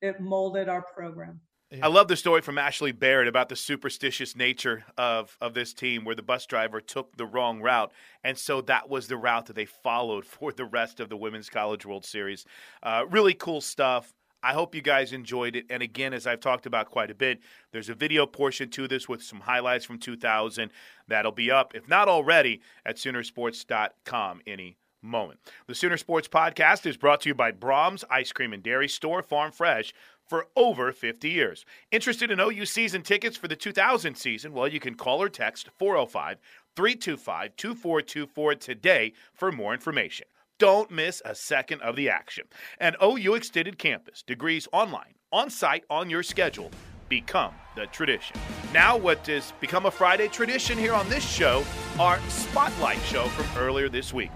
it 0.00 0.20
molded 0.20 0.68
our 0.68 0.82
program 0.82 1.40
I 1.80 1.86
love 1.86 2.08
the 2.08 2.16
story 2.16 2.42
from 2.42 2.56
Ashli 2.56 2.96
Barrett 2.96 3.28
about 3.28 3.48
the 3.48 3.56
superstitious 3.56 4.36
nature 4.36 4.84
of, 4.98 5.36
of 5.40 5.54
this 5.54 5.72
team 5.72 6.04
where 6.04 6.14
the 6.14 6.22
bus 6.22 6.44
driver 6.44 6.80
took 6.80 7.16
the 7.16 7.24
wrong 7.24 7.62
route. 7.62 7.92
And 8.22 8.36
so 8.36 8.60
that 8.62 8.90
was 8.90 9.06
the 9.06 9.16
route 9.16 9.46
that 9.46 9.56
they 9.56 9.64
followed 9.64 10.26
for 10.26 10.52
the 10.52 10.64
rest 10.64 11.00
of 11.00 11.08
the 11.08 11.16
Women's 11.16 11.48
College 11.48 11.86
World 11.86 12.04
Series. 12.04 12.44
Uh, 12.82 13.04
really 13.08 13.34
cool 13.34 13.60
stuff. 13.60 14.12
I 14.42 14.54
hope 14.54 14.74
you 14.74 14.82
guys 14.82 15.12
enjoyed 15.12 15.54
it. 15.54 15.66
And 15.70 15.82
again, 15.82 16.12
as 16.12 16.26
I've 16.26 16.40
talked 16.40 16.66
about 16.66 16.90
quite 16.90 17.12
a 17.12 17.14
bit, 17.14 17.38
there's 17.70 17.88
a 17.88 17.94
video 17.94 18.26
portion 18.26 18.68
to 18.70 18.88
this 18.88 19.08
with 19.08 19.22
some 19.22 19.40
highlights 19.40 19.84
from 19.84 19.98
2000 19.98 20.70
that'll 21.06 21.30
be 21.30 21.50
up, 21.50 21.76
if 21.76 21.88
not 21.88 22.08
already, 22.08 22.60
at 22.84 22.96
Soonersports.com 22.96 24.40
any 24.46 24.78
moment. 25.00 25.40
The 25.66 25.74
Sooner 25.74 25.96
Sports 25.96 26.28
Podcast 26.28 26.86
is 26.86 26.96
brought 26.96 27.20
to 27.22 27.28
you 27.28 27.34
by 27.34 27.52
Braum's 27.52 28.04
Ice 28.10 28.32
Cream 28.32 28.52
and 28.52 28.62
Dairy 28.62 28.88
Store, 28.88 29.22
Farm 29.22 29.52
Fresh. 29.52 29.92
For 30.32 30.46
over 30.56 30.92
50 30.92 31.28
years. 31.28 31.66
Interested 31.90 32.30
in 32.30 32.40
OU 32.40 32.64
season 32.64 33.02
tickets 33.02 33.36
for 33.36 33.48
the 33.48 33.54
2000 33.54 34.14
season? 34.14 34.54
Well, 34.54 34.66
you 34.66 34.80
can 34.80 34.94
call 34.94 35.20
or 35.20 35.28
text 35.28 35.68
405 35.78 36.38
325 36.74 37.54
2424 37.54 38.54
today 38.54 39.12
for 39.34 39.52
more 39.52 39.74
information. 39.74 40.26
Don't 40.56 40.90
miss 40.90 41.20
a 41.26 41.34
second 41.34 41.82
of 41.82 41.96
the 41.96 42.08
action. 42.08 42.46
And 42.78 42.96
OU 43.04 43.34
Extended 43.34 43.76
Campus, 43.76 44.22
degrees 44.22 44.66
online, 44.72 45.16
on 45.30 45.50
site, 45.50 45.84
on 45.90 46.08
your 46.08 46.22
schedule. 46.22 46.70
Become 47.10 47.52
the 47.76 47.84
tradition. 47.88 48.34
Now, 48.72 48.96
what 48.96 49.26
has 49.26 49.52
become 49.60 49.84
a 49.84 49.90
Friday 49.90 50.28
tradition 50.28 50.78
here 50.78 50.94
on 50.94 51.10
this 51.10 51.28
show, 51.28 51.62
our 52.00 52.18
Spotlight 52.30 53.02
show 53.02 53.26
from 53.26 53.62
earlier 53.62 53.90
this 53.90 54.14
week. 54.14 54.30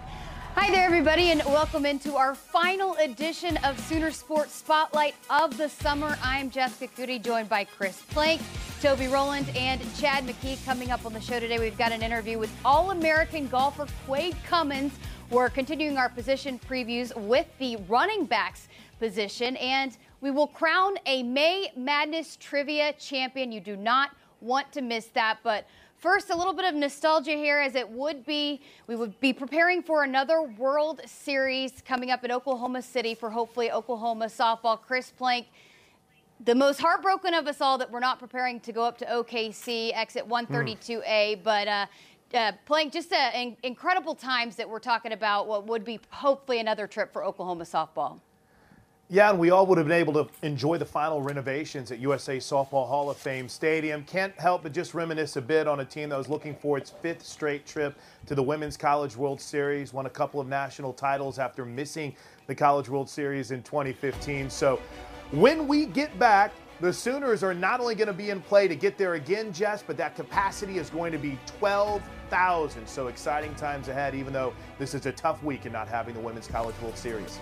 Hi 0.57 0.71
there, 0.71 0.87
everybody, 0.87 1.31
and 1.31 1.45
welcome 1.45 1.85
into 1.85 2.17
our 2.17 2.35
final 2.35 2.95
edition 2.95 3.59
of 3.59 3.79
Sooner 3.79 4.11
Sports 4.11 4.55
Spotlight 4.55 5.15
of 5.29 5.59
the 5.59 5.69
summer. 5.69 6.17
I'm 6.23 6.49
Jessica 6.51 6.89
Coody, 6.97 7.23
joined 7.23 7.51
by 7.51 7.65
Chris 7.65 8.03
Plank, 8.09 8.41
Toby 8.81 9.07
Rowland, 9.07 9.49
and 9.55 9.81
Chad 9.97 10.25
McKee. 10.25 10.65
Coming 10.65 10.91
up 10.91 11.05
on 11.05 11.13
the 11.13 11.21
show 11.21 11.39
today, 11.39 11.59
we've 11.59 11.77
got 11.77 11.93
an 11.93 12.03
interview 12.03 12.39
with 12.39 12.51
All 12.65 12.91
American 12.91 13.49
golfer 13.49 13.87
Quade 14.07 14.35
Cummins 14.49 14.93
we're 15.29 15.51
continuing 15.51 15.99
our 15.99 16.09
position 16.09 16.61
previews 16.69 17.15
with 17.17 17.47
the 17.59 17.77
running 17.89 18.27
backs 18.27 18.69
position, 19.01 19.57
and 19.57 19.99
we 20.21 20.31
will 20.31 20.47
crown 20.47 20.95
a 21.05 21.25
May 21.25 21.73
Madness 21.77 22.37
trivia 22.37 22.93
champion. 22.93 23.51
You 23.51 23.61
do 23.61 23.75
not 23.75 24.11
want 24.41 24.71
to 24.73 24.83
miss 24.83 25.07
that, 25.07 25.39
but 25.43 25.67
First, 25.99 26.29
a 26.29 26.37
little 26.37 26.53
bit 26.53 26.67
of 26.67 26.75
nostalgia 26.75 27.33
here, 27.33 27.59
as 27.59 27.75
it 27.75 27.89
would 27.89 28.27
be, 28.27 28.61
we 28.87 28.97
would 28.97 29.19
be 29.19 29.33
preparing 29.33 29.83
for 29.83 30.05
another 30.05 30.43
World 30.43 31.01
Series 31.07 31.73
coming 31.87 32.11
up 32.11 32.23
in 32.23 32.31
Oklahoma 32.31 32.83
City 32.83 33.15
for 33.15 33.31
hopefully 33.31 33.73
Oklahoma 33.73 34.27
softball. 34.27 34.79
Chris 34.81 35.11
Plank, 35.11 35.47
the 36.45 36.55
most 36.55 36.81
heartbroken 36.81 37.33
of 37.33 37.47
us 37.47 37.63
all 37.63 37.79
that 37.79 37.91
we're 37.91 38.01
not 38.01 38.19
preparing 38.19 38.61
to 38.61 38.73
go 38.73 38.85
up 38.85 38.99
to 38.99 39.07
OKC, 39.07 39.93
exit 39.95 40.29
132A, 40.29 41.03
mm. 41.03 41.43
but 41.43 41.67
uh, 41.67 41.87
uh, 42.35 42.53
playing 42.67 42.91
just 42.91 43.11
uh, 43.11 43.31
in, 43.35 43.57
incredible 43.63 44.15
times 44.15 44.57
that 44.57 44.69
we're 44.69 44.79
talking 44.79 45.13
about 45.13 45.47
what 45.47 45.67
would 45.67 45.85
be 45.85 45.99
hopefully 46.11 46.61
another 46.61 46.87
trip 46.87 47.11
for 47.11 47.25
Oklahoma 47.25 47.65
softball. 47.65 48.21
Yeah, 49.09 49.31
and 49.31 49.39
we 49.39 49.51
all 49.51 49.67
would 49.67 49.79
have 49.79 49.87
been 49.87 49.97
able 49.97 50.15
to 50.15 50.29
enjoy 50.43 50.79
the 50.79 50.85
final 50.85 51.23
renovations 51.23 51.93
at 51.93 52.01
USA 52.01 52.39
Softball 52.39 52.89
Hall 52.89 53.09
of 53.09 53.17
Fame 53.17 53.49
Stadium. 53.49 54.03
Can't 54.03 54.35
help 54.37 54.65
but 54.65 54.73
just 54.73 54.95
reminisce 54.95 55.37
a 55.37 55.41
bit 55.41 55.69
on 55.69 55.79
a 55.79 55.85
team 55.85 56.09
that 56.09 56.19
was 56.19 56.29
looking 56.29 56.57
for 56.57 56.77
its 56.77 56.91
fifth 56.91 57.25
straight 57.25 57.65
trip 57.65 57.97
to 58.27 58.35
the 58.35 58.43
Women's 58.43 58.77
College 58.77 59.17
World 59.17 59.41
Series, 59.41 59.93
won 59.93 60.07
a 60.07 60.11
couple 60.11 60.41
of 60.41 60.49
national 60.49 60.93
titles 60.93 61.39
after 61.39 61.65
missing 61.65 62.17
the 62.49 62.55
College 62.55 62.89
World 62.89 63.09
Series 63.09 63.53
in 63.53 63.63
2015. 63.63 64.51
So 64.51 64.81
when 65.31 65.69
we 65.69 65.87
get 65.87 66.19
back, 66.19 66.51
the 66.81 66.93
Sooners 66.93 67.45
are 67.45 67.55
not 67.55 67.79
only 67.79 67.95
going 67.95 68.09
to 68.09 68.13
be 68.13 68.31
in 68.31 68.43
play 68.43 68.67
to 68.67 68.75
get 68.75 68.99
there 68.99 69.15
again, 69.15 69.53
Jess, 69.53 69.85
but 69.87 69.97
that 69.99 70.17
capacity 70.17 70.79
is 70.79 70.91
going 70.91 71.13
to 71.13 71.19
be 71.19 71.39
12,000. 71.59 72.89
So 72.89 73.07
exciting 73.07 73.55
times 73.55 73.87
ahead, 73.87 74.17
even 74.17 74.33
though 74.33 74.53
this 74.81 74.95
is 74.95 75.07
a 75.07 75.13
tough 75.13 75.41
week 75.45 75.65
in 75.65 75.71
not 75.71 75.87
having 75.87 76.15
the 76.15 76.21
Women's 76.21 76.49
College 76.49 76.75
World 76.83 76.99
Series. 76.99 77.39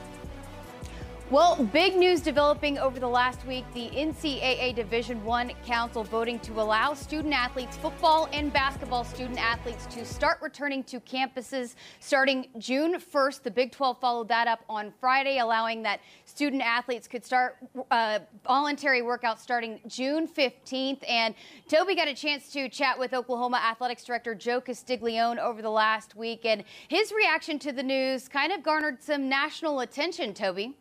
Well, 1.30 1.56
big 1.72 1.96
news 1.96 2.20
developing 2.20 2.76
over 2.76 3.00
the 3.00 3.08
last 3.08 3.46
week. 3.46 3.64
The 3.72 3.88
NCAA 3.88 4.74
Division 4.74 5.24
One 5.24 5.52
Council 5.64 6.04
voting 6.04 6.38
to 6.40 6.60
allow 6.60 6.92
student 6.92 7.32
athletes, 7.32 7.78
football 7.78 8.28
and 8.34 8.52
basketball 8.52 9.04
student 9.04 9.42
athletes, 9.42 9.86
to 9.86 10.04
start 10.04 10.36
returning 10.42 10.84
to 10.84 11.00
campuses 11.00 11.76
starting 11.98 12.48
June 12.58 13.00
1st. 13.00 13.42
The 13.42 13.50
Big 13.50 13.72
12 13.72 13.98
followed 14.00 14.28
that 14.28 14.48
up 14.48 14.66
on 14.68 14.92
Friday, 15.00 15.38
allowing 15.38 15.82
that 15.84 16.00
student 16.26 16.60
athletes 16.60 17.08
could 17.08 17.24
start 17.24 17.56
uh, 17.90 18.18
voluntary 18.46 19.00
workouts 19.00 19.38
starting 19.38 19.80
June 19.86 20.28
15th. 20.28 21.08
And 21.08 21.34
Toby 21.70 21.94
got 21.96 22.06
a 22.06 22.14
chance 22.14 22.52
to 22.52 22.68
chat 22.68 22.98
with 22.98 23.14
Oklahoma 23.14 23.62
Athletics 23.64 24.04
Director 24.04 24.34
Joe 24.34 24.60
Castiglione 24.60 25.40
over 25.40 25.62
the 25.62 25.70
last 25.70 26.16
week, 26.16 26.44
and 26.44 26.64
his 26.88 27.12
reaction 27.12 27.58
to 27.60 27.72
the 27.72 27.82
news 27.82 28.28
kind 28.28 28.52
of 28.52 28.62
garnered 28.62 29.02
some 29.02 29.26
national 29.26 29.80
attention. 29.80 30.34
Toby. 30.34 30.74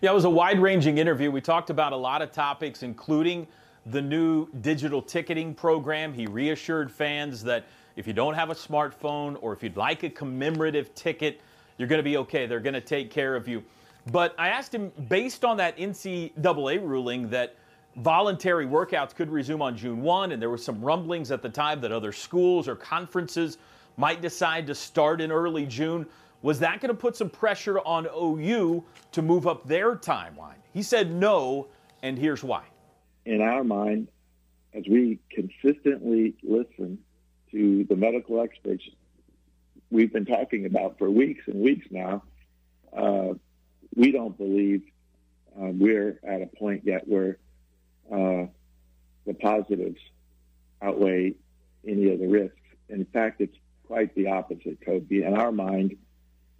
Yeah, 0.00 0.10
it 0.10 0.14
was 0.14 0.24
a 0.24 0.30
wide 0.30 0.58
ranging 0.60 0.98
interview. 0.98 1.30
We 1.30 1.40
talked 1.40 1.70
about 1.70 1.92
a 1.92 1.96
lot 1.96 2.22
of 2.22 2.32
topics, 2.32 2.82
including 2.82 3.46
the 3.86 4.02
new 4.02 4.48
digital 4.60 5.00
ticketing 5.00 5.54
program. 5.54 6.12
He 6.12 6.26
reassured 6.26 6.90
fans 6.90 7.42
that 7.44 7.64
if 7.96 8.06
you 8.06 8.12
don't 8.12 8.34
have 8.34 8.50
a 8.50 8.54
smartphone 8.54 9.38
or 9.40 9.52
if 9.52 9.62
you'd 9.62 9.76
like 9.76 10.02
a 10.02 10.10
commemorative 10.10 10.94
ticket, 10.94 11.40
you're 11.78 11.88
going 11.88 11.98
to 11.98 12.04
be 12.04 12.16
okay. 12.18 12.46
They're 12.46 12.60
going 12.60 12.74
to 12.74 12.80
take 12.80 13.10
care 13.10 13.34
of 13.36 13.48
you. 13.48 13.62
But 14.12 14.34
I 14.38 14.48
asked 14.48 14.74
him, 14.74 14.92
based 15.08 15.44
on 15.44 15.56
that 15.56 15.76
NCAA 15.76 16.80
ruling 16.86 17.28
that 17.30 17.56
voluntary 17.96 18.66
workouts 18.66 19.14
could 19.14 19.30
resume 19.30 19.62
on 19.62 19.76
June 19.76 20.02
1, 20.02 20.32
and 20.32 20.40
there 20.40 20.50
were 20.50 20.58
some 20.58 20.80
rumblings 20.80 21.30
at 21.30 21.42
the 21.42 21.48
time 21.48 21.80
that 21.80 21.92
other 21.92 22.12
schools 22.12 22.68
or 22.68 22.76
conferences 22.76 23.58
might 23.96 24.20
decide 24.20 24.66
to 24.66 24.74
start 24.74 25.20
in 25.20 25.32
early 25.32 25.66
June. 25.66 26.06
Was 26.46 26.60
that 26.60 26.80
going 26.80 26.90
to 26.90 26.94
put 26.94 27.16
some 27.16 27.28
pressure 27.28 27.80
on 27.80 28.06
OU 28.06 28.84
to 29.10 29.20
move 29.20 29.48
up 29.48 29.66
their 29.66 29.96
timeline? 29.96 30.60
He 30.72 30.80
said 30.80 31.12
no, 31.12 31.66
and 32.04 32.16
here's 32.16 32.44
why. 32.44 32.62
In 33.24 33.42
our 33.42 33.64
mind, 33.64 34.06
as 34.72 34.84
we 34.88 35.18
consistently 35.28 36.36
listen 36.44 37.00
to 37.50 37.82
the 37.88 37.96
medical 37.96 38.40
experts 38.40 38.84
we've 39.90 40.12
been 40.12 40.24
talking 40.24 40.66
about 40.66 40.98
for 40.98 41.10
weeks 41.10 41.42
and 41.48 41.62
weeks 41.62 41.88
now, 41.90 42.22
uh, 42.96 43.34
we 43.96 44.12
don't 44.12 44.38
believe 44.38 44.84
uh, 45.60 45.72
we're 45.72 46.20
at 46.22 46.42
a 46.42 46.46
point 46.46 46.82
yet 46.84 47.08
where 47.08 47.38
uh, 48.08 48.46
the 49.26 49.34
positives 49.40 49.98
outweigh 50.80 51.34
any 51.84 52.12
of 52.12 52.20
the 52.20 52.28
risks. 52.28 52.54
In 52.88 53.04
fact, 53.06 53.40
it's 53.40 53.56
quite 53.88 54.14
the 54.14 54.28
opposite, 54.28 54.78
Toby. 54.86 55.24
In 55.24 55.34
our 55.34 55.50
mind, 55.50 55.96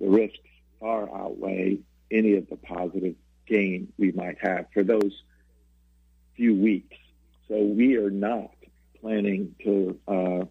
the 0.01 0.09
risks 0.09 0.39
far 0.81 1.09
outweigh 1.15 1.79
any 2.11 2.37
of 2.37 2.49
the 2.49 2.57
positive 2.57 3.15
gain 3.47 3.93
we 3.99 4.13
might 4.13 4.39
have 4.41 4.67
for 4.73 4.83
those 4.83 5.23
few 6.37 6.55
weeks. 6.55 6.97
So 7.49 7.63
we 7.63 7.97
are 7.97 8.11
not 8.11 8.51
planning 9.01 9.55
to 9.65 9.99
uh, 10.07 10.45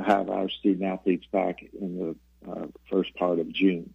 have 0.00 0.30
our 0.30 0.48
student 0.48 0.84
athletes 0.84 1.26
back 1.32 1.62
in 1.62 1.98
the 2.44 2.50
uh, 2.50 2.66
first 2.90 3.14
part 3.14 3.38
of 3.38 3.50
June. 3.52 3.92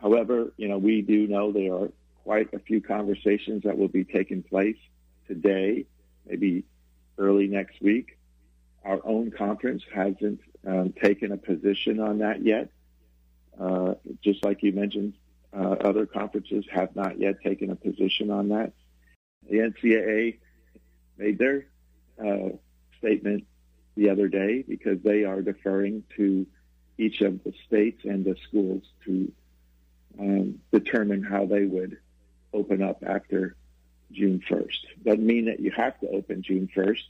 However, 0.00 0.52
you 0.56 0.68
know, 0.68 0.78
we 0.78 1.02
do 1.02 1.26
know 1.26 1.52
there 1.52 1.74
are 1.74 1.92
quite 2.24 2.52
a 2.54 2.58
few 2.58 2.80
conversations 2.80 3.64
that 3.64 3.76
will 3.76 3.88
be 3.88 4.04
taking 4.04 4.42
place 4.42 4.78
today, 5.26 5.86
maybe 6.26 6.64
early 7.18 7.46
next 7.46 7.80
week. 7.80 8.18
Our 8.84 9.00
own 9.04 9.30
conference 9.30 9.82
hasn't 9.92 10.40
um, 10.66 10.92
taken 10.92 11.32
a 11.32 11.36
position 11.36 12.00
on 12.00 12.18
that 12.18 12.44
yet. 12.44 12.70
Uh, 13.58 13.94
just 14.22 14.44
like 14.44 14.62
you 14.62 14.72
mentioned, 14.72 15.14
uh, 15.52 15.76
other 15.80 16.06
conferences 16.06 16.64
have 16.70 16.94
not 16.94 17.18
yet 17.18 17.42
taken 17.42 17.70
a 17.70 17.76
position 17.76 18.30
on 18.30 18.48
that. 18.50 18.72
The 19.48 19.58
NCAA 19.58 20.38
made 21.18 21.38
their 21.38 21.66
uh, 22.24 22.50
statement 22.98 23.46
the 23.96 24.10
other 24.10 24.28
day 24.28 24.62
because 24.66 25.02
they 25.02 25.24
are 25.24 25.42
deferring 25.42 26.04
to 26.16 26.46
each 26.98 27.20
of 27.22 27.42
the 27.44 27.52
states 27.66 28.04
and 28.04 28.24
the 28.24 28.36
schools 28.48 28.82
to 29.04 29.32
um, 30.18 30.60
determine 30.72 31.22
how 31.22 31.46
they 31.46 31.64
would 31.64 31.98
open 32.52 32.82
up 32.82 33.02
after 33.06 33.56
June 34.12 34.42
1st. 34.48 35.04
Doesn't 35.04 35.26
mean 35.26 35.46
that 35.46 35.60
you 35.60 35.70
have 35.70 35.98
to 36.00 36.08
open 36.08 36.42
June 36.42 36.68
1st. 36.74 37.02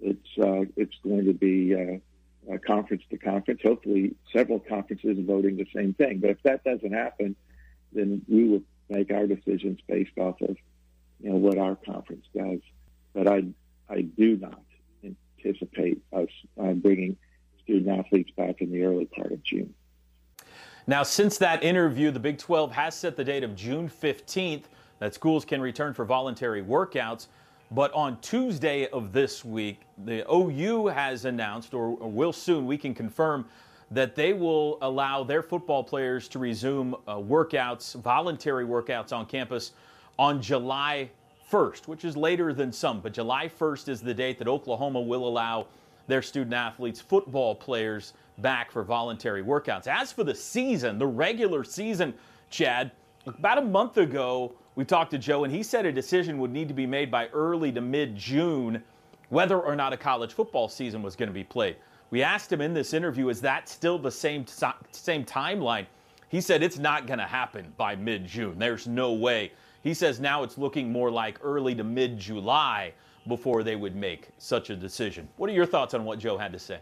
It's 0.00 0.38
uh, 0.38 0.64
it's 0.76 0.96
going 1.04 1.26
to 1.26 1.32
be 1.32 1.74
uh, 2.50 2.56
conference 2.66 3.02
to 3.10 3.18
conference. 3.18 3.60
Hopefully, 3.62 4.14
several 4.32 4.58
conferences 4.58 5.18
voting 5.20 5.56
the 5.56 5.66
same 5.74 5.94
thing. 5.94 6.18
But 6.18 6.30
if 6.30 6.42
that 6.42 6.64
doesn't 6.64 6.92
happen, 6.92 7.36
then 7.92 8.22
we 8.28 8.48
will 8.48 8.62
make 8.88 9.10
our 9.10 9.26
decisions 9.26 9.80
based 9.86 10.18
off 10.18 10.40
of 10.40 10.56
you 11.20 11.30
know 11.30 11.36
what 11.36 11.58
our 11.58 11.76
conference 11.76 12.26
does. 12.34 12.60
But 13.14 13.28
I 13.28 13.44
I 13.88 14.02
do 14.02 14.36
not 14.36 14.60
anticipate 15.04 16.02
us 16.12 16.28
uh, 16.60 16.72
bringing 16.72 17.16
student 17.62 17.98
athletes 17.98 18.30
back 18.36 18.60
in 18.60 18.72
the 18.72 18.82
early 18.82 19.06
part 19.06 19.32
of 19.32 19.42
June. 19.42 19.74
Now, 20.86 21.04
since 21.04 21.38
that 21.38 21.62
interview, 21.62 22.10
the 22.10 22.18
Big 22.18 22.38
12 22.38 22.72
has 22.72 22.96
set 22.96 23.16
the 23.16 23.24
date 23.24 23.44
of 23.44 23.54
June 23.54 23.88
15th 23.88 24.64
that 24.98 25.14
schools 25.14 25.44
can 25.44 25.60
return 25.60 25.94
for 25.94 26.04
voluntary 26.04 26.62
workouts. 26.62 27.28
But 27.74 27.90
on 27.94 28.20
Tuesday 28.20 28.86
of 28.88 29.12
this 29.12 29.46
week, 29.46 29.80
the 30.04 30.30
OU 30.30 30.88
has 30.88 31.24
announced, 31.24 31.72
or, 31.72 31.94
will 31.94 32.32
soon, 32.32 32.66
we 32.66 32.76
can 32.76 32.94
confirm, 32.94 33.46
that 33.90 34.14
they 34.14 34.34
will 34.34 34.76
allow 34.82 35.24
their 35.24 35.42
football 35.42 35.82
players 35.82 36.28
to 36.28 36.38
resume 36.38 36.94
uh, 37.06 37.16
workouts, 37.16 37.98
voluntary 38.02 38.66
workouts 38.66 39.14
on 39.14 39.24
campus 39.24 39.72
on 40.18 40.42
July 40.42 41.08
1st, 41.50 41.88
which 41.88 42.04
is 42.04 42.14
later 42.14 42.52
than 42.52 42.72
some. 42.72 43.00
But 43.00 43.14
July 43.14 43.48
1st 43.48 43.88
is 43.88 44.02
the 44.02 44.12
date 44.12 44.38
that 44.38 44.48
Oklahoma 44.48 45.00
will 45.00 45.26
allow 45.26 45.66
their 46.08 46.20
student 46.20 46.52
athletes, 46.52 47.00
football 47.00 47.54
players, 47.54 48.12
back 48.36 48.70
for 48.70 48.82
voluntary 48.82 49.42
workouts. 49.42 49.86
As 49.86 50.12
for 50.12 50.24
the 50.24 50.34
season, 50.34 50.98
the 50.98 51.06
regular 51.06 51.64
season, 51.64 52.12
Chad, 52.50 52.90
about 53.26 53.56
a 53.56 53.62
month 53.62 53.96
ago, 53.96 54.52
we 54.74 54.84
talked 54.84 55.10
to 55.10 55.18
Joe, 55.18 55.44
and 55.44 55.52
he 55.52 55.62
said 55.62 55.84
a 55.86 55.92
decision 55.92 56.38
would 56.38 56.52
need 56.52 56.68
to 56.68 56.74
be 56.74 56.86
made 56.86 57.10
by 57.10 57.28
early 57.28 57.72
to 57.72 57.80
mid 57.80 58.16
June 58.16 58.82
whether 59.28 59.58
or 59.58 59.74
not 59.74 59.92
a 59.92 59.96
college 59.96 60.32
football 60.34 60.68
season 60.68 61.02
was 61.02 61.16
going 61.16 61.28
to 61.28 61.34
be 61.34 61.44
played. 61.44 61.76
We 62.10 62.22
asked 62.22 62.52
him 62.52 62.60
in 62.60 62.74
this 62.74 62.92
interview, 62.92 63.30
is 63.30 63.40
that 63.40 63.68
still 63.68 63.98
the 63.98 64.10
same, 64.10 64.44
same 64.90 65.24
timeline? 65.24 65.86
He 66.28 66.40
said 66.40 66.62
it's 66.62 66.78
not 66.78 67.06
going 67.06 67.18
to 67.18 67.26
happen 67.26 67.72
by 67.76 67.96
mid 67.96 68.26
June. 68.26 68.58
There's 68.58 68.86
no 68.86 69.12
way. 69.12 69.52
He 69.82 69.94
says 69.94 70.20
now 70.20 70.42
it's 70.42 70.58
looking 70.58 70.92
more 70.92 71.10
like 71.10 71.38
early 71.42 71.74
to 71.74 71.84
mid 71.84 72.18
July 72.18 72.92
before 73.26 73.62
they 73.62 73.76
would 73.76 73.96
make 73.96 74.28
such 74.38 74.70
a 74.70 74.76
decision. 74.76 75.28
What 75.36 75.48
are 75.50 75.54
your 75.54 75.66
thoughts 75.66 75.94
on 75.94 76.04
what 76.04 76.18
Joe 76.18 76.36
had 76.36 76.52
to 76.52 76.58
say? 76.58 76.78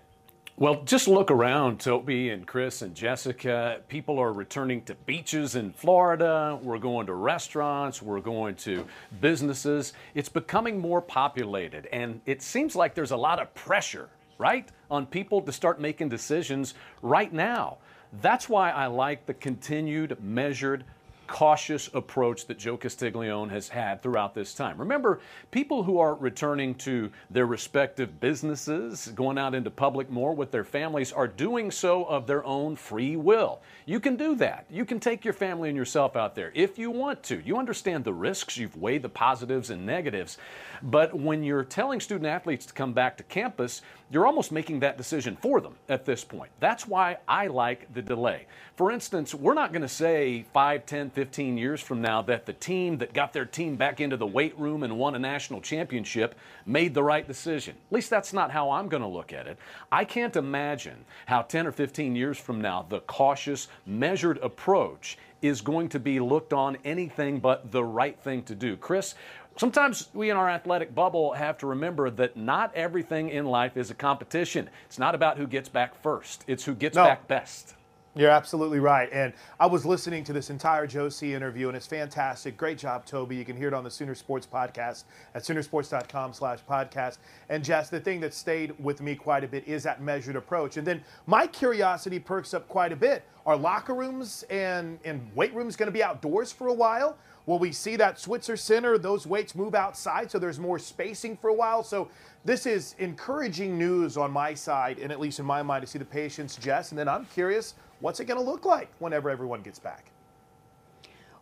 Well, 0.57 0.83
just 0.85 1.09
look 1.09 1.31
around, 1.31 1.81
Toby 1.81 2.29
and 2.29 2.47
Chris 2.47 2.83
and 2.83 2.95
Jessica. 2.95 3.81
People 3.89 4.19
are 4.19 4.33
returning 4.33 4.83
to 4.83 4.95
beaches 4.95 5.57
in 5.57 5.73
Florida. 5.73 6.59
We're 6.63 6.79
going 6.79 7.07
to 7.07 7.15
restaurants. 7.15 8.03
We're 8.03 8.21
going 8.21 8.57
to 8.57 8.87
businesses. 9.23 9.95
It's 10.15 10.29
becoming 10.29 10.79
more 10.79 11.01
populated, 11.01 11.87
and 11.93 12.21
it 12.27 12.43
seems 12.43 12.77
like 12.77 12.95
there's 12.95 13.13
a 13.13 13.17
lot 13.17 13.41
of 13.41 13.55
pressure, 13.55 14.11
right, 14.37 14.69
on 14.91 15.07
people 15.07 15.41
to 15.43 15.53
start 15.53 15.81
making 15.81 16.11
decisions 16.11 16.75
right 17.01 17.33
now. 17.33 17.79
That's 18.21 18.49
why 18.49 18.71
I 18.71 18.87
like 18.87 19.25
the 19.25 19.35
continued 19.35 20.23
measured 20.23 20.85
cautious 21.31 21.89
approach 21.95 22.47
that 22.47 22.59
Joe 22.59 22.76
Castiglione 22.76 23.51
has 23.51 23.68
had 23.68 24.03
throughout 24.03 24.35
this 24.35 24.53
time. 24.53 24.76
Remember, 24.76 25.20
people 25.53 25.85
who 25.85 25.99
are 26.01 26.14
returning 26.16 26.74
to 26.76 27.09
their 27.31 27.47
respective 27.47 28.18
businesses, 28.18 29.07
going 29.14 29.39
out 29.39 29.55
into 29.55 29.70
public 29.70 30.11
more 30.11 30.35
with 30.35 30.51
their 30.51 30.64
families, 30.64 31.12
are 31.12 31.28
doing 31.28 31.70
so 31.70 32.05
of 32.05 32.26
their 32.26 32.45
own 32.45 32.74
free 32.74 33.14
will. 33.14 33.61
You 33.87 34.01
can 34.01 34.16
do 34.16 34.35
that. 34.37 34.66
You 34.68 34.85
can 34.85 34.99
take 34.99 35.24
your 35.24 35.33
family 35.33 35.68
and 35.68 35.78
yourself 35.78 36.16
out 36.16 36.35
there 36.35 36.51
if 36.53 36.78
you 36.78 36.91
want 36.91 37.22
to. 37.24 37.41
You 37.41 37.59
understand 37.59 38.03
the 38.03 38.12
risks, 38.12 38.57
you've 38.57 38.76
weighed 38.76 39.03
the 39.03 39.09
positives 39.09 39.70
and 39.70 39.87
negatives. 39.87 40.37
But 40.83 41.14
when 41.14 41.45
you're 41.45 41.64
telling 41.64 42.01
student 42.01 42.26
athletes 42.26 42.66
to 42.66 42.72
come 42.72 42.93
back 42.93 43.16
to 43.18 43.22
campus, 43.22 43.83
you're 44.11 44.27
almost 44.27 44.51
making 44.51 44.81
that 44.81 44.99
decision 44.99 45.37
for 45.41 45.61
them 45.61 45.77
at 45.89 46.05
this 46.05 46.25
point. 46.25 46.51
That's 46.59 46.87
why 46.87 47.19
I 47.29 47.47
like 47.47 47.93
the 47.95 48.03
delay. 48.03 48.47
For 48.77 48.91
instance, 48.91 49.35
we're 49.35 49.55
not 49.55 49.73
going 49.73 49.83
to 49.83 49.89
say 49.89 50.45
5, 50.53 50.85
10, 50.85 51.11
15 51.11 51.57
years 51.57 51.81
from 51.81 52.03
now 52.03 52.21
that 52.23 52.47
the 52.47 52.53
team 52.53 52.99
that 52.99 53.13
got 53.13 53.33
their 53.33 53.45
team 53.45 53.77
back 53.77 54.01
into 54.01 54.17
the 54.17 54.27
weight 54.27 54.59
room 54.59 54.83
and 54.83 54.99
won 54.99 55.15
a 55.15 55.19
national 55.19 55.61
championship 55.61 56.35
made 56.67 56.93
the 56.93 57.03
right 57.03 57.27
decision. 57.27 57.77
At 57.91 57.95
least 57.95 58.11
that's 58.11 58.33
not 58.33 58.51
how 58.51 58.71
I'm 58.71 58.89
going 58.89 59.03
to 59.03 59.09
look 59.09 59.33
at 59.33 59.47
it. 59.47 59.59
I 59.93 60.05
can't 60.05 60.35
imagine 60.35 61.05
how 61.27 61.43
10 61.43 61.67
or 61.67 61.73
15 61.73 62.17
years 62.17 62.39
from 62.39 62.61
now 62.61 62.85
the 62.89 63.01
cautious, 63.01 63.69
measured 63.87 64.39
approach 64.39 65.19
is 65.43 65.61
going 65.61 65.89
to 65.89 65.99
be 65.99 66.21
looked 66.21 66.53
on 66.53 66.77
anything 66.85 67.41
but 67.41 67.71
the 67.71 67.85
right 67.85 68.19
thing 68.21 68.43
to 68.43 68.55
do. 68.55 68.77
Chris, 68.77 69.15
Sometimes 69.61 70.09
we 70.15 70.31
in 70.31 70.39
our 70.39 70.49
athletic 70.49 70.95
bubble 70.95 71.35
have 71.35 71.59
to 71.59 71.67
remember 71.67 72.09
that 72.09 72.35
not 72.35 72.75
everything 72.75 73.29
in 73.29 73.45
life 73.45 73.77
is 73.77 73.91
a 73.91 73.95
competition. 73.95 74.71
It's 74.87 74.99
not 74.99 75.15
about 75.15 75.37
who 75.37 75.47
gets 75.47 75.69
back 75.69 75.95
first, 76.03 76.45
it's 76.47 76.65
who 76.65 76.75
gets 76.75 76.97
no. 76.97 77.05
back 77.05 77.29
best. 77.29 77.75
You're 78.17 78.31
absolutely 78.31 78.81
right. 78.81 79.11
And 79.13 79.35
I 79.61 79.67
was 79.67 79.85
listening 79.85 80.25
to 80.25 80.33
this 80.33 80.49
entire 80.49 80.87
Josie 80.87 81.35
interview, 81.35 81.69
and 81.69 81.77
it's 81.77 81.87
fantastic. 81.87 82.57
Great 82.57 82.79
job, 82.79 83.05
Toby. 83.05 83.37
You 83.37 83.45
can 83.45 83.55
hear 83.55 83.69
it 83.69 83.75
on 83.75 83.85
the 83.85 83.91
Sooner 83.91 84.15
Sports 84.15 84.49
podcast 84.51 85.05
at 85.35 85.43
Soonersports.com 85.43 86.33
slash 86.33 86.61
podcast. 86.69 87.19
And 87.51 87.63
Jess, 87.63 87.91
the 87.91 88.01
thing 88.01 88.19
that 88.21 88.33
stayed 88.33 88.75
with 88.83 89.03
me 89.03 89.15
quite 89.15 89.45
a 89.45 89.49
bit 89.49 89.69
is 89.69 89.83
that 89.83 90.03
measured 90.03 90.37
approach. 90.37 90.79
And 90.79 90.87
then 90.87 91.05
my 91.27 91.47
curiosity 91.47 92.19
perks 92.19 92.55
up 92.55 92.67
quite 92.67 92.93
a 92.93 92.97
bit. 92.97 93.25
Are 93.45 93.57
locker 93.57 93.95
rooms 93.95 94.43
and, 94.51 94.99
and 95.05 95.31
weight 95.37 95.55
rooms 95.55 95.77
going 95.77 95.87
to 95.87 95.93
be 95.93 96.03
outdoors 96.03 96.51
for 96.51 96.69
a 96.69 96.75
while? 96.75 97.19
Will 97.47 97.59
we 97.59 97.72
see 97.72 97.97
that 97.97 98.18
Switzer 98.18 98.57
Center, 98.57 98.99
those 98.99 99.26
weights 99.26 99.55
move 99.55 99.74
outside 99.74 100.30
so 100.30 100.38
there's 100.38 100.59
more 100.59 100.78
spacing 100.78 101.36
for 101.36 101.49
a 101.49 101.55
while? 101.55 101.82
So 101.82 102.09
this 102.45 102.66
is 102.66 102.95
encouraging 102.99 103.78
news 103.78 104.16
on 104.16 104.30
my 104.30 104.55
side, 104.55 104.99
and 104.99 105.11
at 105.11 105.20
least 105.20 105.38
in 105.38 105.47
my 105.47 105.62
mind, 105.62 105.82
to 105.82 105.86
see 105.86 105.99
the 105.99 106.05
patience, 106.05 106.57
Jess. 106.57 106.91
And 106.91 106.99
then 106.99 107.09
I'm 107.09 107.26
curious, 107.26 107.74
what's 108.01 108.20
it 108.20 108.26
going 108.26 108.38
to 108.38 108.45
look 108.45 108.64
like 108.64 108.91
whenever 108.99 109.30
everyone 109.30 109.62
gets 109.62 109.78
back? 109.78 110.12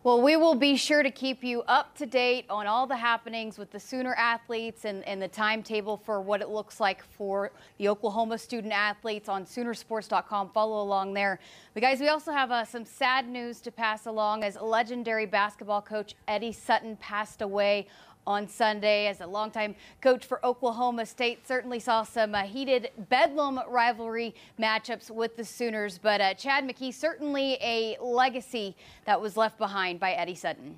Well, 0.01 0.21
we 0.21 0.37
will 0.37 0.55
be 0.55 0.77
sure 0.77 1.03
to 1.03 1.11
keep 1.11 1.43
you 1.43 1.61
up 1.63 1.93
to 1.97 2.05
date 2.05 2.45
on 2.49 2.67
all 2.67 2.87
the 2.87 2.95
happenings 2.95 3.57
with 3.57 3.69
the 3.69 3.81
Sooner 3.81 4.13
athletes 4.13 4.85
and, 4.85 5.03
and 5.05 5.21
the 5.21 5.27
timetable 5.27 5.97
for 5.97 6.21
what 6.21 6.39
it 6.39 6.47
looks 6.47 6.79
like 6.79 7.03
for 7.03 7.51
the 7.77 7.89
Oklahoma 7.89 8.37
student 8.37 8.71
athletes 8.71 9.27
on 9.27 9.43
Soonersports.com. 9.43 10.51
Follow 10.51 10.81
along 10.81 11.15
there. 11.15 11.41
But, 11.73 11.83
guys, 11.83 11.99
we 11.99 12.07
also 12.07 12.31
have 12.31 12.49
uh, 12.49 12.63
some 12.63 12.85
sad 12.85 13.27
news 13.27 13.59
to 13.59 13.71
pass 13.71 14.05
along 14.05 14.45
as 14.45 14.55
legendary 14.55 15.25
basketball 15.25 15.81
coach 15.81 16.15
Eddie 16.29 16.53
Sutton 16.53 16.95
passed 16.95 17.41
away 17.41 17.85
on 18.29 18.47
Sunday 18.47 19.07
as 19.07 19.21
a 19.21 19.27
longtime 19.27 19.75
coach 20.01 20.23
for 20.23 20.45
Oklahoma 20.45 21.03
State. 21.03 21.47
Certainly 21.47 21.79
saw 21.79 22.03
some 22.03 22.35
uh, 22.35 22.43
heated 22.43 22.91
Bedlam 23.09 23.59
rivalry 23.67 24.35
matchups 24.59 25.09
with 25.09 25.35
the 25.35 25.43
Sooners, 25.43 25.97
but 25.97 26.21
uh, 26.21 26.35
Chad 26.35 26.63
McKee 26.63 26.93
certainly 26.93 27.57
a 27.59 27.97
legacy 27.99 28.75
that 29.05 29.19
was 29.19 29.35
left 29.35 29.57
behind 29.57 29.99
by 29.99 30.11
Eddie 30.11 30.35
Sutton. 30.35 30.77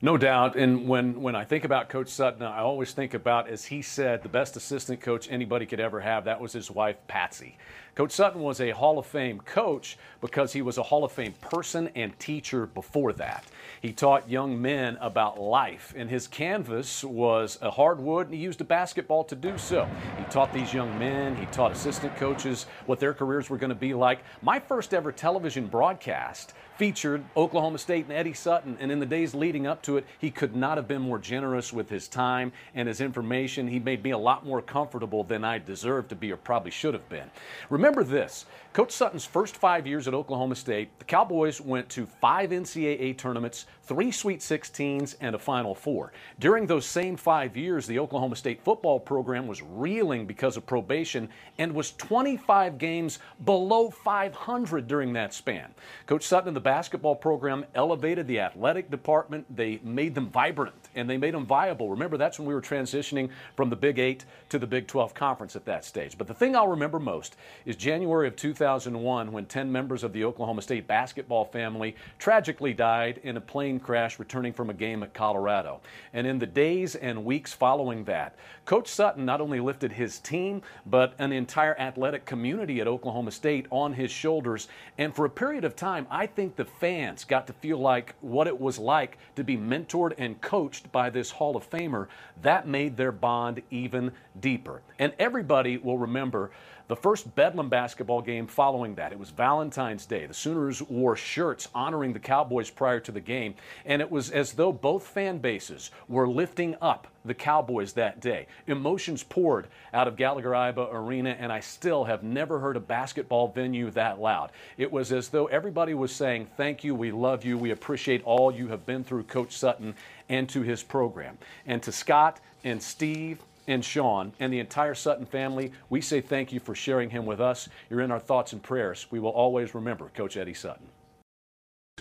No 0.00 0.16
doubt. 0.16 0.56
And 0.56 0.86
when, 0.86 1.20
when 1.20 1.34
I 1.34 1.44
think 1.44 1.64
about 1.64 1.88
Coach 1.88 2.10
Sutton, 2.10 2.42
I 2.42 2.58
always 2.58 2.92
think 2.92 3.14
about, 3.14 3.48
as 3.48 3.64
he 3.64 3.82
said, 3.82 4.22
the 4.22 4.28
best 4.28 4.56
assistant 4.56 5.00
coach 5.00 5.28
anybody 5.30 5.66
could 5.66 5.80
ever 5.80 6.00
have. 6.00 6.24
That 6.26 6.40
was 6.40 6.52
his 6.52 6.70
wife, 6.70 6.96
Patsy. 7.08 7.56
Coach 7.96 8.12
Sutton 8.12 8.42
was 8.42 8.60
a 8.60 8.72
Hall 8.72 8.98
of 8.98 9.06
Fame 9.06 9.40
coach 9.40 9.96
because 10.20 10.52
he 10.52 10.60
was 10.60 10.76
a 10.76 10.82
Hall 10.82 11.02
of 11.02 11.12
Fame 11.12 11.32
person 11.40 11.88
and 11.94 12.16
teacher 12.18 12.66
before 12.66 13.14
that. 13.14 13.46
He 13.80 13.90
taught 13.90 14.28
young 14.28 14.60
men 14.60 14.98
about 15.00 15.40
life, 15.40 15.94
and 15.96 16.10
his 16.10 16.28
canvas 16.28 17.02
was 17.02 17.58
a 17.62 17.70
hardwood, 17.70 18.26
and 18.26 18.34
he 18.34 18.40
used 18.42 18.60
a 18.60 18.64
basketball 18.64 19.24
to 19.24 19.34
do 19.34 19.56
so. 19.56 19.88
He 20.18 20.24
taught 20.24 20.52
these 20.52 20.74
young 20.74 20.98
men, 20.98 21.36
he 21.36 21.46
taught 21.46 21.72
assistant 21.72 22.14
coaches 22.16 22.66
what 22.84 23.00
their 23.00 23.14
careers 23.14 23.48
were 23.48 23.56
going 23.56 23.70
to 23.70 23.74
be 23.74 23.94
like. 23.94 24.18
My 24.42 24.60
first 24.60 24.92
ever 24.92 25.10
television 25.10 25.66
broadcast 25.66 26.52
featured 26.76 27.24
Oklahoma 27.36 27.78
State 27.78 28.04
and 28.04 28.12
Eddie 28.12 28.34
Sutton. 28.34 28.76
And 28.80 28.92
in 28.92 29.00
the 29.00 29.06
days 29.06 29.34
leading 29.34 29.66
up 29.66 29.82
to 29.82 29.96
it, 29.96 30.06
he 30.18 30.30
could 30.30 30.54
not 30.54 30.76
have 30.76 30.86
been 30.86 31.00
more 31.00 31.18
generous 31.18 31.72
with 31.72 31.88
his 31.88 32.06
time 32.06 32.52
and 32.74 32.86
his 32.86 33.00
information. 33.00 33.66
He 33.66 33.78
made 33.78 34.04
me 34.04 34.10
a 34.10 34.18
lot 34.18 34.44
more 34.44 34.60
comfortable 34.60 35.24
than 35.24 35.42
I 35.42 35.58
deserved 35.58 36.10
to 36.10 36.16
be 36.16 36.30
or 36.30 36.36
probably 36.36 36.70
should 36.70 36.92
have 36.92 37.08
been. 37.08 37.30
Remember 37.70 37.85
this. 37.92 38.46
Coach 38.72 38.90
Sutton's 38.90 39.24
first 39.24 39.56
five 39.56 39.86
years 39.86 40.06
at 40.06 40.14
Oklahoma 40.14 40.54
State, 40.54 40.98
the 40.98 41.04
Cowboys 41.04 41.60
went 41.60 41.88
to 41.90 42.04
five 42.04 42.50
NCAA 42.50 43.16
tournaments, 43.16 43.66
three 43.86 44.10
Sweet 44.10 44.40
16s, 44.40 45.16
and 45.20 45.34
a 45.34 45.38
Final 45.38 45.74
Four. 45.74 46.12
During 46.40 46.66
those 46.66 46.84
same 46.84 47.16
five 47.16 47.56
years, 47.56 47.86
the 47.86 47.98
Oklahoma 47.98 48.36
State 48.36 48.62
football 48.62 48.98
program 48.98 49.46
was 49.46 49.62
reeling 49.62 50.26
because 50.26 50.56
of 50.56 50.66
probation 50.66 51.28
and 51.58 51.72
was 51.72 51.92
25 51.92 52.78
games 52.78 53.20
below 53.44 53.90
500 53.90 54.88
during 54.88 55.12
that 55.12 55.32
span. 55.32 55.72
Coach 56.06 56.24
Sutton 56.24 56.48
and 56.48 56.56
the 56.56 56.60
basketball 56.60 57.14
program 57.14 57.64
elevated 57.74 58.26
the 58.26 58.40
athletic 58.40 58.90
department. 58.90 59.46
They 59.54 59.80
made 59.82 60.14
them 60.14 60.28
vibrant 60.30 60.74
and 60.94 61.08
they 61.08 61.16
made 61.16 61.34
them 61.34 61.46
viable. 61.46 61.88
Remember, 61.90 62.16
that's 62.16 62.38
when 62.38 62.48
we 62.48 62.54
were 62.54 62.62
transitioning 62.62 63.30
from 63.56 63.70
the 63.70 63.76
Big 63.76 63.98
Eight 63.98 64.24
to 64.48 64.58
the 64.58 64.66
Big 64.66 64.86
12 64.86 65.14
conference 65.14 65.54
at 65.54 65.64
that 65.66 65.84
stage. 65.84 66.18
But 66.18 66.26
the 66.26 66.34
thing 66.34 66.56
I'll 66.56 66.68
remember 66.68 66.98
most 66.98 67.36
is 67.64 67.76
January 67.76 68.26
of 68.26 68.36
2001 68.36 69.30
when 69.30 69.46
10 69.46 69.70
members 69.70 70.02
of 70.02 70.12
the 70.12 70.24
Oklahoma 70.24 70.62
State 70.62 70.86
basketball 70.86 71.44
family 71.44 71.94
tragically 72.18 72.72
died 72.72 73.20
in 73.22 73.36
a 73.36 73.40
plane 73.40 73.75
crash 73.80 74.18
returning 74.18 74.52
from 74.52 74.70
a 74.70 74.74
game 74.74 75.02
at 75.02 75.14
Colorado. 75.14 75.80
And 76.12 76.26
in 76.26 76.38
the 76.38 76.46
days 76.46 76.94
and 76.94 77.24
weeks 77.24 77.52
following 77.52 78.04
that, 78.04 78.36
Coach 78.64 78.88
Sutton 78.88 79.24
not 79.24 79.40
only 79.40 79.60
lifted 79.60 79.92
his 79.92 80.18
team, 80.18 80.62
but 80.86 81.14
an 81.18 81.32
entire 81.32 81.78
athletic 81.78 82.24
community 82.24 82.80
at 82.80 82.88
Oklahoma 82.88 83.30
State 83.30 83.66
on 83.70 83.92
his 83.92 84.10
shoulders. 84.10 84.68
And 84.98 85.14
for 85.14 85.24
a 85.24 85.30
period 85.30 85.64
of 85.64 85.76
time, 85.76 86.06
I 86.10 86.26
think 86.26 86.56
the 86.56 86.64
fans 86.64 87.24
got 87.24 87.46
to 87.46 87.52
feel 87.52 87.78
like 87.78 88.14
what 88.20 88.46
it 88.46 88.60
was 88.60 88.78
like 88.78 89.18
to 89.36 89.44
be 89.44 89.56
mentored 89.56 90.14
and 90.18 90.40
coached 90.40 90.90
by 90.92 91.10
this 91.10 91.30
Hall 91.30 91.56
of 91.56 91.68
Famer. 91.68 92.08
That 92.42 92.66
made 92.66 92.96
their 92.96 93.12
bond 93.12 93.62
even 93.70 94.12
deeper. 94.40 94.82
And 94.98 95.12
everybody 95.18 95.76
will 95.76 95.98
remember 95.98 96.50
the 96.88 96.96
first 96.96 97.34
Bedlam 97.34 97.68
basketball 97.68 98.22
game 98.22 98.46
following 98.46 98.94
that. 98.94 99.12
It 99.12 99.18
was 99.18 99.30
Valentine's 99.30 100.06
Day. 100.06 100.26
The 100.26 100.34
Sooners 100.34 100.82
wore 100.82 101.16
shirts 101.16 101.68
honoring 101.74 102.12
the 102.12 102.20
Cowboys 102.20 102.70
prior 102.70 103.00
to 103.00 103.12
the 103.12 103.20
game, 103.20 103.54
and 103.84 104.00
it 104.00 104.10
was 104.10 104.30
as 104.30 104.52
though 104.52 104.72
both 104.72 105.06
fan 105.06 105.38
bases 105.38 105.90
were 106.08 106.28
lifting 106.28 106.76
up 106.80 107.08
the 107.24 107.34
Cowboys 107.34 107.94
that 107.94 108.20
day. 108.20 108.46
Emotions 108.68 109.24
poured 109.24 109.66
out 109.92 110.06
of 110.06 110.16
Gallagher 110.16 110.50
Iba 110.50 110.92
Arena, 110.92 111.30
and 111.30 111.52
I 111.52 111.58
still 111.58 112.04
have 112.04 112.22
never 112.22 112.60
heard 112.60 112.76
a 112.76 112.80
basketball 112.80 113.48
venue 113.48 113.90
that 113.90 114.20
loud. 114.20 114.52
It 114.78 114.92
was 114.92 115.12
as 115.12 115.28
though 115.28 115.46
everybody 115.46 115.94
was 115.94 116.12
saying, 116.12 116.46
Thank 116.56 116.84
you, 116.84 116.94
we 116.94 117.10
love 117.10 117.44
you, 117.44 117.58
we 117.58 117.72
appreciate 117.72 118.22
all 118.24 118.52
you 118.52 118.68
have 118.68 118.86
been 118.86 119.02
through, 119.02 119.24
Coach 119.24 119.56
Sutton, 119.56 119.94
and 120.28 120.48
to 120.50 120.62
his 120.62 120.84
program. 120.84 121.38
And 121.66 121.82
to 121.82 121.90
Scott 121.90 122.40
and 122.62 122.80
Steve 122.80 123.40
and 123.66 123.84
Sean 123.84 124.32
and 124.40 124.52
the 124.52 124.60
entire 124.60 124.94
Sutton 124.94 125.26
family, 125.26 125.72
we 125.90 126.00
say 126.00 126.20
thank 126.20 126.52
you 126.52 126.60
for 126.60 126.74
sharing 126.74 127.10
him 127.10 127.26
with 127.26 127.40
us. 127.40 127.68
You're 127.90 128.00
in 128.00 128.10
our 128.10 128.20
thoughts 128.20 128.52
and 128.52 128.62
prayers. 128.62 129.06
We 129.10 129.18
will 129.18 129.30
always 129.30 129.74
remember 129.74 130.10
Coach 130.14 130.36
Eddie 130.36 130.54
Sutton. 130.54 130.86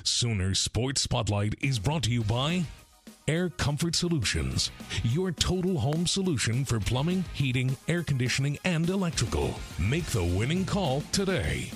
Sooner 0.03 0.53
Sports 0.53 1.01
Spotlight 1.01 1.55
is 1.61 1.79
brought 1.79 2.03
to 2.03 2.11
you 2.11 2.23
by 2.23 2.65
Air 3.27 3.49
Comfort 3.49 3.95
Solutions, 3.95 4.69
your 5.03 5.31
total 5.31 5.79
home 5.79 6.05
solution 6.05 6.63
for 6.63 6.79
plumbing, 6.79 7.25
heating, 7.33 7.75
air 7.87 8.03
conditioning, 8.03 8.57
and 8.65 8.87
electrical. 8.87 9.55
Make 9.79 10.05
the 10.05 10.23
winning 10.23 10.63
call 10.63 11.01
today. 11.11 11.71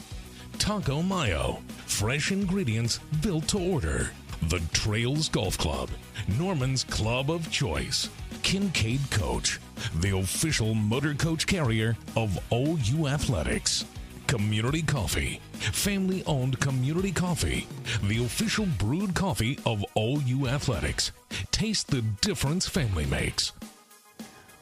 Taco 0.60 1.02
Mayo, 1.02 1.60
fresh 1.88 2.32
ingredients 2.32 3.00
built 3.22 3.48
to 3.48 3.58
order. 3.58 4.12
The 4.44 4.62
Trails 4.74 5.28
Golf 5.28 5.58
Club, 5.58 5.90
Norman's 6.38 6.84
Club 6.84 7.32
of 7.32 7.50
Choice. 7.50 8.10
Kincaid 8.44 9.00
Coach, 9.12 9.60
the 10.00 10.18
official 10.18 10.74
motor 10.74 11.14
coach 11.14 11.46
carrier 11.48 11.98
of 12.16 12.38
OU 12.52 13.08
Athletics. 13.08 13.86
Community 14.28 14.82
Coffee, 14.82 15.42
family 15.54 16.24
owned 16.26 16.60
community 16.60 17.12
coffee, 17.12 17.68
the 18.04 18.24
official 18.24 18.68
brewed 18.78 19.16
coffee 19.16 19.58
of 19.66 19.84
OU 19.98 20.48
Athletics. 20.48 21.12
Taste 21.52 21.88
the 21.88 22.02
difference 22.22 22.68
family 22.68 23.06
makes. 23.08 23.54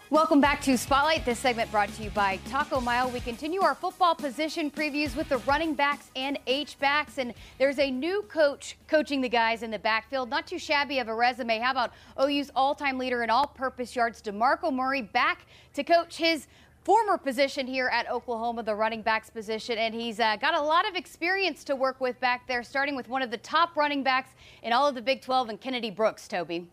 Welcome 0.10 0.40
back 0.40 0.62
to 0.62 0.78
Spotlight. 0.78 1.26
This 1.26 1.38
segment 1.38 1.70
brought 1.70 1.90
to 1.90 2.04
you 2.04 2.10
by 2.12 2.38
Taco 2.48 2.80
Mayo. 2.80 3.10
We 3.10 3.20
continue 3.20 3.62
our 3.62 3.76
football 3.76 4.16
position 4.16 4.72
previews 4.72 5.18
with 5.18 5.28
the 5.28 5.40
running 5.40 5.74
backs 5.74 6.12
and 6.16 6.40
H 6.48 6.80
backs. 6.80 7.18
And 7.18 7.34
there's 7.58 7.78
a 7.78 7.92
new 7.92 8.22
coach 8.30 8.78
coaching 8.88 9.20
the 9.20 9.28
guys 9.28 9.64
in 9.64 9.70
the 9.70 9.80
backfield. 9.80 10.30
Not 10.30 10.48
too 10.48 10.60
shabby 10.60 11.00
of 11.00 11.10
a 11.10 11.14
resume. 11.14 11.60
How 11.60 11.72
about 11.72 11.92
OU's 12.22 12.50
all 12.56 12.74
time 12.74 12.98
leader 12.98 13.22
in 13.22 13.30
all 13.30 13.48
purpose 13.48 13.98
yards, 13.98 14.22
DeMarco 14.22 14.74
Murray, 14.74 15.02
back 15.02 15.46
to 15.74 15.84
coach 15.84 16.16
his 16.16 16.48
former 16.86 17.18
position 17.18 17.68
here 17.68 17.90
at 17.90 18.10
Oklahoma, 18.10 18.64
the 18.64 18.76
running 18.76 19.02
backs 19.02 19.30
position, 19.30 19.78
and 19.78 19.94
he's 19.94 20.22
uh, 20.22 20.38
got 20.38 20.54
a 20.54 20.62
lot 20.62 20.88
of 20.88 20.96
experience 20.96 21.66
to 21.66 21.76
work 21.76 22.00
with 22.00 22.18
back 22.22 22.48
there, 22.48 22.64
starting 22.64 22.96
with 22.96 23.10
one 23.10 23.22
of 23.22 23.30
the 23.30 23.38
top 23.40 23.76
running 23.76 24.04
backs 24.04 24.30
in 24.64 24.72
all 24.72 24.88
of 24.88 24.96
the 24.96 25.02
Big 25.02 25.22
12 25.22 25.50
and 25.50 25.60
Kennedy 25.60 25.92
Brooks, 25.92 26.30
Toby. 26.30 26.66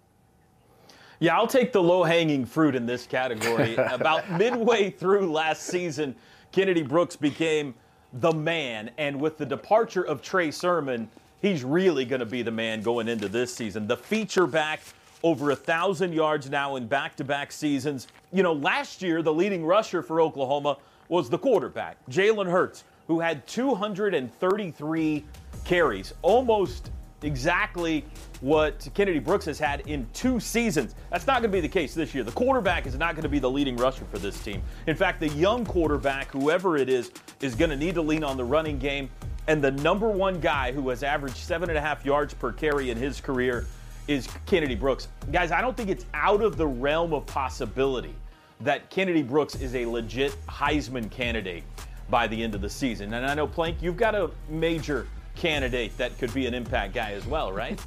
Yeah, 1.25 1.39
I'll 1.39 1.47
take 1.47 1.73
the 1.73 1.83
low 1.83 2.05
hanging 2.05 2.45
fruit 2.45 2.75
in 2.75 2.85
this 2.85 3.07
category. 3.07 3.77
About 3.79 4.31
midway 4.33 4.91
through 4.91 5.33
last 5.33 5.63
season, 5.63 6.15
Kennedy 6.53 6.83
Brooks 6.83 7.17
became 7.17 7.73
the 8.13 8.31
man. 8.31 8.91
And 8.99 9.19
with 9.19 9.39
the 9.39 9.47
departure 9.47 10.03
of 10.03 10.21
Trey 10.21 10.51
Sermon, 10.51 11.09
he's 11.41 11.65
really 11.65 12.05
going 12.05 12.21
to 12.21 12.27
be 12.27 12.43
the 12.43 12.51
man 12.51 12.83
going 12.83 13.09
into 13.09 13.27
this 13.31 13.55
season. 13.55 13.87
The 13.87 13.97
feature 13.97 14.47
back, 14.47 14.83
over 15.23 15.51
a 15.51 15.57
thousand 15.57 16.13
yards 16.13 16.51
now 16.51 16.77
in 16.77 16.87
back 16.87 17.17
to 17.17 17.25
back 17.25 17.53
seasons. 17.53 18.07
You 18.31 18.43
know, 18.43 18.53
last 18.53 19.01
year, 19.01 19.23
the 19.23 19.33
leading 19.33 19.65
rusher 19.65 20.03
for 20.03 20.21
Oklahoma 20.21 20.77
was 21.09 21.31
the 21.31 21.39
quarterback, 21.39 21.97
Jalen 22.11 22.51
Hurts, 22.51 22.85
who 23.07 23.21
had 23.21 23.47
233 23.47 25.25
carries, 25.65 26.13
almost 26.21 26.91
exactly 27.25 28.05
what 28.41 28.87
Kennedy 28.95 29.19
Brooks 29.19 29.45
has 29.47 29.59
had 29.59 29.81
in 29.87 30.07
two 30.13 30.39
seasons. 30.41 30.95
That's 31.11 31.27
not 31.27 31.41
going 31.41 31.51
to 31.51 31.57
be 31.57 31.61
the 31.61 31.69
case 31.69 31.95
this 31.95 32.15
year. 32.15 32.25
The 32.25 32.33
quarterback 32.33 32.87
is 32.87 32.97
not 32.97 33.15
going 33.15 33.23
to 33.23 33.29
be 33.29 33.39
the 33.39 33.51
leading 33.51 33.77
rusher 33.77 34.05
for 34.11 34.19
this 34.19 34.43
team. 34.43 34.63
In 34.87 34.97
fact, 34.97 35.21
the 35.21 35.29
young 35.29 35.65
quarterback, 35.65 36.31
whoever 36.31 36.77
it 36.77 36.89
is, 36.89 37.11
is 37.41 37.55
going 37.55 37.71
to 37.71 37.77
need 37.77 37.95
to 37.95 38.03
lean 38.03 38.25
on 38.25 38.37
the 38.37 38.45
running 38.45 38.79
game. 38.79 39.09
And 39.47 39.63
the 39.63 39.71
number 39.71 40.09
one 40.09 40.41
guy 40.41 40.73
who 40.73 40.89
has 40.89 41.03
averaged 41.03 41.37
seven 41.37 41.69
and 41.69 41.79
a 41.79 41.81
half 41.81 42.05
yards 42.05 42.35
per 42.35 42.53
carry 42.53 42.91
in 42.91 42.97
his 42.97 43.21
career 43.21 43.67
is 44.09 44.29
Kennedy 44.47 44.75
Brooks. 44.75 45.09
Guys, 45.33 45.51
I 45.51 45.61
don't 45.61 45.77
think 45.77 45.91
it's 45.91 46.07
out 46.15 46.43
of 46.43 46.57
the 46.57 46.67
realm 46.67 47.13
of 47.13 47.27
possibility 47.27 48.15
that 48.61 48.89
Kennedy 48.91 49.23
Brooks 49.23 49.55
is 49.57 49.75
a 49.75 49.85
legit 49.87 50.37
Heisman 50.47 51.11
candidate 51.11 51.65
by 52.11 52.27
the 52.27 52.43
end 52.43 52.55
of 52.55 52.61
the 52.61 52.71
season. 52.71 53.13
And 53.15 53.27
I 53.27 53.35
know, 53.35 53.47
Plank, 53.47 53.79
you've 53.81 53.97
got 53.97 54.15
a 54.15 54.31
major 54.49 55.07
candidate 55.35 55.97
that 55.99 56.17
could 56.19 56.33
be 56.33 56.47
an 56.47 56.55
impact 56.55 56.95
guy 56.95 57.13
as 57.13 57.27
well, 57.27 57.53
right? 57.53 57.81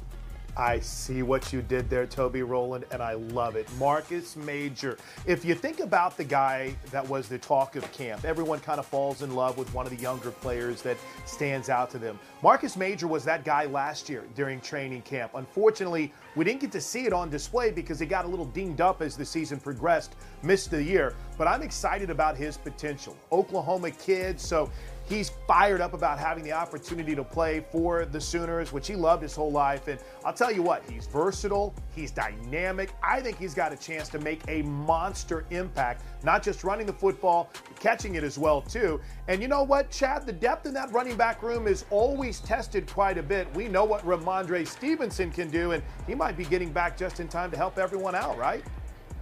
I 0.58 0.80
see 0.80 1.22
what 1.22 1.52
you 1.52 1.62
did 1.62 1.88
there, 1.88 2.04
Toby 2.04 2.42
Rowland, 2.42 2.84
and 2.90 3.00
I 3.00 3.12
love 3.12 3.54
it. 3.54 3.68
Marcus 3.78 4.34
Major. 4.34 4.98
If 5.24 5.44
you 5.44 5.54
think 5.54 5.78
about 5.78 6.16
the 6.16 6.24
guy 6.24 6.74
that 6.90 7.08
was 7.08 7.28
the 7.28 7.38
talk 7.38 7.76
of 7.76 7.90
camp, 7.92 8.24
everyone 8.24 8.58
kind 8.58 8.80
of 8.80 8.86
falls 8.86 9.22
in 9.22 9.36
love 9.36 9.56
with 9.56 9.72
one 9.72 9.86
of 9.86 9.96
the 9.96 10.02
younger 10.02 10.32
players 10.32 10.82
that 10.82 10.96
stands 11.26 11.68
out 11.68 11.90
to 11.90 11.98
them. 11.98 12.18
Marcus 12.42 12.76
Major 12.76 13.06
was 13.06 13.24
that 13.24 13.44
guy 13.44 13.66
last 13.66 14.08
year 14.08 14.24
during 14.34 14.60
training 14.60 15.02
camp. 15.02 15.30
Unfortunately, 15.34 16.12
we 16.34 16.44
didn't 16.44 16.60
get 16.60 16.72
to 16.72 16.80
see 16.80 17.06
it 17.06 17.12
on 17.12 17.30
display 17.30 17.70
because 17.70 18.00
he 18.00 18.06
got 18.06 18.24
a 18.24 18.28
little 18.28 18.46
dinged 18.46 18.80
up 18.80 19.00
as 19.00 19.16
the 19.16 19.24
season 19.24 19.60
progressed, 19.60 20.16
missed 20.42 20.72
the 20.72 20.82
year. 20.82 21.14
But 21.36 21.46
I'm 21.46 21.62
excited 21.62 22.10
about 22.10 22.36
his 22.36 22.56
potential. 22.56 23.16
Oklahoma 23.30 23.92
kid, 23.92 24.40
so 24.40 24.72
He's 25.08 25.30
fired 25.46 25.80
up 25.80 25.94
about 25.94 26.18
having 26.18 26.44
the 26.44 26.52
opportunity 26.52 27.14
to 27.14 27.24
play 27.24 27.64
for 27.72 28.04
the 28.04 28.20
Sooners, 28.20 28.72
which 28.72 28.86
he 28.86 28.94
loved 28.94 29.22
his 29.22 29.34
whole 29.34 29.50
life. 29.50 29.88
And 29.88 29.98
I'll 30.22 30.34
tell 30.34 30.52
you 30.52 30.62
what, 30.62 30.82
he's 30.88 31.06
versatile, 31.06 31.74
he's 31.94 32.10
dynamic. 32.10 32.90
I 33.02 33.22
think 33.22 33.38
he's 33.38 33.54
got 33.54 33.72
a 33.72 33.76
chance 33.76 34.10
to 34.10 34.18
make 34.18 34.42
a 34.48 34.60
monster 34.62 35.46
impact, 35.48 36.02
not 36.24 36.42
just 36.42 36.62
running 36.62 36.86
the 36.86 36.92
football, 36.92 37.50
catching 37.80 38.16
it 38.16 38.22
as 38.22 38.36
well, 38.36 38.60
too. 38.60 39.00
And 39.28 39.40
you 39.40 39.48
know 39.48 39.62
what, 39.62 39.90
Chad? 39.90 40.26
The 40.26 40.32
depth 40.32 40.66
in 40.66 40.74
that 40.74 40.92
running 40.92 41.16
back 41.16 41.42
room 41.42 41.66
is 41.66 41.86
always 41.88 42.40
tested 42.40 42.86
quite 42.86 43.16
a 43.16 43.22
bit. 43.22 43.52
We 43.54 43.66
know 43.66 43.84
what 43.84 44.04
Rhamondre 44.04 44.66
Stevenson 44.66 45.30
can 45.30 45.48
do, 45.50 45.72
and 45.72 45.82
he 46.06 46.14
might 46.14 46.36
be 46.36 46.44
getting 46.44 46.70
back 46.70 46.98
just 46.98 47.18
in 47.18 47.28
time 47.28 47.50
to 47.50 47.56
help 47.56 47.78
everyone 47.78 48.14
out, 48.14 48.36
right? 48.36 48.62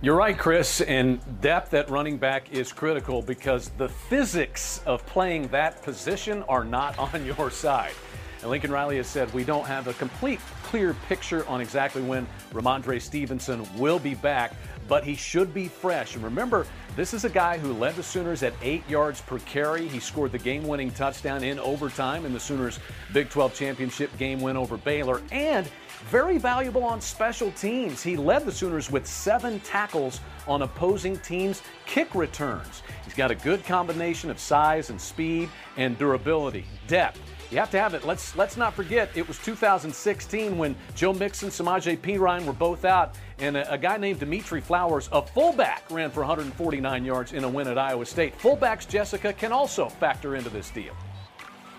You're 0.02 0.16
right, 0.16 0.36
Chris, 0.36 0.82
and 0.82 1.18
depth 1.40 1.72
at 1.72 1.88
running 1.88 2.18
back 2.18 2.52
is 2.52 2.70
critical 2.70 3.22
because 3.22 3.70
the 3.78 3.88
physics 3.88 4.82
of 4.84 5.04
playing 5.06 5.48
that 5.48 5.82
position 5.82 6.42
are 6.50 6.64
not 6.64 6.98
on 7.14 7.24
your 7.24 7.50
side. 7.50 7.94
And 8.42 8.50
Lincoln 8.50 8.70
Riley 8.70 8.98
has 8.98 9.06
said 9.06 9.32
we 9.32 9.42
don't 9.42 9.64
have 9.64 9.86
a 9.88 9.94
complete 9.94 10.38
clear 10.64 10.92
picture 11.08 11.48
on 11.48 11.62
exactly 11.62 12.02
when 12.02 12.26
Rhamondre 12.52 13.00
Stevenson 13.00 13.66
will 13.78 13.98
be 13.98 14.14
back, 14.14 14.52
but 14.88 15.04
he 15.04 15.14
should 15.14 15.52
be 15.52 15.68
fresh. 15.68 16.14
And 16.14 16.24
remember, 16.24 16.66
this 16.96 17.12
is 17.14 17.24
a 17.24 17.30
guy 17.30 17.58
who 17.58 17.72
led 17.72 17.96
the 17.96 18.02
Sooners 18.02 18.42
at 18.42 18.54
eight 18.62 18.88
yards 18.88 19.20
per 19.20 19.38
carry. 19.40 19.88
He 19.88 20.00
scored 20.00 20.32
the 20.32 20.38
game 20.38 20.66
winning 20.66 20.90
touchdown 20.90 21.44
in 21.44 21.58
overtime 21.58 22.24
in 22.24 22.32
the 22.32 22.40
Sooners' 22.40 22.78
Big 23.12 23.28
12 23.28 23.54
championship 23.54 24.16
game 24.18 24.40
win 24.40 24.56
over 24.56 24.76
Baylor. 24.76 25.20
And 25.30 25.68
very 26.10 26.38
valuable 26.38 26.84
on 26.84 27.00
special 27.00 27.50
teams. 27.52 28.02
He 28.02 28.16
led 28.16 28.44
the 28.44 28.52
Sooners 28.52 28.90
with 28.90 29.06
seven 29.06 29.60
tackles 29.60 30.20
on 30.46 30.62
opposing 30.62 31.18
teams' 31.18 31.62
kick 31.86 32.14
returns. 32.14 32.82
He's 33.04 33.14
got 33.14 33.30
a 33.30 33.34
good 33.34 33.64
combination 33.64 34.30
of 34.30 34.38
size 34.38 34.90
and 34.90 35.00
speed 35.00 35.48
and 35.76 35.98
durability, 35.98 36.64
depth. 36.86 37.20
You 37.50 37.58
have 37.58 37.70
to 37.70 37.78
have 37.78 37.94
it. 37.94 38.04
Let's 38.04 38.34
let's 38.36 38.56
not 38.56 38.74
forget 38.74 39.10
it 39.14 39.26
was 39.26 39.38
2016 39.38 40.58
when 40.58 40.74
Joe 40.94 41.12
Mixon, 41.12 41.48
Samaje 41.48 41.96
Perine 41.98 42.44
were 42.44 42.52
both 42.52 42.84
out, 42.84 43.14
and 43.38 43.56
a, 43.56 43.72
a, 43.72 43.78
guy 43.78 43.96
named 43.96 44.20
Dimitri 44.20 44.60
Flowers, 44.60 45.08
a 45.12 45.22
fullback, 45.22 45.84
ran 45.90 46.10
for 46.10 46.20
149 46.20 47.04
yards 47.04 47.32
in 47.32 47.44
a 47.44 47.48
win 47.48 47.68
at 47.68 47.78
Iowa 47.78 48.04
State. 48.04 48.36
Fullbacks, 48.38 48.88
Jessica, 48.88 49.32
can 49.32 49.52
also 49.52 49.88
factor 49.88 50.34
into 50.34 50.50
this 50.50 50.70
deal. 50.70 50.94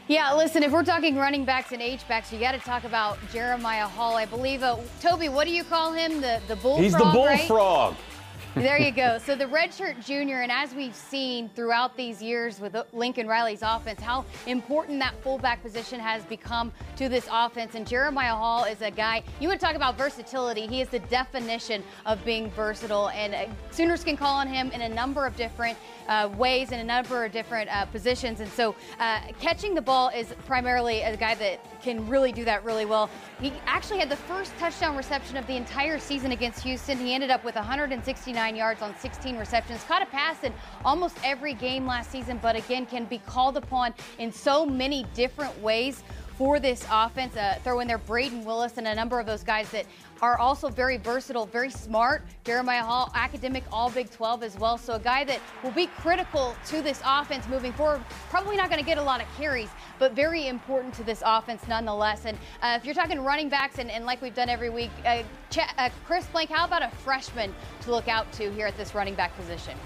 Yeah, 0.08 0.34
listen, 0.36 0.64
if 0.64 0.72
we're 0.72 0.86
talking 0.86 1.18
running 1.18 1.44
backs 1.44 1.74
and 1.74 1.82
H-backs, 1.82 2.32
you 2.32 2.40
got 2.40 2.54
to 2.54 2.60
talk 2.60 2.86
about 2.86 3.18
Jeremiah 3.34 3.88
Hall. 3.88 4.16
I 4.16 4.26
believe, 4.26 4.64
uh, 4.64 4.78
Toby, 5.02 5.28
what 5.28 5.46
do 5.46 5.54
you 5.54 5.66
call 5.66 5.92
him? 5.92 6.22
The 6.22 6.40
the 6.48 6.56
bullfrog, 6.56 6.84
He's 6.84 6.94
the 6.94 7.00
bullfrog. 7.00 7.94
Right? 7.94 8.02
There 8.62 8.80
you 8.80 8.92
go. 8.92 9.18
So 9.18 9.36
the 9.36 9.46
redshirt 9.46 10.04
junior, 10.06 10.42
and 10.42 10.52
as 10.52 10.74
we've 10.74 10.96
seen 10.96 11.50
throughout 11.56 11.96
these 11.96 12.22
years 12.22 12.60
with 12.60 12.76
Lincoln 12.94 13.28
Riley's 13.28 13.62
offense, 13.62 14.02
how 14.02 14.26
important 14.46 15.00
that 15.00 15.14
fullback 15.22 15.62
position 15.62 16.00
has 16.00 16.24
become 16.26 16.72
to 16.96 17.10
this 17.10 17.28
offense. 17.32 17.76
And 17.76 17.88
Jeremiah 17.88 18.36
Hall 18.36 18.64
is 18.64 18.82
a 18.82 18.92
guy, 18.92 19.24
you 19.40 19.48
would 19.50 19.60
talk 19.60 19.76
about 19.76 19.98
versatility. 19.98 20.68
He 20.68 20.82
is 20.82 20.90
the 20.90 21.00
definition 21.00 21.84
of 22.06 22.24
being 22.26 22.50
versatile. 22.52 23.10
And 23.10 23.36
uh, 23.36 23.46
Sooners 23.72 24.04
can 24.04 24.18
call 24.18 24.36
on 24.36 24.48
him 24.48 24.72
in 24.72 24.82
a 24.82 24.90
number 24.90 25.26
of 25.26 25.36
different 25.36 25.78
uh, 26.08 26.30
ways 26.38 26.72
in 26.72 26.80
a 26.80 26.84
number 26.84 27.26
of 27.26 27.32
different 27.32 27.70
uh, 27.70 27.86
positions. 27.86 28.40
And 28.40 28.52
so 28.52 28.76
uh, 29.00 29.22
catching 29.40 29.76
the 29.76 29.82
ball 29.82 30.10
is 30.10 30.34
primarily 30.46 31.02
a 31.02 31.16
guy 31.16 31.36
that 31.36 31.77
can 31.88 32.06
really 32.10 32.34
do 32.34 32.44
that 32.44 32.66
really 32.66 32.84
well. 32.84 33.10
He 33.40 33.54
actually 33.66 34.00
had 34.00 34.10
the 34.10 34.18
first 34.18 34.52
touchdown 34.58 34.98
reception 34.98 35.38
of 35.38 35.48
the 35.48 35.56
entire 35.56 36.00
season 36.00 36.34
against 36.34 36.62
Houston. 36.64 36.98
He 36.98 37.14
ended 37.14 37.30
up 37.30 37.46
with 37.46 37.56
169 37.56 38.56
yards 38.58 38.82
on 38.82 38.94
16 39.00 39.38
receptions, 39.38 39.82
caught 39.86 40.02
a 40.02 40.06
pass 40.08 40.44
in 40.44 40.52
almost 40.84 41.16
every 41.24 41.54
game 41.54 41.88
last 41.88 42.12
season, 42.12 42.40
but 42.42 42.58
again 42.58 42.86
can 42.86 43.06
be 43.06 43.20
called 43.20 43.56
upon 43.56 43.94
in 44.20 44.34
so 44.34 44.66
many 44.66 45.06
different 45.14 45.58
ways 45.62 46.04
for 46.38 46.60
this 46.60 46.86
offense. 46.92 47.38
Uh, 47.38 47.58
throw 47.64 47.80
in 47.80 47.88
there 47.88 48.00
Brayden 48.00 48.44
Willis 48.44 48.78
and 48.78 48.86
a 48.86 48.94
number 48.94 49.18
of 49.18 49.26
those 49.26 49.44
guys 49.44 49.70
that 49.72 49.86
are 50.22 50.38
also 50.38 50.70
very 50.70 50.98
versatile, 50.98 51.46
very 51.46 51.70
smart. 51.70 52.24
Jeremiah 52.44 52.84
Hall, 52.84 53.12
academic 53.16 53.64
All 53.72 53.90
Big 53.90 54.10
12 54.10 54.44
as 54.44 54.58
well. 54.58 54.78
So 54.78 54.94
a 54.94 55.00
guy 55.00 55.24
that 55.26 55.40
will 55.64 55.72
be 55.72 55.88
critical 55.88 56.56
to 56.68 56.82
this 56.82 57.02
offense 57.06 57.48
moving 57.48 57.74
forward. 57.74 58.04
Probably 58.30 58.58
not 58.58 58.70
going 58.70 58.80
to 58.80 58.86
get 58.86 58.98
a 58.98 59.02
lot 59.02 59.22
of 59.22 59.28
carries, 59.38 59.70
but 60.00 60.14
very 60.14 60.48
important 60.48 60.94
to 60.96 61.04
this 61.04 61.22
offense 61.26 61.68
nonetheless. 61.68 62.26
And 62.26 62.38
uh, 62.62 62.78
if 62.80 62.86
you're 62.86 62.96
talking 62.96 63.20
running 63.22 63.50
backs, 63.50 63.80
and, 63.80 63.92
and, 63.92 64.06
like 64.06 64.22
we've 64.22 64.36
done 64.36 64.50
every 64.50 64.70
week, 64.70 64.92
uh, 65.06 65.24
Ch- 65.50 65.60
uh, 65.78 65.90
Chris 66.06 66.26
Plank, 66.28 66.50
how 66.50 66.66
about 66.66 66.82
a 66.82 66.90
freshman 66.90 67.54
to 67.82 67.92
look 67.92 68.08
out 68.08 68.32
to 68.34 68.52
here 68.52 68.68
at 68.68 68.78
this 68.78 68.96
running 68.96 69.16
back 69.16 69.36
position? 69.38 69.78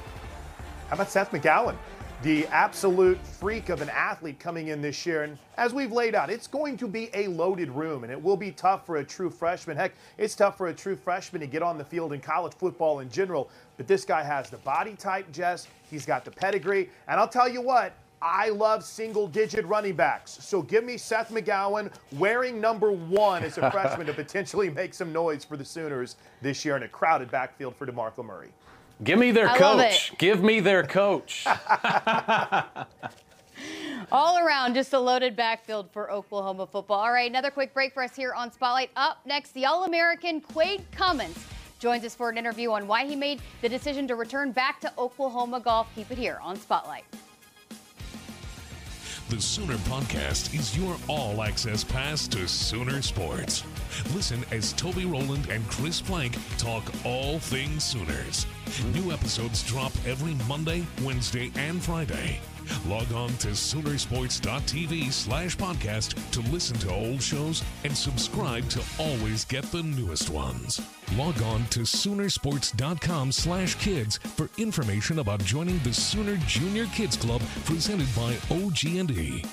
How 0.90 0.96
about 0.96 1.10
Seth 1.10 1.32
McGowan? 1.32 1.76
The 2.24 2.46
absolute 2.48 3.18
freak 3.26 3.70
of 3.70 3.82
an 3.82 3.90
athlete 3.90 4.40
coming 4.40 4.68
in 4.68 4.80
this 4.80 5.08
year. 5.08 5.24
And 5.24 5.40
as 5.58 5.74
we've 5.74 5.92
laid 5.92 6.14
out, 6.14 6.30
it's 6.30 6.46
going 6.46 6.78
to 6.78 6.88
be 6.88 7.10
a 7.16 7.28
loaded 7.28 7.72
room, 7.72 8.04
and 8.04 8.12
it 8.12 8.22
will 8.22 8.38
be 8.38 8.52
tough 8.52 8.86
for 8.86 8.98
a 8.98 9.04
true 9.04 9.32
freshman. 9.32 9.76
Heck, 9.76 9.94
it's 10.20 10.36
tough 10.36 10.56
for 10.56 10.68
a 10.68 10.74
true 10.74 10.96
freshman 10.96 11.40
to 11.42 11.48
get 11.48 11.64
on 11.64 11.80
the 11.80 11.84
field 11.84 12.14
in 12.14 12.20
college 12.20 12.54
football 12.54 13.00
in 13.00 13.10
general. 13.10 13.50
But 13.78 13.88
this 13.88 14.06
guy 14.06 14.24
has 14.24 14.52
the 14.52 14.58
body 14.58 14.94
type, 14.94 15.32
Jess. 15.32 15.68
He's 15.90 16.06
got 16.06 16.24
the 16.24 16.32
pedigree. 16.32 16.92
And 17.08 17.20
I'll 17.20 17.28
tell 17.28 17.50
you 17.50 17.62
what, 17.62 17.94
I 18.22 18.50
love 18.50 18.84
single 18.84 19.28
digit 19.28 19.66
running 19.66 19.96
backs. 19.96 20.38
So 20.42 20.62
give 20.62 20.84
me 20.84 20.98
Seth 20.98 21.32
McGowan 21.32 21.92
wearing 22.20 22.62
number 22.62 22.92
one 22.92 23.44
as 23.44 23.58
a 23.58 23.72
freshman 23.72 24.06
to 24.06 24.14
potentially 24.14 24.70
make 24.70 24.94
some 24.94 25.12
noise 25.12 25.44
for 25.44 25.58
the 25.58 25.66
Sooners 25.66 26.18
this 26.40 26.64
year 26.64 26.78
in 26.78 26.84
a 26.84 26.88
crowded 26.88 27.32
backfield 27.32 27.76
for 27.76 27.88
DeMarco 27.88 28.24
Murray. 28.24 28.50
Give 29.04 29.18
me 29.18 29.32
their 29.32 29.50
I 29.50 29.58
coach. 29.58 30.14
Give 30.18 30.44
me 30.44 30.60
their 30.60 30.84
coach. 30.84 31.46
All 34.12 34.38
around, 34.38 34.74
just 34.74 34.94
a 34.94 35.00
loaded 35.00 35.36
backfield 35.36 35.90
for 35.92 36.12
Oklahoma 36.12 36.68
football. 36.68 37.00
All 37.00 37.12
right, 37.12 37.30
another 37.30 37.50
quick 37.50 37.74
break 37.74 37.94
for 37.94 38.04
us 38.04 38.16
here 38.16 38.34
on 38.34 38.52
Spotlight. 38.52 38.92
Up 38.96 39.20
next, 39.26 39.54
the 39.54 39.66
All 39.66 39.86
American 39.86 40.42
Quade 40.42 40.84
Cummins 40.92 41.38
joins 41.80 42.04
us 42.06 42.14
for 42.14 42.30
an 42.30 42.38
interview 42.38 42.72
on 42.72 42.88
why 42.88 43.06
he 43.06 43.16
made 43.16 43.42
the 43.62 43.70
decision 43.70 44.08
to 44.08 44.16
return 44.16 44.52
back 44.52 44.80
to 44.82 44.92
Oklahoma 44.98 45.60
golf. 45.60 45.88
Keep 45.96 46.12
it 46.12 46.18
here 46.18 46.40
on 46.42 46.58
Spotlight. 46.58 47.06
The 49.30 49.40
Sooner 49.42 49.78
Podcast 49.78 50.54
is 50.54 50.78
your 50.78 50.98
all 51.08 51.42
access 51.42 51.84
pass 51.84 52.28
to 52.28 52.48
Sooner 52.48 53.02
Sports. 53.02 53.64
Listen 54.14 54.44
as 54.52 54.74
Toby 54.74 55.06
Rowland 55.06 55.48
and 55.50 55.68
Chris 55.70 56.02
Plank 56.02 56.38
talk 56.58 56.84
all 57.06 57.40
things 57.40 57.84
Sooners. 57.84 58.46
New 58.94 59.12
episodes 59.12 59.64
drop 59.64 59.92
every 60.06 60.36
Monday, 60.48 60.86
Wednesday, 61.04 61.52
and 61.56 61.82
Friday. 61.82 62.40
Log 62.88 63.12
on 63.14 63.30
to 63.38 63.50
Soonersports.tv 63.50 65.12
slash 65.12 65.58
podcast 65.58 66.32
to 66.32 66.42
listen 66.52 66.78
to 66.80 66.92
old 66.92 67.22
shows 67.22 67.64
and 67.84 67.96
subscribe 67.96 68.68
to 68.70 68.82
always 69.00 69.46
get 69.46 69.64
the 69.72 69.84
newest 69.84 70.30
ones. 70.30 70.82
Log 71.16 71.42
on 71.42 71.66
to 71.66 71.82
Soonersports.com 71.82 73.32
slash 73.32 73.76
kids 73.76 74.18
for 74.18 74.50
information 74.58 75.20
about 75.20 75.44
joining 75.44 75.80
the 75.80 75.94
Sooner 75.94 76.38
Junior 76.48 76.86
Kids 76.88 77.18
Club 77.18 77.42
presented 77.66 78.08
by 78.16 78.36
OG&E. 78.50 79.44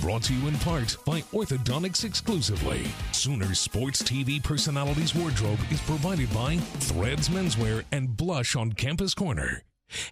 Brought 0.00 0.22
to 0.24 0.34
you 0.34 0.48
in 0.48 0.56
part 0.58 0.96
by 1.04 1.22
Orthodontics 1.32 2.04
exclusively. 2.04 2.82
Sooner 3.12 3.54
Sports 3.54 4.02
TV 4.02 4.42
Personalities 4.42 5.14
Wardrobe 5.14 5.60
is 5.70 5.80
provided 5.80 6.32
by 6.32 6.56
Threads 6.56 7.28
Menswear 7.28 7.84
and 7.92 8.16
Blush 8.16 8.56
on 8.56 8.72
Campus 8.72 9.14
Corner. 9.14 9.62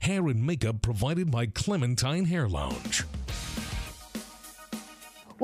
Hair 0.00 0.28
and 0.28 0.46
makeup 0.46 0.82
provided 0.82 1.30
by 1.30 1.46
Clementine 1.46 2.26
Hair 2.26 2.48
Lounge. 2.48 3.04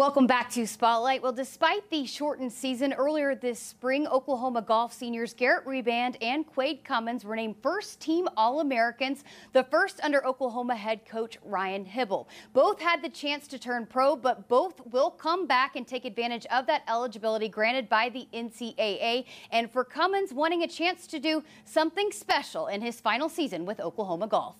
Welcome 0.00 0.26
back 0.26 0.48
to 0.52 0.66
Spotlight. 0.66 1.22
Well, 1.22 1.30
despite 1.30 1.90
the 1.90 2.06
shortened 2.06 2.54
season 2.54 2.94
earlier 2.94 3.34
this 3.34 3.58
spring, 3.58 4.06
Oklahoma 4.06 4.62
golf 4.62 4.94
seniors 4.94 5.34
Garrett 5.34 5.66
Reband 5.66 6.16
and 6.22 6.46
Quade 6.46 6.84
Cummins 6.84 7.22
were 7.22 7.36
named 7.36 7.56
first 7.62 8.00
team 8.00 8.26
All 8.34 8.60
Americans, 8.60 9.24
the 9.52 9.62
first 9.64 10.00
under 10.02 10.26
Oklahoma 10.26 10.74
head 10.74 11.04
coach 11.04 11.36
Ryan 11.44 11.84
Hybl. 11.84 12.24
Both 12.54 12.80
had 12.80 13.02
the 13.02 13.10
chance 13.10 13.46
to 13.48 13.58
turn 13.58 13.84
pro, 13.84 14.16
but 14.16 14.48
both 14.48 14.80
will 14.86 15.10
come 15.10 15.46
back 15.46 15.76
and 15.76 15.86
take 15.86 16.06
advantage 16.06 16.46
of 16.46 16.66
that 16.66 16.82
eligibility 16.88 17.50
granted 17.50 17.90
by 17.90 18.08
the 18.08 18.26
NCAA. 18.32 19.26
And 19.52 19.70
for 19.70 19.84
Cummins, 19.84 20.32
wanting 20.32 20.62
a 20.62 20.66
chance 20.66 21.06
to 21.08 21.18
do 21.18 21.44
something 21.66 22.10
special 22.10 22.68
in 22.68 22.80
his 22.80 23.00
final 23.00 23.28
season 23.28 23.66
with 23.66 23.80
Oklahoma 23.80 24.28
golf. 24.28 24.56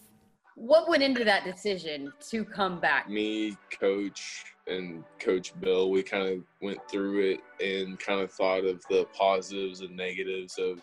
What 0.54 0.90
went 0.90 1.02
into 1.02 1.24
that 1.24 1.44
decision 1.44 2.12
to 2.28 2.44
come 2.44 2.78
back? 2.78 3.08
Me, 3.08 3.56
coach, 3.80 4.44
and 4.70 5.04
Coach 5.18 5.58
Bill, 5.60 5.90
we 5.90 6.02
kind 6.02 6.28
of 6.28 6.44
went 6.62 6.78
through 6.88 7.32
it 7.32 7.40
and 7.62 7.98
kind 7.98 8.20
of 8.20 8.32
thought 8.32 8.64
of 8.64 8.82
the 8.88 9.06
positives 9.12 9.80
and 9.80 9.96
negatives 9.96 10.58
of 10.58 10.80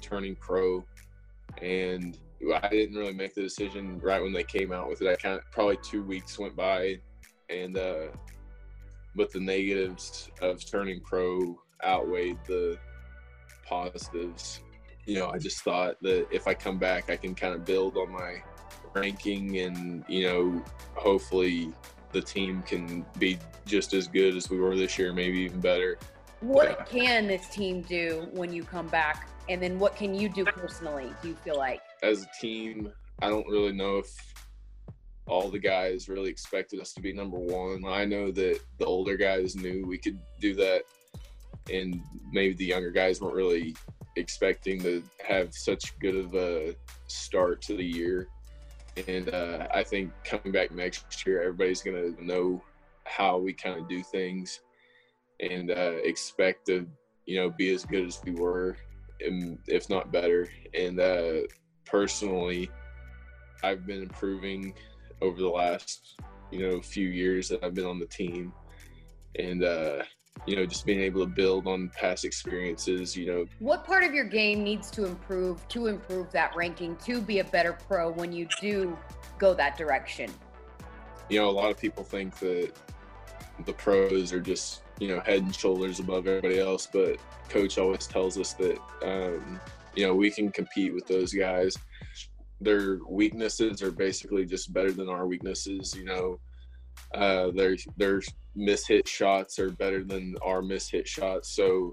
turning 0.00 0.34
pro. 0.36 0.84
And 1.60 2.18
I 2.62 2.68
didn't 2.68 2.96
really 2.96 3.12
make 3.12 3.34
the 3.34 3.42
decision 3.42 3.98
right 3.98 4.22
when 4.22 4.32
they 4.32 4.42
came 4.42 4.72
out 4.72 4.88
with 4.88 5.02
it. 5.02 5.08
I 5.08 5.16
kind 5.16 5.36
of 5.36 5.42
probably 5.50 5.78
two 5.82 6.02
weeks 6.02 6.38
went 6.38 6.56
by, 6.56 6.98
and 7.50 7.76
uh, 7.76 8.06
but 9.14 9.30
the 9.30 9.40
negatives 9.40 10.30
of 10.40 10.64
turning 10.64 11.00
pro 11.00 11.60
outweighed 11.84 12.38
the 12.46 12.78
positives. 13.66 14.60
You 15.04 15.18
know, 15.18 15.28
I 15.28 15.38
just 15.38 15.62
thought 15.62 15.96
that 16.02 16.28
if 16.30 16.46
I 16.46 16.54
come 16.54 16.78
back, 16.78 17.10
I 17.10 17.16
can 17.16 17.34
kind 17.34 17.54
of 17.54 17.64
build 17.64 17.96
on 17.98 18.10
my 18.10 18.42
ranking, 18.94 19.58
and 19.58 20.04
you 20.08 20.24
know, 20.26 20.64
hopefully 20.94 21.74
the 22.12 22.20
team 22.20 22.62
can 22.62 23.04
be 23.18 23.38
just 23.66 23.94
as 23.94 24.08
good 24.08 24.36
as 24.36 24.50
we 24.50 24.58
were 24.58 24.76
this 24.76 24.98
year, 24.98 25.12
maybe 25.12 25.38
even 25.38 25.60
better. 25.60 25.98
What 26.40 26.86
can 26.86 27.26
this 27.26 27.48
team 27.48 27.82
do 27.82 28.28
when 28.32 28.52
you 28.52 28.64
come 28.64 28.88
back? 28.88 29.28
And 29.48 29.62
then 29.62 29.78
what 29.78 29.96
can 29.96 30.14
you 30.14 30.28
do 30.28 30.44
personally, 30.44 31.12
do 31.22 31.28
you 31.28 31.34
feel 31.36 31.56
like? 31.56 31.80
As 32.02 32.22
a 32.22 32.28
team, 32.40 32.92
I 33.20 33.28
don't 33.28 33.46
really 33.48 33.72
know 33.72 33.98
if 33.98 34.06
all 35.26 35.50
the 35.50 35.58
guys 35.58 36.08
really 36.08 36.30
expected 36.30 36.80
us 36.80 36.92
to 36.94 37.00
be 37.00 37.12
number 37.12 37.38
one. 37.38 37.84
I 37.86 38.04
know 38.04 38.30
that 38.32 38.60
the 38.78 38.84
older 38.84 39.16
guys 39.16 39.54
knew 39.54 39.84
we 39.86 39.98
could 39.98 40.18
do 40.40 40.54
that, 40.54 40.82
and 41.72 42.00
maybe 42.32 42.54
the 42.54 42.64
younger 42.64 42.90
guys 42.90 43.20
weren't 43.20 43.34
really 43.34 43.76
expecting 44.16 44.80
to 44.82 45.02
have 45.24 45.54
such 45.54 45.98
good 46.00 46.16
of 46.16 46.34
a 46.34 46.74
start 47.06 47.62
to 47.62 47.76
the 47.76 47.84
year. 47.84 48.28
And 49.06 49.28
uh, 49.28 49.68
I 49.72 49.82
think 49.82 50.12
coming 50.24 50.52
back 50.52 50.72
next 50.72 51.26
year, 51.26 51.40
everybody's 51.42 51.82
going 51.82 52.14
to 52.14 52.24
know 52.24 52.62
how 53.04 53.38
we 53.38 53.52
kind 53.52 53.78
of 53.78 53.88
do 53.88 54.02
things 54.02 54.60
and 55.40 55.70
uh, 55.70 55.96
expect 56.04 56.66
to, 56.66 56.86
you 57.26 57.36
know, 57.36 57.50
be 57.50 57.72
as 57.72 57.84
good 57.84 58.06
as 58.06 58.20
we 58.24 58.32
were, 58.32 58.76
and 59.24 59.58
if 59.66 59.88
not 59.88 60.12
better. 60.12 60.48
And 60.74 61.00
uh, 61.00 61.46
personally, 61.86 62.70
I've 63.62 63.86
been 63.86 64.02
improving 64.02 64.74
over 65.22 65.40
the 65.40 65.48
last, 65.48 66.20
you 66.50 66.68
know, 66.68 66.80
few 66.80 67.08
years 67.08 67.48
that 67.48 67.62
I've 67.64 67.74
been 67.74 67.86
on 67.86 67.98
the 67.98 68.06
team, 68.06 68.52
and 69.38 69.64
uh, 69.64 70.02
you 70.46 70.56
know, 70.56 70.66
just 70.66 70.86
being 70.86 71.00
able 71.00 71.20
to 71.20 71.26
build 71.26 71.66
on 71.66 71.90
past 71.96 72.24
experiences. 72.24 73.16
You 73.16 73.26
know, 73.26 73.46
What 73.58 73.84
part 73.84 74.04
of 74.04 74.14
your 74.14 74.24
game 74.24 74.64
needs 74.64 74.90
to 74.92 75.04
improve 75.04 75.66
to 75.68 75.86
improve 75.86 76.30
that 76.32 76.54
ranking 76.56 76.96
to 77.04 77.20
be 77.20 77.40
a 77.40 77.44
better 77.44 77.76
pro 77.88 78.10
when 78.10 78.32
you 78.32 78.46
do 78.60 78.96
go 79.38 79.54
that 79.54 79.76
direction? 79.76 80.30
you 81.30 81.38
know, 81.38 81.48
a 81.48 81.52
lot 81.52 81.70
of 81.70 81.78
people 81.78 82.04
think 82.04 82.36
that 82.40 82.72
the 83.64 83.72
pros 83.72 84.32
are 84.32 84.40
just, 84.40 84.82
you 84.98 85.08
know, 85.08 85.20
head 85.20 85.42
and 85.42 85.54
shoulders 85.54 86.00
above 86.00 86.26
everybody 86.26 86.58
else. 86.58 86.88
But 86.92 87.18
coach 87.48 87.78
always 87.78 88.06
tells 88.06 88.36
us 88.36 88.52
that, 88.54 88.78
um, 89.02 89.60
you 89.94 90.06
know, 90.06 90.14
we 90.14 90.30
can 90.30 90.50
compete 90.50 90.92
with 90.92 91.06
those 91.06 91.32
guys. 91.32 91.76
Their 92.60 92.98
weaknesses 93.08 93.80
are 93.80 93.92
basically 93.92 94.44
just 94.44 94.72
better 94.72 94.92
than 94.92 95.08
our 95.08 95.26
weaknesses. 95.26 95.94
You 95.96 96.04
know, 96.04 96.40
uh, 97.14 97.52
their 97.52 97.76
their 97.96 98.20
mishit 98.56 99.06
shots 99.06 99.58
are 99.58 99.70
better 99.70 100.04
than 100.04 100.36
our 100.44 100.60
mishit 100.62 101.06
shots. 101.06 101.50
So, 101.50 101.92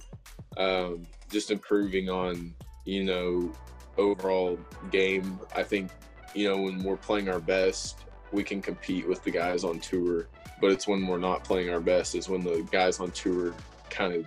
um, 0.57 1.03
just 1.31 1.51
improving 1.51 2.09
on, 2.09 2.53
you 2.85 3.03
know, 3.03 3.51
overall 3.97 4.59
game. 4.91 5.39
I 5.55 5.63
think, 5.63 5.91
you 6.33 6.47
know, 6.49 6.61
when 6.61 6.83
we're 6.83 6.97
playing 6.97 7.29
our 7.29 7.39
best, 7.39 8.05
we 8.31 8.43
can 8.43 8.61
compete 8.61 9.07
with 9.07 9.23
the 9.23 9.31
guys 9.31 9.63
on 9.63 9.79
tour. 9.79 10.27
But 10.59 10.71
it's 10.71 10.87
when 10.87 11.05
we're 11.05 11.19
not 11.19 11.43
playing 11.43 11.69
our 11.69 11.79
best 11.79 12.15
is 12.15 12.29
when 12.29 12.43
the 12.43 12.67
guys 12.71 12.99
on 12.99 13.11
tour 13.11 13.53
kind 13.89 14.13
of, 14.13 14.25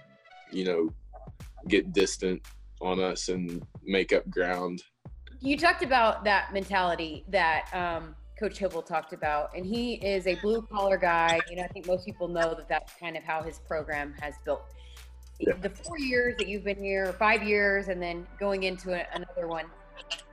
you 0.52 0.64
know, 0.64 0.88
get 1.68 1.92
distant 1.92 2.42
on 2.80 3.00
us 3.00 3.28
and 3.28 3.64
make 3.84 4.12
up 4.12 4.28
ground. 4.30 4.82
You 5.40 5.56
talked 5.56 5.82
about 5.82 6.24
that 6.24 6.52
mentality 6.52 7.24
that 7.28 7.68
um, 7.72 8.14
Coach 8.40 8.58
Hybl 8.58 8.86
talked 8.86 9.12
about, 9.12 9.54
and 9.54 9.66
he 9.66 9.94
is 9.96 10.26
a 10.26 10.34
blue 10.36 10.62
collar 10.62 10.96
guy. 10.96 11.38
You 11.50 11.56
know, 11.56 11.62
I 11.62 11.68
think 11.68 11.86
most 11.86 12.06
people 12.06 12.26
know 12.26 12.54
that 12.54 12.70
that's 12.70 12.94
kind 12.94 13.14
of 13.14 13.22
how 13.22 13.42
his 13.42 13.58
program 13.58 14.14
has 14.20 14.34
built. 14.46 14.62
The 15.38 15.68
four 15.68 15.98
years 15.98 16.36
that 16.38 16.48
you've 16.48 16.64
been 16.64 16.82
here, 16.82 17.12
five 17.18 17.42
years, 17.42 17.88
and 17.88 18.00
then 18.00 18.26
going 18.38 18.62
into 18.62 18.94
a, 18.94 19.06
another 19.14 19.46
one, 19.46 19.66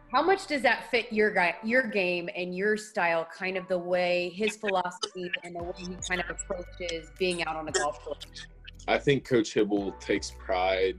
how 0.09 0.23
much 0.23 0.47
does 0.47 0.61
that 0.61 0.89
fit 0.89 1.11
your 1.11 1.31
guy, 1.31 1.55
your 1.65 1.83
game, 1.83 2.29
and 2.33 2.55
your 2.55 2.77
style? 2.77 3.27
Kind 3.37 3.57
of 3.57 3.67
the 3.67 3.77
way 3.77 4.31
his 4.33 4.55
philosophy 4.55 5.29
and 5.43 5.53
the 5.53 5.63
way 5.63 5.73
he 5.77 5.97
kind 6.07 6.21
of 6.21 6.29
approaches 6.29 7.09
being 7.19 7.43
out 7.43 7.57
on 7.57 7.65
the 7.65 7.73
golf 7.73 7.99
course. 7.99 8.47
I 8.87 8.97
think 8.97 9.25
Coach 9.25 9.53
Hybl 9.53 9.99
takes 9.99 10.31
pride 10.31 10.97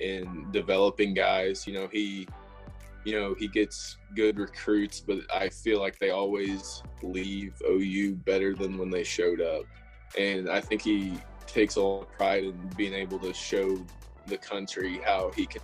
in 0.00 0.46
developing 0.50 1.14
guys. 1.14 1.66
You 1.66 1.72
know, 1.72 1.88
he, 1.90 2.28
you 3.04 3.18
know, 3.18 3.34
he 3.38 3.48
gets 3.48 3.98
good 4.14 4.38
recruits, 4.38 5.00
but 5.00 5.18
I 5.32 5.48
feel 5.48 5.80
like 5.80 5.98
they 5.98 6.10
always 6.10 6.82
leave 7.02 7.52
OU 7.68 8.16
better 8.24 8.54
than 8.54 8.78
when 8.78 8.90
they 8.90 9.04
showed 9.04 9.40
up. 9.40 9.64
And 10.18 10.48
I 10.48 10.60
think 10.60 10.82
he 10.82 11.18
takes 11.46 11.76
a 11.76 11.82
lot 11.82 12.02
of 12.02 12.12
pride 12.12 12.44
in 12.44 12.70
being 12.76 12.94
able 12.94 13.18
to 13.20 13.34
show 13.34 13.78
the 14.26 14.38
country 14.38 15.00
how 15.04 15.30
he 15.36 15.44
can 15.44 15.62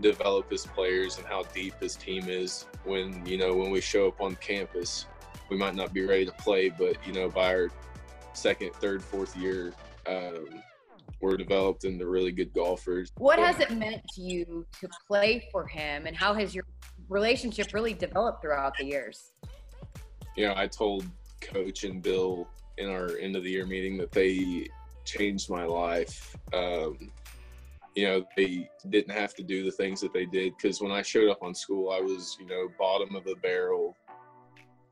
develop 0.00 0.50
his 0.50 0.64
players 0.64 1.18
and 1.18 1.26
how 1.26 1.42
deep 1.54 1.74
his 1.80 1.96
team 1.96 2.28
is 2.28 2.64
when, 2.84 3.24
you 3.26 3.36
know, 3.36 3.54
when 3.54 3.70
we 3.70 3.80
show 3.80 4.08
up 4.08 4.20
on 4.20 4.34
campus. 4.36 5.06
We 5.50 5.58
might 5.58 5.74
not 5.74 5.92
be 5.92 6.06
ready 6.06 6.24
to 6.24 6.32
play, 6.32 6.70
but, 6.70 6.96
you 7.06 7.12
know, 7.12 7.28
by 7.28 7.54
our 7.54 7.70
second, 8.32 8.72
third, 8.74 9.02
fourth 9.02 9.36
year, 9.36 9.74
um, 10.06 10.46
we're 11.20 11.36
developed 11.36 11.84
into 11.84 12.06
really 12.06 12.32
good 12.32 12.52
golfers. 12.52 13.12
What 13.18 13.38
has 13.38 13.60
it 13.60 13.70
meant 13.72 14.02
to 14.14 14.22
you 14.22 14.66
to 14.80 14.88
play 15.06 15.48
for 15.52 15.66
him, 15.66 16.06
and 16.06 16.16
how 16.16 16.34
has 16.34 16.54
your 16.54 16.64
relationship 17.08 17.74
really 17.74 17.94
developed 17.94 18.42
throughout 18.42 18.76
the 18.78 18.86
years? 18.86 19.32
you 20.36 20.46
know, 20.46 20.54
I 20.56 20.66
told 20.66 21.04
Coach 21.40 21.84
and 21.84 22.02
Bill 22.02 22.48
in 22.78 22.88
our 22.88 23.16
end 23.18 23.36
of 23.36 23.44
the 23.44 23.50
year 23.50 23.66
meeting 23.66 23.96
that 23.98 24.12
they 24.12 24.66
changed 25.04 25.50
my 25.50 25.64
life. 25.64 26.36
Um, 26.52 27.12
you 27.94 28.06
know, 28.06 28.24
they 28.36 28.70
didn't 28.88 29.14
have 29.14 29.34
to 29.34 29.42
do 29.42 29.64
the 29.64 29.70
things 29.70 30.00
that 30.00 30.12
they 30.12 30.24
did 30.24 30.54
because 30.56 30.80
when 30.80 30.92
I 30.92 31.02
showed 31.02 31.28
up 31.28 31.42
on 31.42 31.54
school, 31.54 31.90
I 31.90 32.00
was, 32.00 32.36
you 32.40 32.46
know, 32.46 32.68
bottom 32.78 33.14
of 33.16 33.24
the 33.24 33.34
barrel 33.42 33.96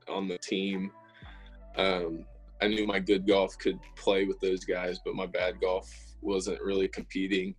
on 0.07 0.27
the 0.27 0.37
team. 0.37 0.91
Um, 1.77 2.25
I 2.61 2.67
knew 2.67 2.85
my 2.85 2.99
good 2.99 3.25
golf 3.25 3.57
could 3.57 3.79
play 3.95 4.25
with 4.25 4.39
those 4.41 4.65
guys, 4.65 4.99
but 5.03 5.15
my 5.15 5.25
bad 5.25 5.61
golf 5.61 5.89
wasn't 6.21 6.61
really 6.61 6.87
competing. 6.87 7.55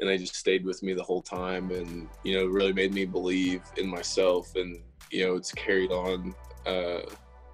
And 0.00 0.08
they 0.08 0.18
just 0.18 0.36
stayed 0.36 0.64
with 0.64 0.82
me 0.82 0.92
the 0.92 1.02
whole 1.02 1.22
time 1.22 1.70
and, 1.70 2.08
you 2.22 2.36
know, 2.36 2.46
really 2.46 2.72
made 2.72 2.94
me 2.94 3.04
believe 3.04 3.62
in 3.76 3.88
myself. 3.88 4.54
And, 4.54 4.80
you 5.10 5.26
know, 5.26 5.34
it's 5.34 5.52
carried 5.52 5.90
on. 5.90 6.34
Uh, 6.64 7.00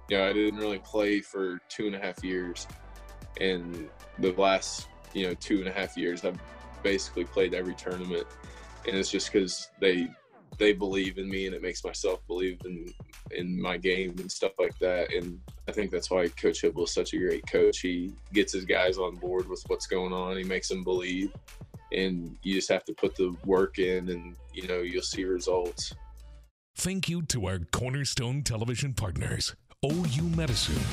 you 0.09 0.17
know, 0.17 0.29
I 0.29 0.33
didn't 0.33 0.59
really 0.59 0.79
play 0.79 1.21
for 1.21 1.59
two 1.69 1.87
and 1.87 1.95
a 1.95 1.99
half 1.99 2.23
years. 2.23 2.67
And 3.41 3.89
the 4.19 4.31
last, 4.33 4.87
you 5.13 5.27
know, 5.27 5.33
two 5.33 5.59
and 5.59 5.67
a 5.67 5.71
half 5.71 5.97
years, 5.97 6.23
I've 6.23 6.39
basically 6.83 7.23
played 7.23 7.55
every 7.55 7.73
tournament. 7.73 8.27
And 8.87 8.95
it's 8.95 9.09
just 9.09 9.31
because 9.31 9.69
they 9.81 10.07
they 10.57 10.73
believe 10.73 11.17
in 11.17 11.29
me 11.29 11.45
and 11.45 11.55
it 11.55 11.61
makes 11.61 11.83
myself 11.83 12.25
believe 12.27 12.59
in 12.65 12.93
in 13.31 13.59
my 13.59 13.77
game 13.77 14.15
and 14.19 14.31
stuff 14.31 14.53
like 14.59 14.77
that. 14.79 15.13
And 15.13 15.39
I 15.67 15.71
think 15.71 15.91
that's 15.91 16.09
why 16.09 16.27
Coach 16.29 16.61
Hybl 16.61 16.83
is 16.83 16.93
such 16.93 17.13
a 17.13 17.17
great 17.17 17.45
coach. 17.47 17.79
He 17.79 18.13
gets 18.33 18.53
his 18.53 18.65
guys 18.65 18.97
on 18.97 19.15
board 19.15 19.47
with 19.47 19.63
what's 19.67 19.87
going 19.87 20.13
on. 20.13 20.37
He 20.37 20.43
makes 20.43 20.69
them 20.69 20.83
believe, 20.83 21.33
and 21.91 22.37
you 22.43 22.55
just 22.55 22.69
have 22.69 22.85
to 22.85 22.93
put 22.93 23.15
the 23.15 23.35
work 23.45 23.79
in, 23.79 24.09
and 24.09 24.35
you 24.53 24.67
know 24.67 24.81
you'll 24.81 25.01
see 25.01 25.25
results. 25.25 25.93
Thank 26.77 27.07
you 27.07 27.21
to 27.23 27.47
our 27.47 27.59
cornerstone 27.71 28.43
television 28.43 28.93
partners, 28.93 29.55
OU 29.85 30.23
Medicine, 30.35 30.83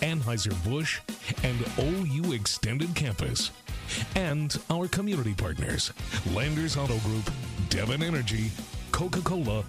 Anheuser-Busch, 0.00 1.00
and 1.42 1.58
OU 1.78 2.32
Extended 2.32 2.94
Campus. 2.94 3.50
And 4.14 4.56
our 4.70 4.86
community 4.88 5.34
partners, 5.34 5.92
Landers 6.32 6.76
Auto 6.76 6.98
Group, 7.00 7.30
Devon 7.68 8.02
Energy, 8.02 8.50
Coca-Cola, 8.94 9.64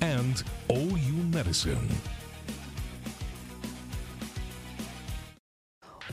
and 0.00 0.42
OU 0.72 1.12
Medicine. 1.30 1.86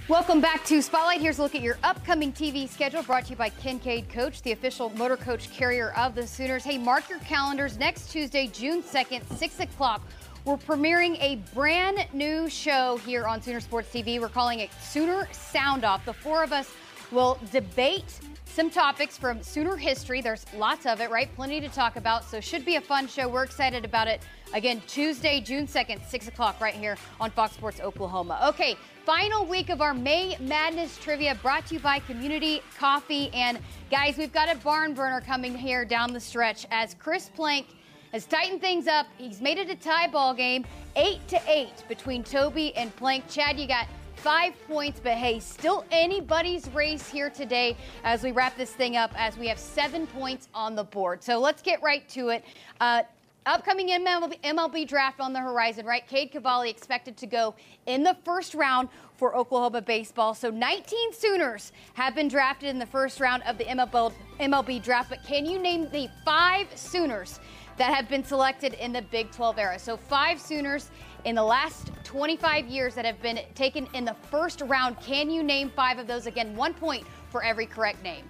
Welcome 0.10 0.42
back 0.42 0.66
to 0.66 0.82
Spotlight. 0.82 1.22
Here's 1.22 1.40
a 1.40 1.44
look 1.44 1.56
at 1.56 1.62
your 1.62 1.78
upcoming 1.82 2.34
TV 2.34 2.68
schedule 2.68 3.04
brought 3.04 3.24
to 3.24 3.30
you 3.30 3.36
by 3.38 3.52
Kincaid 3.52 4.10
Coach, 4.10 4.42
the 4.42 4.52
official 4.52 4.90
motor 4.98 5.16
coach 5.16 5.50
carrier 5.50 5.94
of 5.96 6.14
the 6.14 6.28
Sooners. 6.28 6.66
Hey, 6.66 6.78
mark 6.78 7.10
your 7.10 7.20
calendars 7.20 7.78
next 7.78 8.12
Tuesday, 8.12 8.48
June 8.48 8.84
2nd, 8.84 9.24
6 9.38 9.60
o'clock. 9.62 10.02
We're 10.44 10.58
premiering 10.58 11.18
a 11.22 11.38
brand 11.54 12.06
new 12.12 12.50
show 12.50 12.98
here 13.06 13.28
on 13.28 13.42
Sooner 13.42 13.62
Sports 13.62 13.94
TV. 13.94 14.20
We're 14.20 14.28
calling 14.28 14.60
it 14.60 14.72
Sooner 14.82 15.26
Sound 15.32 15.86
Off. 15.86 16.04
The 16.04 16.12
four 16.12 16.44
of 16.44 16.52
us 16.52 16.70
We'll 17.12 17.38
debate 17.52 18.20
some 18.46 18.70
topics 18.70 19.18
from 19.18 19.42
Sooner 19.42 19.78
history. 19.78 20.20
There's 20.20 20.46
lots 20.56 20.86
of 20.86 21.00
it, 21.00 21.10
right? 21.10 21.34
Plenty 21.36 21.62
to 21.62 21.70
talk 21.70 21.96
about. 21.96 22.26
So, 22.26 22.42
should 22.42 22.66
be 22.66 22.76
a 22.76 22.82
fun 22.82 23.08
show. 23.08 23.28
We're 23.30 23.44
excited 23.44 23.86
about 23.86 24.08
it. 24.08 24.22
Again, 24.54 24.82
Tuesday, 24.88 25.40
June 25.40 25.68
2nd, 25.68 26.06
6 26.06 26.28
o'clock, 26.28 26.60
right 26.60 26.74
here 26.74 26.98
on 27.20 27.32
Fox 27.32 27.54
Sports 27.54 27.80
Oklahoma. 27.80 28.40
Okay, 28.50 28.76
final 29.06 29.46
week 29.46 29.70
of 29.70 29.82
our 29.82 29.94
May 29.94 30.36
Madness 30.40 30.98
trivia 30.98 31.36
brought 31.36 31.68
to 31.68 31.76
you 31.76 31.80
by 31.80 32.00
Community 32.00 32.62
Coffee. 32.78 33.30
And 33.34 33.60
guys, 33.92 34.18
we've 34.18 34.34
got 34.34 34.54
a 34.54 34.58
barn 34.58 34.94
burner 34.94 35.22
coming 35.22 35.56
here 35.56 35.86
down 35.86 36.12
the 36.12 36.20
stretch 36.20 36.66
as 36.72 36.96
Chris 36.96 37.30
Plank 37.36 37.68
has 38.12 38.26
tightened 38.26 38.62
things 38.62 38.88
up. 38.88 39.06
He's 39.18 39.42
made 39.42 39.58
it 39.58 39.70
a 39.70 39.76
tie 39.76 40.08
ball 40.08 40.34
game, 40.34 40.66
eight 40.96 41.26
to 41.28 41.40
eight 41.48 41.84
between 41.88 42.24
Toby 42.24 42.76
and 42.76 42.96
Plank. 42.96 43.30
Chad, 43.30 43.60
you 43.60 43.68
got 43.68 43.88
five 44.18 44.54
points, 44.68 45.00
but 45.02 45.14
hey, 45.14 45.40
still 45.40 45.86
anybody's 45.92 46.68
race 46.70 47.08
here 47.08 47.30
today 47.30 47.78
as 48.04 48.24
we 48.24 48.32
wrap 48.32 48.58
this 48.58 48.72
thing 48.72 48.98
up 48.98 49.12
as 49.16 49.38
we 49.38 49.48
have 49.48 49.60
seven 49.60 50.08
points 50.08 50.50
on 50.54 50.76
the 50.76 50.84
board. 50.84 51.24
So 51.24 51.40
let's 51.40 51.62
get 51.62 51.82
right 51.82 52.08
to 52.10 52.30
it. 52.30 52.44
Uh, 52.82 53.04
upcoming 53.46 53.90
MLB, 53.90 54.40
MLB, 54.42 54.88
draft 54.88 55.20
on 55.20 55.34
the 55.34 55.40
horizon, 55.40 55.86
right? 55.86 56.06
Cade 56.08 56.32
Cavalli 56.32 56.70
expected 56.70 57.16
to 57.18 57.28
go 57.28 57.56
in 57.86 58.04
the 58.04 58.18
first 58.26 58.54
round 58.54 58.90
for 59.16 59.36
Oklahoma 59.36 59.82
baseball. 59.82 60.34
So 60.34 60.50
19 60.50 61.14
Sooners 61.14 61.72
have 61.94 62.14
been 62.14 62.28
drafted 62.28 62.70
in 62.70 62.80
the 62.80 62.86
first 62.86 63.20
round 63.20 63.44
of 63.44 63.58
the 63.58 63.66
MLB, 63.66 64.14
MLB 64.40 64.84
draft, 64.84 65.10
but 65.10 65.24
can 65.24 65.46
you 65.46 65.60
name 65.60 65.90
the 65.92 66.10
five 66.26 66.68
Sooners 66.76 67.40
that 67.78 67.94
have 67.94 68.10
been 68.10 68.24
selected 68.24 68.74
in 68.74 68.92
the 68.92 69.04
Big 69.04 69.32
12 69.32 69.60
era? 69.60 69.80
So 69.80 69.96
five 69.96 70.42
Sooners 70.42 70.90
in 71.28 71.36
the 71.36 71.44
last 71.44 71.92
25 72.06 72.68
years 72.68 72.96
that 72.96 73.04
have 73.04 73.22
been 73.22 73.42
taken 73.54 73.86
in 73.94 74.06
the 74.06 74.16
first 74.32 74.62
round. 74.62 74.98
Can 75.02 75.30
you 75.30 75.44
name 75.44 75.70
five 75.76 76.00
of 76.00 76.08
those? 76.08 76.26
Again, 76.26 76.56
one 76.56 76.74
point 76.74 77.06
for 77.30 77.44
every 77.44 77.66
correct 77.66 78.02
name. 78.02 78.24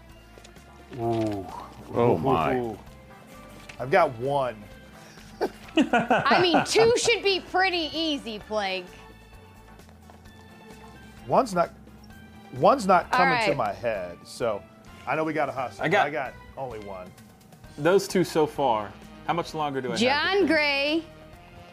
Ooh. 0.96 1.46
Oh, 1.94 2.18
my. 2.18 2.56
Ooh. 2.58 2.78
I've 3.80 3.92
got 3.92 4.12
one. 4.18 4.56
I 5.78 6.40
mean, 6.42 6.64
two 6.66 6.92
should 6.98 7.22
be 7.22 7.40
pretty 7.40 7.92
easy, 7.94 8.40
Plank. 8.40 8.88
One's 11.28 11.54
not. 11.54 11.70
One's 12.54 12.88
not 12.88 13.06
All 13.12 13.20
coming 13.20 13.46
to 13.46 13.54
my 13.54 13.74
head, 13.74 14.18
so 14.24 14.64
I 15.06 15.16
know 15.16 15.24
we 15.24 15.34
got 15.34 15.50
a 15.50 15.52
hustle. 15.52 15.84
I 15.84 15.88
got- 15.88 16.08
I 16.08 16.10
got 16.10 16.34
only 16.58 16.80
one. 16.80 17.12
Those 17.78 18.08
two 18.08 18.24
so 18.24 18.48
far. 18.48 18.92
How 19.28 19.34
much 19.34 19.54
longer 19.54 19.82
do 19.82 19.90
I 19.90 19.92
have? 19.92 20.00
John 20.00 20.48
Gray, 20.48 21.04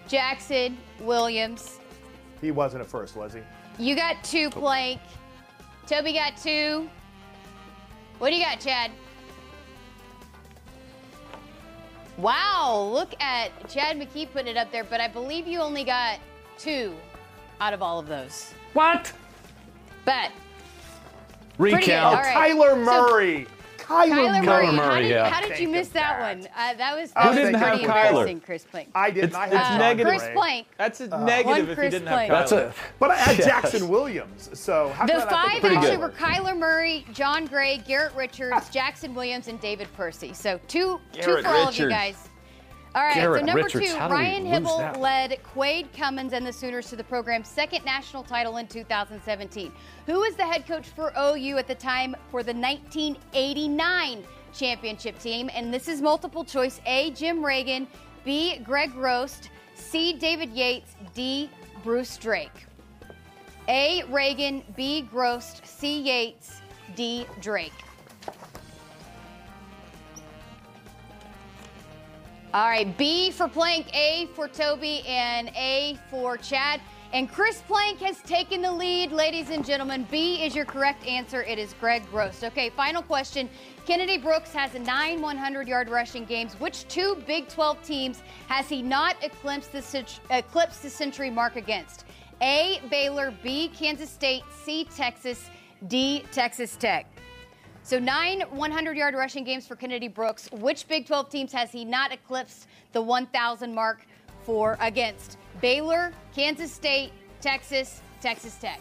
Jackson, 0.08 0.76
Williams. 1.00 1.78
He 2.40 2.50
wasn't 2.50 2.82
at 2.82 2.88
first, 2.88 3.16
was 3.16 3.32
he? 3.32 3.40
You 3.78 3.96
got 3.96 4.22
two, 4.22 4.50
Plank. 4.50 5.00
Toby 5.86 6.12
got 6.12 6.36
two. 6.36 6.88
What 8.18 8.30
do 8.30 8.36
you 8.36 8.44
got, 8.44 8.60
Chad? 8.60 8.90
Wow, 12.16 12.90
look 12.92 13.12
at 13.20 13.50
Chad 13.68 13.98
McKee 13.98 14.30
putting 14.30 14.48
it 14.48 14.56
up 14.56 14.70
there, 14.70 14.84
but 14.84 15.00
I 15.00 15.08
believe 15.08 15.46
you 15.48 15.58
only 15.60 15.82
got 15.84 16.20
two 16.58 16.94
out 17.60 17.72
of 17.74 17.82
all 17.82 17.98
of 17.98 18.06
those. 18.06 18.52
What? 18.72 19.12
But 20.04 20.30
Pretty 21.58 21.76
good. 21.76 21.82
Recount. 21.86 22.16
All 22.16 22.22
right. 22.22 22.50
Kyler 22.56 22.70
So- 22.70 22.76
Murray. 23.10 23.46
Kyler, 23.84 24.08
Kyler 24.08 24.44
Murray. 24.44 24.66
Murray, 24.66 24.76
how 24.76 24.98
did, 25.00 25.10
yeah. 25.10 25.28
how 25.30 25.40
did 25.46 25.58
you 25.58 25.68
miss 25.68 25.88
it 25.88 25.94
that 25.94 26.20
one? 26.20 26.46
Uh, 26.56 26.74
that 26.74 26.96
was, 26.96 27.12
Who 27.16 27.28
was 27.28 27.36
didn't 27.36 27.60
pretty 27.60 27.82
have 27.82 27.90
Kyler? 27.90 28.08
embarrassing, 28.08 28.40
Chris 28.40 28.64
Plank. 28.64 28.88
I 28.94 29.10
did 29.10 29.24
It's- 29.24 29.32
not 29.32 29.48
it's 29.48 29.56
have 29.56 29.78
negative. 29.78 30.10
Chris 30.10 30.22
Gray. 30.22 30.34
Plank. 30.34 30.66
That's 30.78 31.00
a 31.00 31.06
One 31.08 31.24
negative 31.26 31.68
if 31.70 31.78
Chris 31.78 31.84
you 31.92 31.98
didn't 31.98 32.08
Plank. 32.12 32.32
have 32.32 32.46
Kyler. 32.46 32.50
That's 32.50 32.52
a. 32.52 32.74
But 32.98 33.10
I 33.10 33.16
had 33.16 33.38
Yes. 33.38 33.46
Jackson 33.46 33.88
Williams, 33.88 34.50
so 34.58 34.88
how 34.90 35.06
The 35.06 35.12
could 35.12 35.22
I 35.22 35.30
five 35.30 35.64
actually 35.64 35.76
Kyler? 35.96 36.00
were 36.00 36.10
Kyler 36.10 36.56
Murray, 36.58 37.06
Jon 37.12 37.46
Gray, 37.46 37.78
Garrett 37.86 38.14
Richards, 38.14 38.68
Jackson 38.70 39.14
Williams, 39.14 39.48
and 39.48 39.60
David 39.60 39.88
Purcey. 39.96 40.34
So 40.34 40.58
two, 40.68 41.00
two 41.12 41.20
Garrett 41.20 41.44
for 41.44 41.50
all 41.50 41.68
of 41.68 41.78
you 41.78 41.88
guys. 41.88 42.28
All 42.94 43.02
right, 43.02 43.14
Garrett 43.14 43.40
so 43.40 43.46
number 43.46 43.64
Richards, 43.64 43.90
two, 43.90 43.98
how 43.98 44.06
did 44.06 44.14
we 44.14 44.20
Ryan 44.20 44.46
Hybl 44.46 44.98
led 44.98 45.42
Quade 45.42 45.92
Cummins 45.92 46.32
and 46.32 46.46
the 46.46 46.52
Sooners 46.52 46.88
to 46.90 46.96
the 46.96 47.02
program's 47.02 47.48
second 47.48 47.84
national 47.84 48.22
title 48.22 48.58
in 48.58 48.68
2017. 48.68 49.72
Who 50.06 50.20
was 50.20 50.36
the 50.36 50.44
head 50.44 50.64
coach 50.64 50.86
for 50.86 51.12
OU 51.18 51.58
at 51.58 51.66
the 51.66 51.74
time 51.74 52.14
for 52.30 52.44
the 52.44 52.54
1989 52.54 54.22
championship 54.52 55.18
team? 55.18 55.50
And 55.52 55.74
this 55.74 55.88
is 55.88 56.00
multiple 56.00 56.44
choice 56.44 56.80
A, 56.86 57.10
Jim 57.10 57.44
Reagan, 57.44 57.88
B, 58.24 58.58
Greg 58.58 58.92
Grost, 58.92 59.50
C, 59.74 60.12
David 60.12 60.50
Yates, 60.52 60.94
D, 61.14 61.50
Bruce 61.82 62.16
Drake. 62.16 62.66
A, 63.68 64.04
Reagan, 64.08 64.62
B, 64.76 65.02
Grost, 65.02 65.66
C, 65.66 66.00
Yates, 66.00 66.60
D, 66.94 67.26
Drake. 67.40 67.72
All 72.54 72.68
right, 72.68 72.96
B 72.96 73.32
for 73.32 73.48
Plank, 73.48 73.92
A 73.96 74.28
for 74.32 74.46
Toby, 74.46 75.02
and 75.08 75.48
A 75.56 75.98
for 76.08 76.36
Chad. 76.36 76.80
And 77.12 77.28
Chris 77.28 77.60
Plank 77.62 77.98
has 77.98 78.22
taken 78.22 78.62
the 78.62 78.70
lead, 78.70 79.10
ladies 79.10 79.50
and 79.50 79.66
gentlemen. 79.66 80.06
B 80.08 80.40
is 80.40 80.54
your 80.54 80.64
correct 80.64 81.04
answer. 81.04 81.42
It 81.42 81.58
is 81.58 81.74
Greg 81.80 82.08
Grost. 82.12 82.44
Okay, 82.44 82.70
final 82.70 83.02
question. 83.02 83.50
Kennedy 83.86 84.18
Brooks 84.18 84.52
has 84.52 84.72
nine 84.74 85.20
100 85.20 85.66
yard 85.66 85.88
rushing 85.88 86.24
games. 86.26 86.54
Which 86.60 86.86
two 86.86 87.20
Big 87.26 87.48
12 87.48 87.82
teams 87.82 88.22
has 88.46 88.68
he 88.68 88.82
not 88.82 89.16
eclipsed 89.24 89.72
the, 89.72 90.06
eclipsed 90.30 90.84
the 90.84 90.90
century 90.90 91.30
mark 91.30 91.56
against? 91.56 92.04
A, 92.40 92.80
Baylor, 92.88 93.34
B, 93.42 93.66
Kansas 93.74 94.10
State, 94.10 94.44
C, 94.64 94.84
Texas, 94.94 95.50
D, 95.88 96.22
Texas 96.30 96.76
Tech. 96.76 97.13
So 97.84 97.98
nine 97.98 98.40
100-yard 98.54 99.14
rushing 99.14 99.44
games 99.44 99.66
for 99.66 99.76
Kennedy 99.76 100.08
Brooks. 100.08 100.48
Which 100.52 100.88
Big 100.88 101.06
12 101.06 101.28
teams 101.28 101.52
has 101.52 101.70
he 101.70 101.84
not 101.84 102.12
eclipsed 102.12 102.66
the 102.92 103.02
1,000 103.02 103.74
mark 103.74 104.06
for 104.42 104.78
against? 104.80 105.36
Baylor, 105.60 106.10
Kansas 106.34 106.72
State, 106.72 107.12
Texas, 107.42 108.00
Texas 108.22 108.56
Tech. 108.56 108.80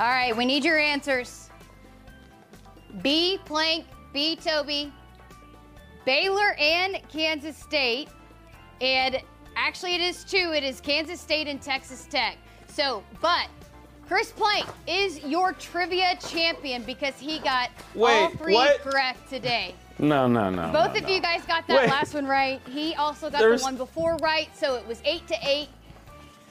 All 0.00 0.08
right, 0.08 0.34
we 0.34 0.46
need 0.46 0.64
your 0.64 0.78
answers. 0.78 1.50
B, 3.02 3.38
Plank, 3.44 3.84
B, 4.14 4.34
Toby, 4.34 4.90
Baylor 6.06 6.54
and 6.58 7.00
Kansas 7.10 7.54
State. 7.54 8.08
And 8.80 9.20
actually, 9.56 9.94
it 9.94 10.00
is 10.00 10.24
two. 10.24 10.54
It 10.54 10.64
is 10.64 10.80
Kansas 10.80 11.20
State 11.20 11.48
and 11.48 11.60
Texas 11.60 12.06
Tech. 12.10 12.38
So, 12.66 13.04
but 13.20 13.48
Chris 14.10 14.32
Plank 14.32 14.66
is 14.88 15.22
your 15.22 15.52
trivia 15.52 16.18
champion 16.28 16.82
because 16.82 17.16
he 17.20 17.38
got 17.38 17.70
all 17.96 18.30
three 18.30 18.54
what? 18.54 18.80
correct 18.80 19.30
today. 19.30 19.72
No, 20.00 20.26
no, 20.26 20.50
no. 20.50 20.72
Both 20.72 20.94
no, 20.94 20.98
of 20.98 21.02
no. 21.04 21.08
you 21.10 21.20
guys 21.20 21.42
got 21.46 21.64
that 21.68 21.82
Wait. 21.82 21.88
last 21.90 22.14
one 22.14 22.26
right. 22.26 22.60
He 22.68 22.92
also 22.96 23.30
got 23.30 23.38
There's- 23.38 23.60
the 23.60 23.66
one 23.66 23.76
before 23.76 24.16
right, 24.16 24.48
so 24.56 24.74
it 24.74 24.84
was 24.84 25.00
eight 25.04 25.24
to 25.28 25.36
eight. 25.44 25.68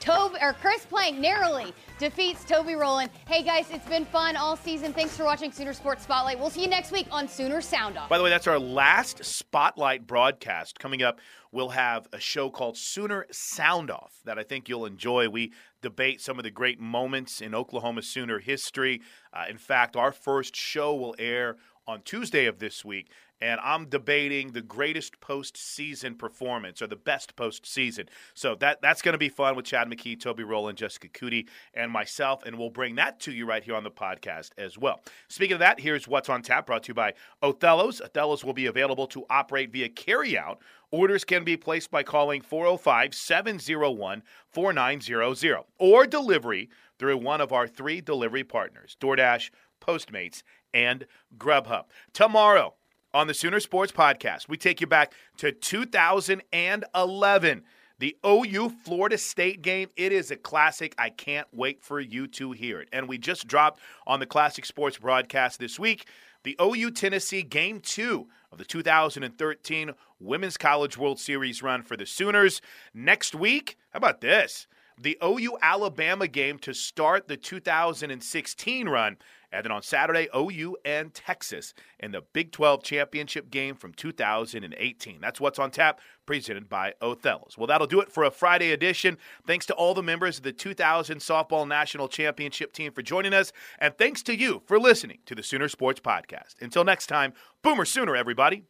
Toby 0.00 0.36
or 0.40 0.54
Chris 0.54 0.86
Plank 0.86 1.18
narrowly 1.18 1.74
defeats 1.98 2.42
Toby 2.44 2.74
Rowland. 2.74 3.10
Hey 3.28 3.42
guys, 3.42 3.66
it's 3.70 3.86
been 3.86 4.06
fun 4.06 4.34
all 4.34 4.56
season. 4.56 4.94
Thanks 4.94 5.14
for 5.14 5.24
watching 5.24 5.52
Sooner 5.52 5.74
Sports 5.74 6.04
Spotlight. 6.04 6.40
We'll 6.40 6.48
see 6.48 6.62
you 6.62 6.68
next 6.68 6.90
week 6.90 7.06
on 7.10 7.28
Sooner 7.28 7.60
Sound 7.60 7.98
Off. 7.98 8.08
By 8.08 8.16
the 8.16 8.24
way, 8.24 8.30
that's 8.30 8.46
our 8.46 8.58
last 8.58 9.22
spotlight 9.22 10.06
broadcast. 10.06 10.78
Coming 10.78 11.02
up, 11.02 11.20
we'll 11.52 11.68
have 11.68 12.08
a 12.14 12.18
show 12.18 12.48
called 12.48 12.78
Sooner 12.78 13.26
Sound 13.30 13.90
Off 13.90 14.14
that 14.24 14.38
I 14.38 14.42
think 14.42 14.70
you'll 14.70 14.86
enjoy. 14.86 15.28
We 15.28 15.52
debate 15.82 16.22
some 16.22 16.38
of 16.38 16.44
the 16.44 16.50
great 16.50 16.80
moments 16.80 17.42
in 17.42 17.54
Oklahoma 17.54 18.00
Sooner 18.00 18.38
history. 18.38 19.02
Uh, 19.34 19.44
in 19.50 19.58
fact, 19.58 19.96
our 19.96 20.12
first 20.12 20.56
show 20.56 20.94
will 20.94 21.14
air 21.18 21.58
on 21.86 22.00
Tuesday 22.02 22.46
of 22.46 22.58
this 22.58 22.84
week. 22.84 23.10
And 23.40 23.60
I'm 23.62 23.86
debating 23.86 24.52
the 24.52 24.62
greatest 24.62 25.20
postseason 25.20 26.18
performance 26.18 26.82
or 26.82 26.86
the 26.86 26.96
best 26.96 27.36
postseason. 27.36 28.08
So 28.34 28.54
that 28.56 28.82
that's 28.82 29.02
going 29.02 29.14
to 29.14 29.18
be 29.18 29.28
fun 29.28 29.56
with 29.56 29.64
Chad 29.64 29.88
McKee, 29.88 30.20
Toby 30.20 30.44
Rowland, 30.44 30.78
Jessica 30.78 31.08
Cootie, 31.08 31.48
and 31.74 31.90
myself. 31.90 32.44
And 32.44 32.58
we'll 32.58 32.70
bring 32.70 32.96
that 32.96 33.20
to 33.20 33.32
you 33.32 33.46
right 33.46 33.62
here 33.62 33.74
on 33.74 33.84
the 33.84 33.90
podcast 33.90 34.50
as 34.58 34.76
well. 34.76 35.00
Speaking 35.28 35.54
of 35.54 35.60
that, 35.60 35.80
here's 35.80 36.06
what's 36.06 36.28
on 36.28 36.42
tap 36.42 36.66
brought 36.66 36.84
to 36.84 36.88
you 36.88 36.94
by 36.94 37.14
Othello's. 37.42 38.00
Othello's 38.00 38.44
will 38.44 38.52
be 38.52 38.66
available 38.66 39.06
to 39.08 39.24
operate 39.30 39.72
via 39.72 39.88
carryout. 39.88 40.58
Orders 40.90 41.24
can 41.24 41.44
be 41.44 41.56
placed 41.56 41.90
by 41.90 42.02
calling 42.02 42.40
405 42.40 43.14
701 43.14 44.22
4900 44.48 45.64
or 45.78 46.06
delivery 46.06 46.68
through 46.98 47.16
one 47.16 47.40
of 47.40 47.52
our 47.52 47.66
three 47.66 48.00
delivery 48.00 48.44
partners 48.44 48.96
DoorDash, 49.00 49.50
Postmates, 49.80 50.42
and 50.74 51.06
Grubhub. 51.38 51.84
Tomorrow 52.12 52.74
on 53.12 53.26
the 53.26 53.34
Sooner 53.34 53.60
Sports 53.60 53.92
Podcast, 53.92 54.48
we 54.48 54.56
take 54.56 54.80
you 54.80 54.86
back 54.86 55.12
to 55.38 55.52
2011. 55.52 57.62
The 57.98 58.16
OU 58.24 58.70
Florida 58.82 59.18
State 59.18 59.60
game, 59.60 59.90
it 59.96 60.12
is 60.12 60.30
a 60.30 60.36
classic. 60.36 60.94
I 60.96 61.10
can't 61.10 61.46
wait 61.52 61.82
for 61.82 62.00
you 62.00 62.26
to 62.28 62.52
hear 62.52 62.80
it. 62.80 62.88
And 62.92 63.08
we 63.08 63.18
just 63.18 63.46
dropped 63.46 63.80
on 64.06 64.20
the 64.20 64.26
Classic 64.26 64.64
Sports 64.64 64.96
broadcast 64.96 65.58
this 65.58 65.78
week 65.78 66.06
the 66.42 66.56
OU 66.58 66.92
Tennessee 66.92 67.42
Game 67.42 67.80
2 67.80 68.26
of 68.50 68.56
the 68.56 68.64
2013 68.64 69.90
Women's 70.18 70.56
College 70.56 70.96
World 70.96 71.20
Series 71.20 71.62
run 71.62 71.82
for 71.82 71.98
the 71.98 72.06
Sooners. 72.06 72.62
Next 72.94 73.34
week, 73.34 73.76
how 73.90 73.98
about 73.98 74.22
this? 74.22 74.66
the 75.02 75.16
OU 75.24 75.56
Alabama 75.62 76.28
game 76.28 76.58
to 76.58 76.74
start 76.74 77.26
the 77.26 77.36
2016 77.36 78.88
run. 78.88 79.16
And 79.52 79.64
then 79.64 79.72
on 79.72 79.82
Saturday, 79.82 80.28
OU 80.34 80.76
and 80.84 81.12
Texas 81.12 81.74
in 81.98 82.12
the 82.12 82.22
Big 82.32 82.52
12 82.52 82.82
championship 82.82 83.50
game 83.50 83.74
from 83.74 83.92
2018. 83.92 85.20
That's 85.20 85.40
what's 85.40 85.58
on 85.58 85.70
tap, 85.70 86.00
presented 86.24 86.68
by 86.68 86.94
Othello's. 87.02 87.58
Well, 87.58 87.66
that'll 87.66 87.86
do 87.86 88.00
it 88.00 88.12
for 88.12 88.24
a 88.24 88.30
Friday 88.30 88.70
edition. 88.72 89.18
Thanks 89.46 89.66
to 89.66 89.74
all 89.74 89.94
the 89.94 90.02
members 90.02 90.38
of 90.38 90.44
the 90.44 90.52
2000 90.52 91.18
Softball 91.18 91.66
National 91.66 92.08
Championship 92.08 92.72
team 92.72 92.92
for 92.92 93.02
joining 93.02 93.34
us. 93.34 93.52
And 93.78 93.96
thanks 93.98 94.22
to 94.24 94.36
you 94.36 94.62
for 94.66 94.78
listening 94.78 95.18
to 95.26 95.34
the 95.34 95.42
Sooner 95.42 95.68
Sports 95.68 96.00
Podcast. 96.00 96.54
Until 96.60 96.84
next 96.84 97.06
time, 97.08 97.32
Boomer 97.62 97.84
Sooner, 97.84 98.14
everybody. 98.14 98.64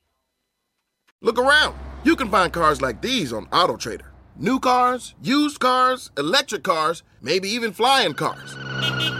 Look 1.21 1.39
around. 1.39 1.77
You 2.03 2.17
can 2.17 2.31
find 2.31 2.51
cars 2.51 2.81
like 2.81 3.03
these 3.03 3.33
on 3.33 3.47
AutoTrader. 3.47 4.07
New 4.37 4.59
cars, 4.59 5.15
used 5.21 5.61
cars, 5.61 6.11
electric 6.17 6.63
cars, 6.63 7.03
maybe 7.21 7.51
even 7.51 7.73
flying 7.73 8.15
cars. 8.15 9.20